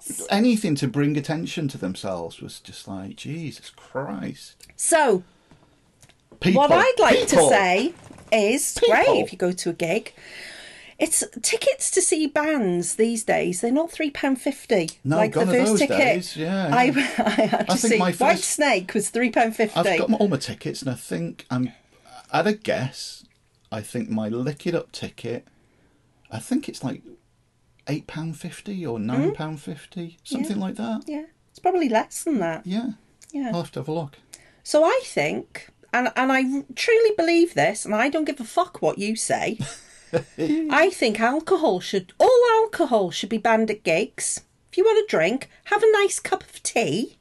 [0.08, 0.26] Was.
[0.30, 4.66] anything to bring attention to themselves was just like Jesus Christ.
[4.76, 5.22] So,
[6.40, 6.62] People.
[6.62, 7.94] what I'd like to say
[8.32, 10.14] is great if you go to a gig.
[10.98, 13.62] It's tickets to see bands these days.
[13.62, 14.90] They're not three pound fifty.
[15.02, 15.96] No, like the first ticket.
[15.96, 16.94] days, yeah, I, yeah.
[17.18, 19.78] I had to I think see my Whitesnake was three pound fifty.
[19.80, 21.72] I've got all my tickets, and I think I'm
[22.32, 23.24] at a guess.
[23.72, 25.46] I think my lick it up ticket.
[26.30, 27.02] I think it's like
[27.90, 29.06] eight pound fifty or hmm?
[29.06, 31.04] nine pound fifty, something like that.
[31.06, 32.66] Yeah, it's probably less than that.
[32.66, 32.90] Yeah.
[33.32, 33.48] Yeah.
[33.48, 34.16] I'll have to have a look.
[34.62, 38.82] So I think, and and I truly believe this, and I don't give a fuck
[38.82, 39.58] what you say.
[40.38, 44.42] I think alcohol should all alcohol should be banned at gigs.
[44.70, 47.16] If you want a drink, have a nice cup of tea.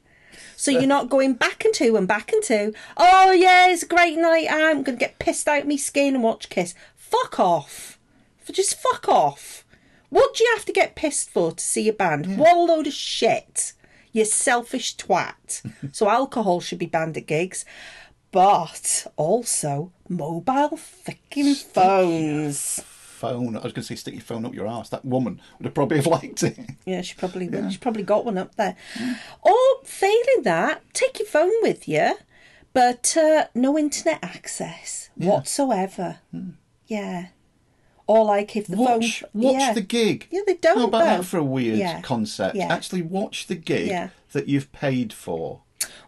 [0.56, 2.74] So you're not going back and two and back and two.
[2.96, 4.46] Oh yeah, it's a great night.
[4.50, 6.74] I'm gonna get pissed out me skin and watch Kiss.
[6.96, 7.98] Fuck off.
[8.52, 9.59] Just fuck off.
[10.10, 12.36] What do you have to get pissed for to see a band?
[12.36, 13.72] What a load of shit.
[14.12, 15.62] You selfish twat.
[15.94, 17.64] so alcohol should be banned at gigs.
[18.32, 22.80] But also mobile fucking phones.
[22.84, 23.56] Phone.
[23.56, 24.88] I was going to say stick your phone up your ass.
[24.88, 26.58] That woman would have probably have liked it.
[26.86, 27.70] Yeah, she probably will.
[27.70, 28.76] She probably got one up there.
[29.42, 32.14] Or failing that, take your phone with you,
[32.72, 36.20] but uh, no internet access whatsoever.
[36.86, 37.26] Yeah.
[38.10, 39.42] Or like if the Watch, phone.
[39.42, 39.72] watch yeah.
[39.72, 40.26] the gig.
[40.32, 40.78] Yeah, they don't.
[40.78, 41.04] How about though.
[41.18, 42.00] that for a weird Yeah.
[42.00, 42.56] concept?
[42.56, 42.72] Yeah.
[42.72, 45.60] Actually, watch the gig that you've paid for.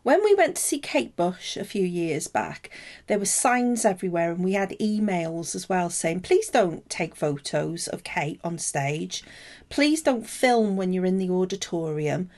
[0.03, 2.71] When we went to see Kate Bush a few years back,
[3.07, 7.87] there were signs everywhere, and we had emails as well saying, please don't take photos
[7.87, 9.23] of Kate on stage.
[9.69, 12.31] Please don't film when you're in the auditorium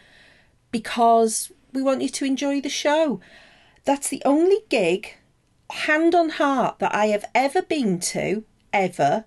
[0.72, 3.18] because we want you to enjoy the show.
[3.86, 5.14] That's the only gig,
[5.70, 9.24] hand on heart, that I have ever been to, ever,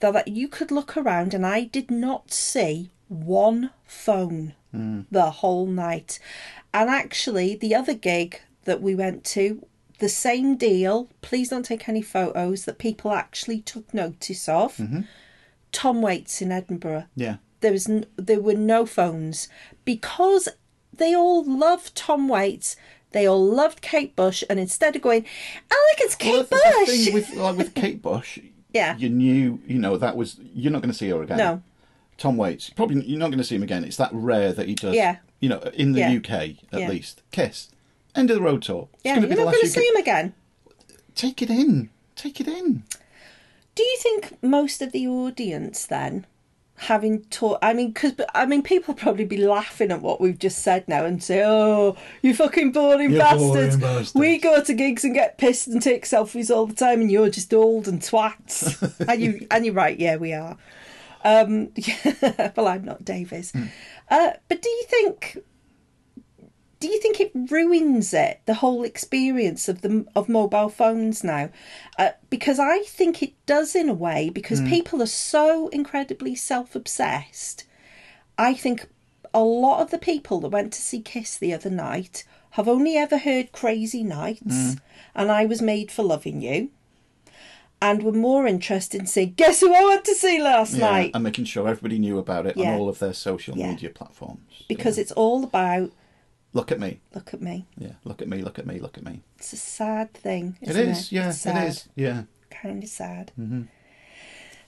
[0.00, 5.02] that, that you could look around and I did not see one phone hmm.
[5.10, 6.18] the whole night.
[6.72, 9.66] And actually, the other gig that we went to,
[9.98, 14.76] the same deal, please don't take any photos that people actually took notice of.
[14.76, 15.00] Mm-hmm.
[15.72, 17.36] Tom Waits in Edinburgh Yeah.
[17.60, 19.48] there was n- there were no phones
[19.84, 20.48] because
[20.92, 22.76] they all loved Tom Waits.
[23.12, 25.26] They all loved Kate Bush, and instead of going,
[25.70, 28.38] "Oh, look, it's Kate Well, Bush," The thing with like with Kate Bush,
[28.72, 28.96] Yeah.
[28.96, 31.38] you knew, you know, that was you're not going to see her again.
[31.38, 31.62] No.
[32.18, 33.82] Tom Waits, probably you're not going to see him again.
[33.84, 34.94] It's that rare that he does.
[34.94, 35.16] Yeah.
[35.40, 36.12] You know, in the Yeah.
[36.18, 36.30] UK
[36.72, 36.88] at Yeah.
[36.88, 37.22] least.
[37.30, 37.68] Kiss.
[38.14, 38.88] End of the road tour.
[38.94, 40.34] It's yeah, gonna you're be the not last going to see him again.
[41.14, 41.90] Take it in.
[42.16, 42.82] Take it in.
[43.74, 46.26] Do you think most of the audience then?
[46.84, 50.60] Having taught, I mean, because I mean, people probably be laughing at what we've just
[50.60, 53.76] said now and say, "Oh, you fucking boring bastards.
[53.76, 57.02] boring bastards." We go to gigs and get pissed and take selfies all the time,
[57.02, 59.98] and you're just old and twats." and you, and you're right.
[59.98, 60.56] Yeah, we are.
[61.22, 63.52] Um, yeah, well, I'm not Davis.
[63.52, 63.64] Hmm.
[64.10, 65.38] Uh, but do you think?
[66.80, 71.50] Do you think it ruins it, the whole experience of the of mobile phones now?
[71.98, 76.74] Uh, because I think it does in a way, because people are so incredibly self
[76.74, 77.64] obsessed.
[78.38, 78.88] I think
[79.34, 82.96] a lot of the people that went to see Kiss the other night have only
[82.96, 84.76] ever heard Crazy Nights
[85.14, 86.70] and I Was Made for Loving You,
[87.82, 90.90] and were more interested in saying, Guess who I went to see last Yeah.
[90.90, 91.10] night?
[91.12, 92.72] And making sure everybody knew about it Yeah.
[92.72, 93.70] on all of their social Yeah.
[93.72, 94.64] media platforms.
[94.66, 95.92] Because it's all about,
[96.52, 97.00] look at me.
[97.14, 97.66] look at me.
[97.78, 97.92] Yeah.
[98.04, 98.42] Look at me.
[98.42, 98.78] Look at me.
[98.78, 99.22] Look at me.
[99.38, 100.56] It's a sad thing.
[100.60, 101.12] It Isn't is.
[101.12, 101.28] Yeah.
[101.30, 101.88] It's It is.
[101.96, 102.22] Yeah.
[102.50, 103.32] kind of sad.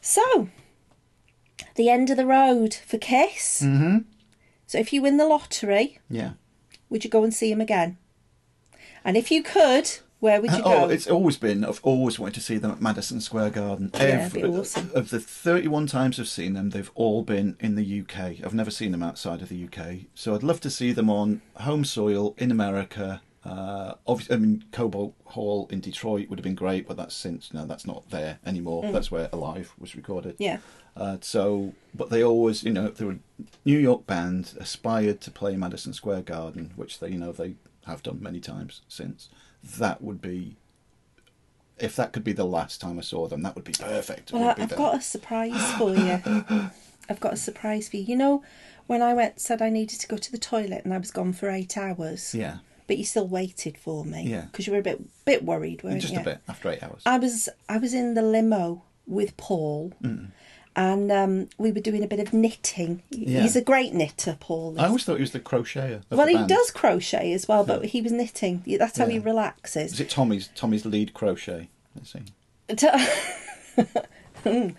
[0.01, 0.49] So,
[1.77, 3.63] the end of the road for Kiss.
[3.63, 3.99] Mm-hmm.
[4.67, 6.33] So, if you win the lottery, Yeah.
[6.89, 7.99] would you go and see him again?
[9.05, 9.91] And if you could,
[10.23, 10.85] where would you go?
[10.85, 11.65] Oh, it's always been.
[11.65, 13.91] I've always wanted to see them at Madison Square Garden.
[13.95, 14.91] Yeah, be awesome.
[14.95, 18.45] Of the 31 times I've seen them, they've all been in the UK.
[18.45, 20.07] I've never seen them outside of the UK.
[20.15, 24.65] So I'd love to see them on home soil in America Uh, obviously, I mean,
[24.71, 28.39] Cobo Hall in Detroit would have been great, but that's since no, that's not there
[28.47, 28.85] anymore.
[28.93, 30.37] That's where Alive was recorded.
[30.39, 30.59] Yeah.
[30.97, 33.19] Uh, so, but they always, you know, they were a
[33.65, 38.03] New York band aspired to play Madison Square Garden, which they, you know, they have
[38.05, 39.29] done many times since.
[39.79, 40.57] That would be,
[41.79, 44.33] if that could be the last time I saw them, that would be perfect.
[44.33, 44.79] Well, be I've them.
[44.79, 46.21] got a surprise for you.
[47.09, 48.05] I've got a surprise for you.
[48.05, 48.45] You know,
[48.87, 51.33] when I went said I needed to go to the toilet and I was gone
[51.33, 52.35] for eight hours.
[52.35, 54.25] yeah, But you still waited for me.
[54.29, 54.43] Yeah.
[54.43, 56.19] Because you were a bit bit worried, weren't just you?
[56.19, 57.03] Just a bit after eight hours.
[57.07, 59.93] I was I was in the limo with Paul.
[60.03, 60.31] Mm.
[60.75, 63.03] And um, we were doing a bit of knitting.
[63.11, 63.43] Yeah.
[63.43, 64.81] He's a great knitter, Paul.
[64.81, 66.03] I always thought he was the crocheter.
[66.09, 68.63] Well, the he does crochet as well, but he was knitting.
[68.79, 69.93] That's how he relaxes.
[69.93, 71.69] Is it Tommy's Tommy's lead crochet?
[71.95, 72.23] Let's see.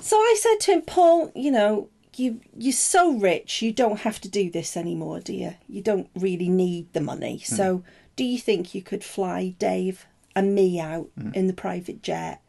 [0.00, 4.20] So I said to him, Paul, you know, you you're so rich, you don't have
[4.22, 5.54] to do this anymore, do you?
[5.68, 7.38] You don't really need the money.
[7.38, 7.84] So
[8.16, 12.40] do you think you could fly Dave and me out in the private jet?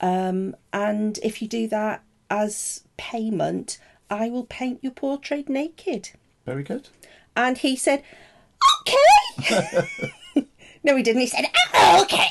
[0.00, 2.02] Um, and if you do that
[2.32, 3.78] as payment,
[4.08, 6.10] I will paint your portrait naked.
[6.46, 6.88] Very good.
[7.36, 8.02] And he said,
[8.80, 9.86] Okay.
[10.82, 11.20] no, he didn't.
[11.20, 11.44] He said,
[11.74, 12.28] "Oh, Okay.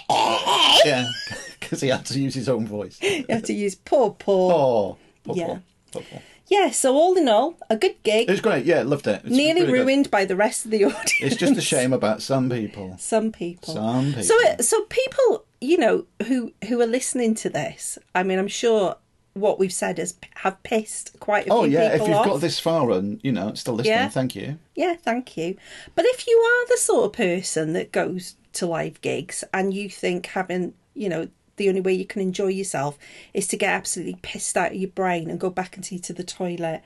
[0.86, 1.08] Yeah,
[1.60, 3.00] because he had to use his own voice.
[3.02, 4.52] You have to use poor Paul.
[4.52, 5.46] Oh, poor Yeah.
[5.48, 5.62] Paul.
[5.92, 6.22] Poor Paul.
[6.48, 8.28] Yeah, so all in all, a good gig.
[8.28, 8.66] It was great.
[8.66, 9.22] Yeah, loved it.
[9.24, 9.88] It's nearly really good.
[9.88, 11.14] ruined by the rest of the audience.
[11.22, 12.98] It's just a shame about some people.
[13.00, 13.74] Some people.
[13.74, 14.24] Some uh, people.
[14.24, 17.98] So, so people, you know, who who are listening to this.
[18.16, 18.98] I mean, I'm sure
[19.34, 21.54] what we've said has have pissed quite a bit.
[21.54, 22.26] Oh few yeah, if you've off.
[22.26, 24.10] got this far and you know still listening, Yeah.
[24.10, 24.58] thank you.
[24.76, 25.56] Yeah, thank you.
[25.96, 29.90] But if you are the sort of person that goes to live gigs and you
[29.90, 32.98] think having, you know, the only way you can enjoy yourself
[33.34, 36.24] is to get absolutely pissed out of your brain and go back into to the
[36.24, 36.82] toilet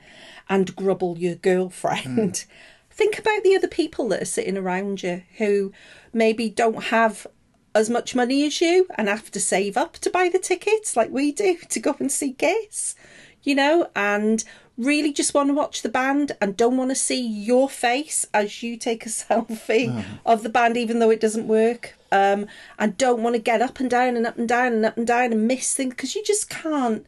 [0.48, 2.38] and grubble your girlfriend.
[2.38, 2.52] Hmm.
[2.90, 5.72] Think about the other people that are sitting around you who
[6.14, 7.26] maybe don't have
[7.76, 11.10] as much money as you and have to save up to buy the tickets like
[11.10, 12.96] we do to go and see Kiss,
[13.42, 14.42] you know, and
[14.78, 18.62] really just want to watch the band and don't want to see your face as
[18.62, 21.96] you take a selfie of the band, even though it doesn't work.
[22.10, 22.46] Um,
[22.78, 25.06] and don't want to get up and down and up and down and up and
[25.06, 27.04] down and miss things because you just can't.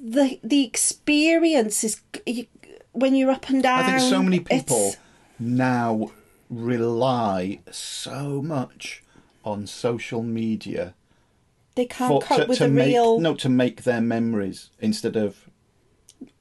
[0.00, 2.46] The the experience is you,
[2.92, 3.84] when you're up and down.
[3.84, 4.94] I think so many people
[5.38, 6.10] now
[6.48, 9.02] rely so much
[9.44, 10.94] on social media
[11.74, 14.70] they can't for cope to, with to the make real no to make their memories
[14.80, 15.48] instead of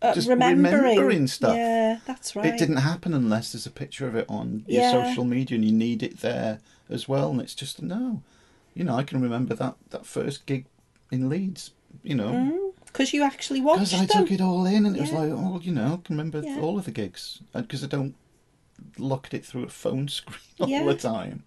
[0.02, 0.84] uh, just remembering.
[0.84, 1.56] remembering stuff.
[1.58, 2.46] Yeah, that's right.
[2.46, 5.72] It didn't happen unless there's a picture of it on your social media and you
[5.72, 6.60] need it there
[6.90, 7.32] as well.
[7.32, 8.22] And it's just no,
[8.76, 10.66] you know, I can remember that that first gig
[11.12, 11.72] in Leeds.
[12.04, 14.24] You know, because you actually watched because I them.
[14.24, 16.60] took it all in, and it was like, oh, you know, I can remember Yeah.
[16.60, 18.16] all of the gigs because I don't
[18.98, 20.84] look at it through a phone screen all Yeah.
[20.84, 21.44] the time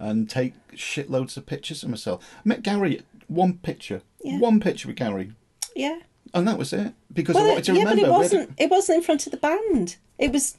[0.00, 2.24] and take shitloads of pictures of myself.
[2.38, 4.38] I met Gary one picture, Yeah.
[4.38, 5.32] one picture with Gary,
[5.76, 6.00] Yeah.
[6.34, 8.02] and that was it because Well, I wanted to yeah, remember.
[8.02, 8.50] but it We had a- wasn't.
[8.58, 9.96] It wasn't in front of the band.
[10.18, 10.56] It was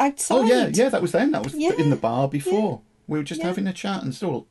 [0.00, 0.34] outside.
[0.34, 1.30] Oh yeah, yeah, that was then.
[1.30, 2.80] That was Yeah, in the bar before.
[3.06, 4.46] We were just having a chat and still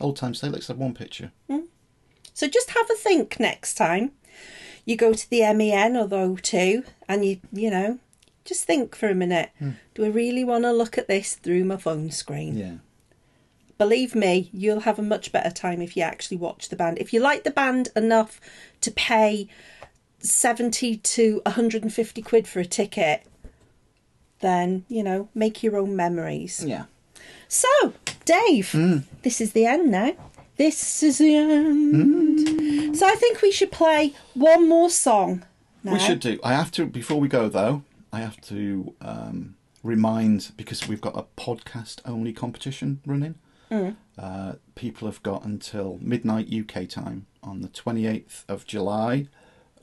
[0.00, 1.30] old times say let's have one picture.
[1.50, 1.64] Mm.
[2.32, 4.10] So just have a think next time
[4.84, 7.98] you go to the MEN or the O2 and you you know
[8.44, 9.50] just think for a minute.
[9.58, 9.70] Hmm.
[9.94, 12.56] Do I really want to look at this through my phone screen?
[12.58, 12.74] Yeah.
[13.84, 16.96] Believe me, you'll have a much better time if you actually watch the band.
[16.98, 18.40] If you like the band enough
[18.80, 19.46] to pay
[20.20, 23.26] 70 to 150 quid for a ticket,
[24.40, 26.64] then, you know, make your own memories.
[26.66, 26.84] Yeah.
[27.46, 27.92] So,
[28.24, 28.72] Dave,
[29.20, 30.14] this is the end now.
[30.56, 32.96] This is the end.
[32.96, 35.44] So I think we should play one more song.
[35.82, 35.92] Now.
[35.92, 36.40] We should do.
[36.42, 37.82] I have to before we go though.
[38.10, 43.34] I have to um, remind because we've got a podcast only competition running.
[44.16, 49.26] Uh, people have got until midnight UK time on the 28th of July.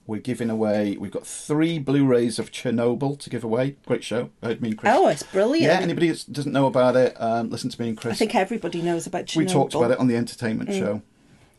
[0.08, 0.98] We're giving away.
[0.98, 3.76] We've got three Blu-rays of Chernobyl to give away.
[3.86, 4.30] Great show.
[4.42, 4.94] I heard me and Chris.
[4.96, 5.66] Oh, it's brilliant.
[5.72, 5.80] Yeah.
[5.80, 8.14] Anybody that doesn't know about it, um, listen to me and Chris.
[8.14, 9.36] I think everybody knows about Chernobyl.
[9.38, 10.80] we talked about it on the entertainment Mm.
[10.80, 11.02] show,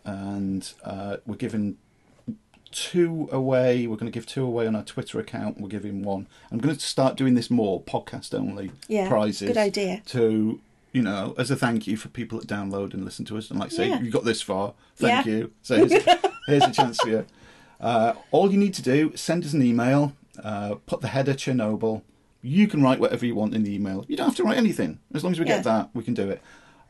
[0.04, 1.76] and uh, we're giving
[2.72, 3.86] two away.
[3.86, 5.60] We're going to give two away on our Twitter account.
[5.60, 6.26] We're giving one.
[6.50, 9.48] I'm going to start doing this more podcast only Yeah, prizes.
[9.48, 10.02] good idea.
[10.06, 10.60] To
[10.92, 13.58] you know, as a thank you for people that download and listen to us, and
[13.58, 14.00] like say Yeah.
[14.00, 15.32] you got this far, thank Yeah.
[15.32, 15.52] you.
[15.62, 16.04] So here's,
[16.46, 17.26] here's a chance for you.
[17.80, 20.12] Uh, all you need to do send us an email.
[20.42, 22.02] Uh, put the header Chernobyl.
[22.42, 24.04] You can write whatever you want in the email.
[24.08, 24.98] You don't have to write anything.
[25.14, 25.56] As long as we Yeah.
[25.56, 26.40] get that, we can do it.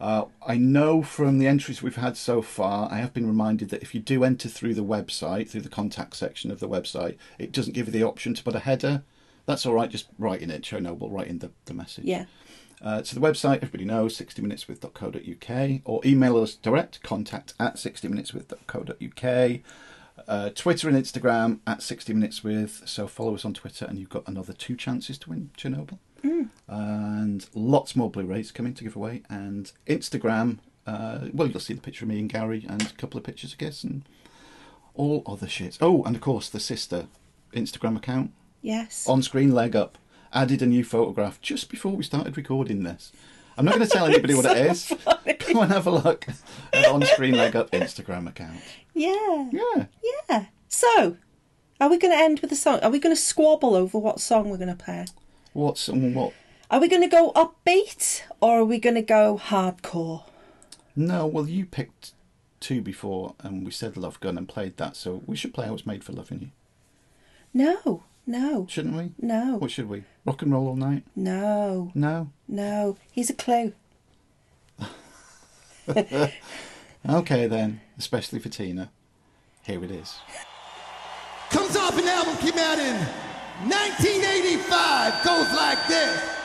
[0.00, 3.82] Uh, I know from the entries we've had so far, I have been reminded that
[3.82, 7.52] if you do enter through the website, through the contact section of the website, it
[7.52, 9.02] doesn't give you the option to put a header.
[9.46, 9.90] That's all right.
[9.90, 10.62] Just write in it.
[10.62, 11.12] Chernobyl.
[11.12, 12.04] Write in the, the message.
[12.04, 12.24] Yeah.
[12.82, 19.60] Uh, so the website, everybody knows, 60minuteswith.co.uk, or email us direct, contact at 60minuteswith.co.uk.
[20.28, 22.82] Uh, Twitter and Instagram at 60 Minutes With.
[22.86, 25.98] So follow us on Twitter, and you've got another two chances to win Chernobyl.
[26.68, 29.22] And lots more Blu-rays coming to give away.
[29.28, 33.18] And Instagram, uh, well, you'll see the picture of me and Gary, and a couple
[33.18, 34.02] of pictures of Guess, and
[34.94, 35.78] all other shit.
[35.80, 37.06] Oh, and of course, the sister
[37.52, 39.06] Instagram account Yes.
[39.08, 39.98] on screen leg up
[40.32, 43.12] added a new photograph just before we started recording this
[43.56, 44.92] i'm not going to tell anybody what it is
[45.52, 46.26] go and have a look
[46.72, 48.60] at on screen leg up instagram account
[48.94, 49.48] Yeah.
[49.52, 49.86] yeah
[50.28, 50.46] Yeah.
[50.68, 51.16] So,
[51.80, 52.80] are we going to end with a song?
[52.80, 55.04] Are we going to squabble over what song we're going to play?
[55.52, 56.32] what's what
[56.70, 60.24] Are we going to go upbeat or are we going to go hardcore?
[60.96, 62.12] no well you picked
[62.60, 65.74] two before and we said love gun and played that so we should play how
[65.74, 66.50] it's made for loving you
[67.52, 69.12] No, no, shouldn't we?
[69.18, 70.04] No, what should we?
[70.24, 71.04] Rock and roll all night?
[71.16, 72.30] No, no?
[72.48, 72.96] No.
[73.10, 73.72] Here's a clue.
[77.08, 77.80] okay then.
[77.98, 78.90] Especially for tina.
[79.62, 80.14] Here it is.
[81.50, 82.96] Comes off an album came out in
[83.68, 85.24] 1985.
[85.24, 86.41] Goes like this.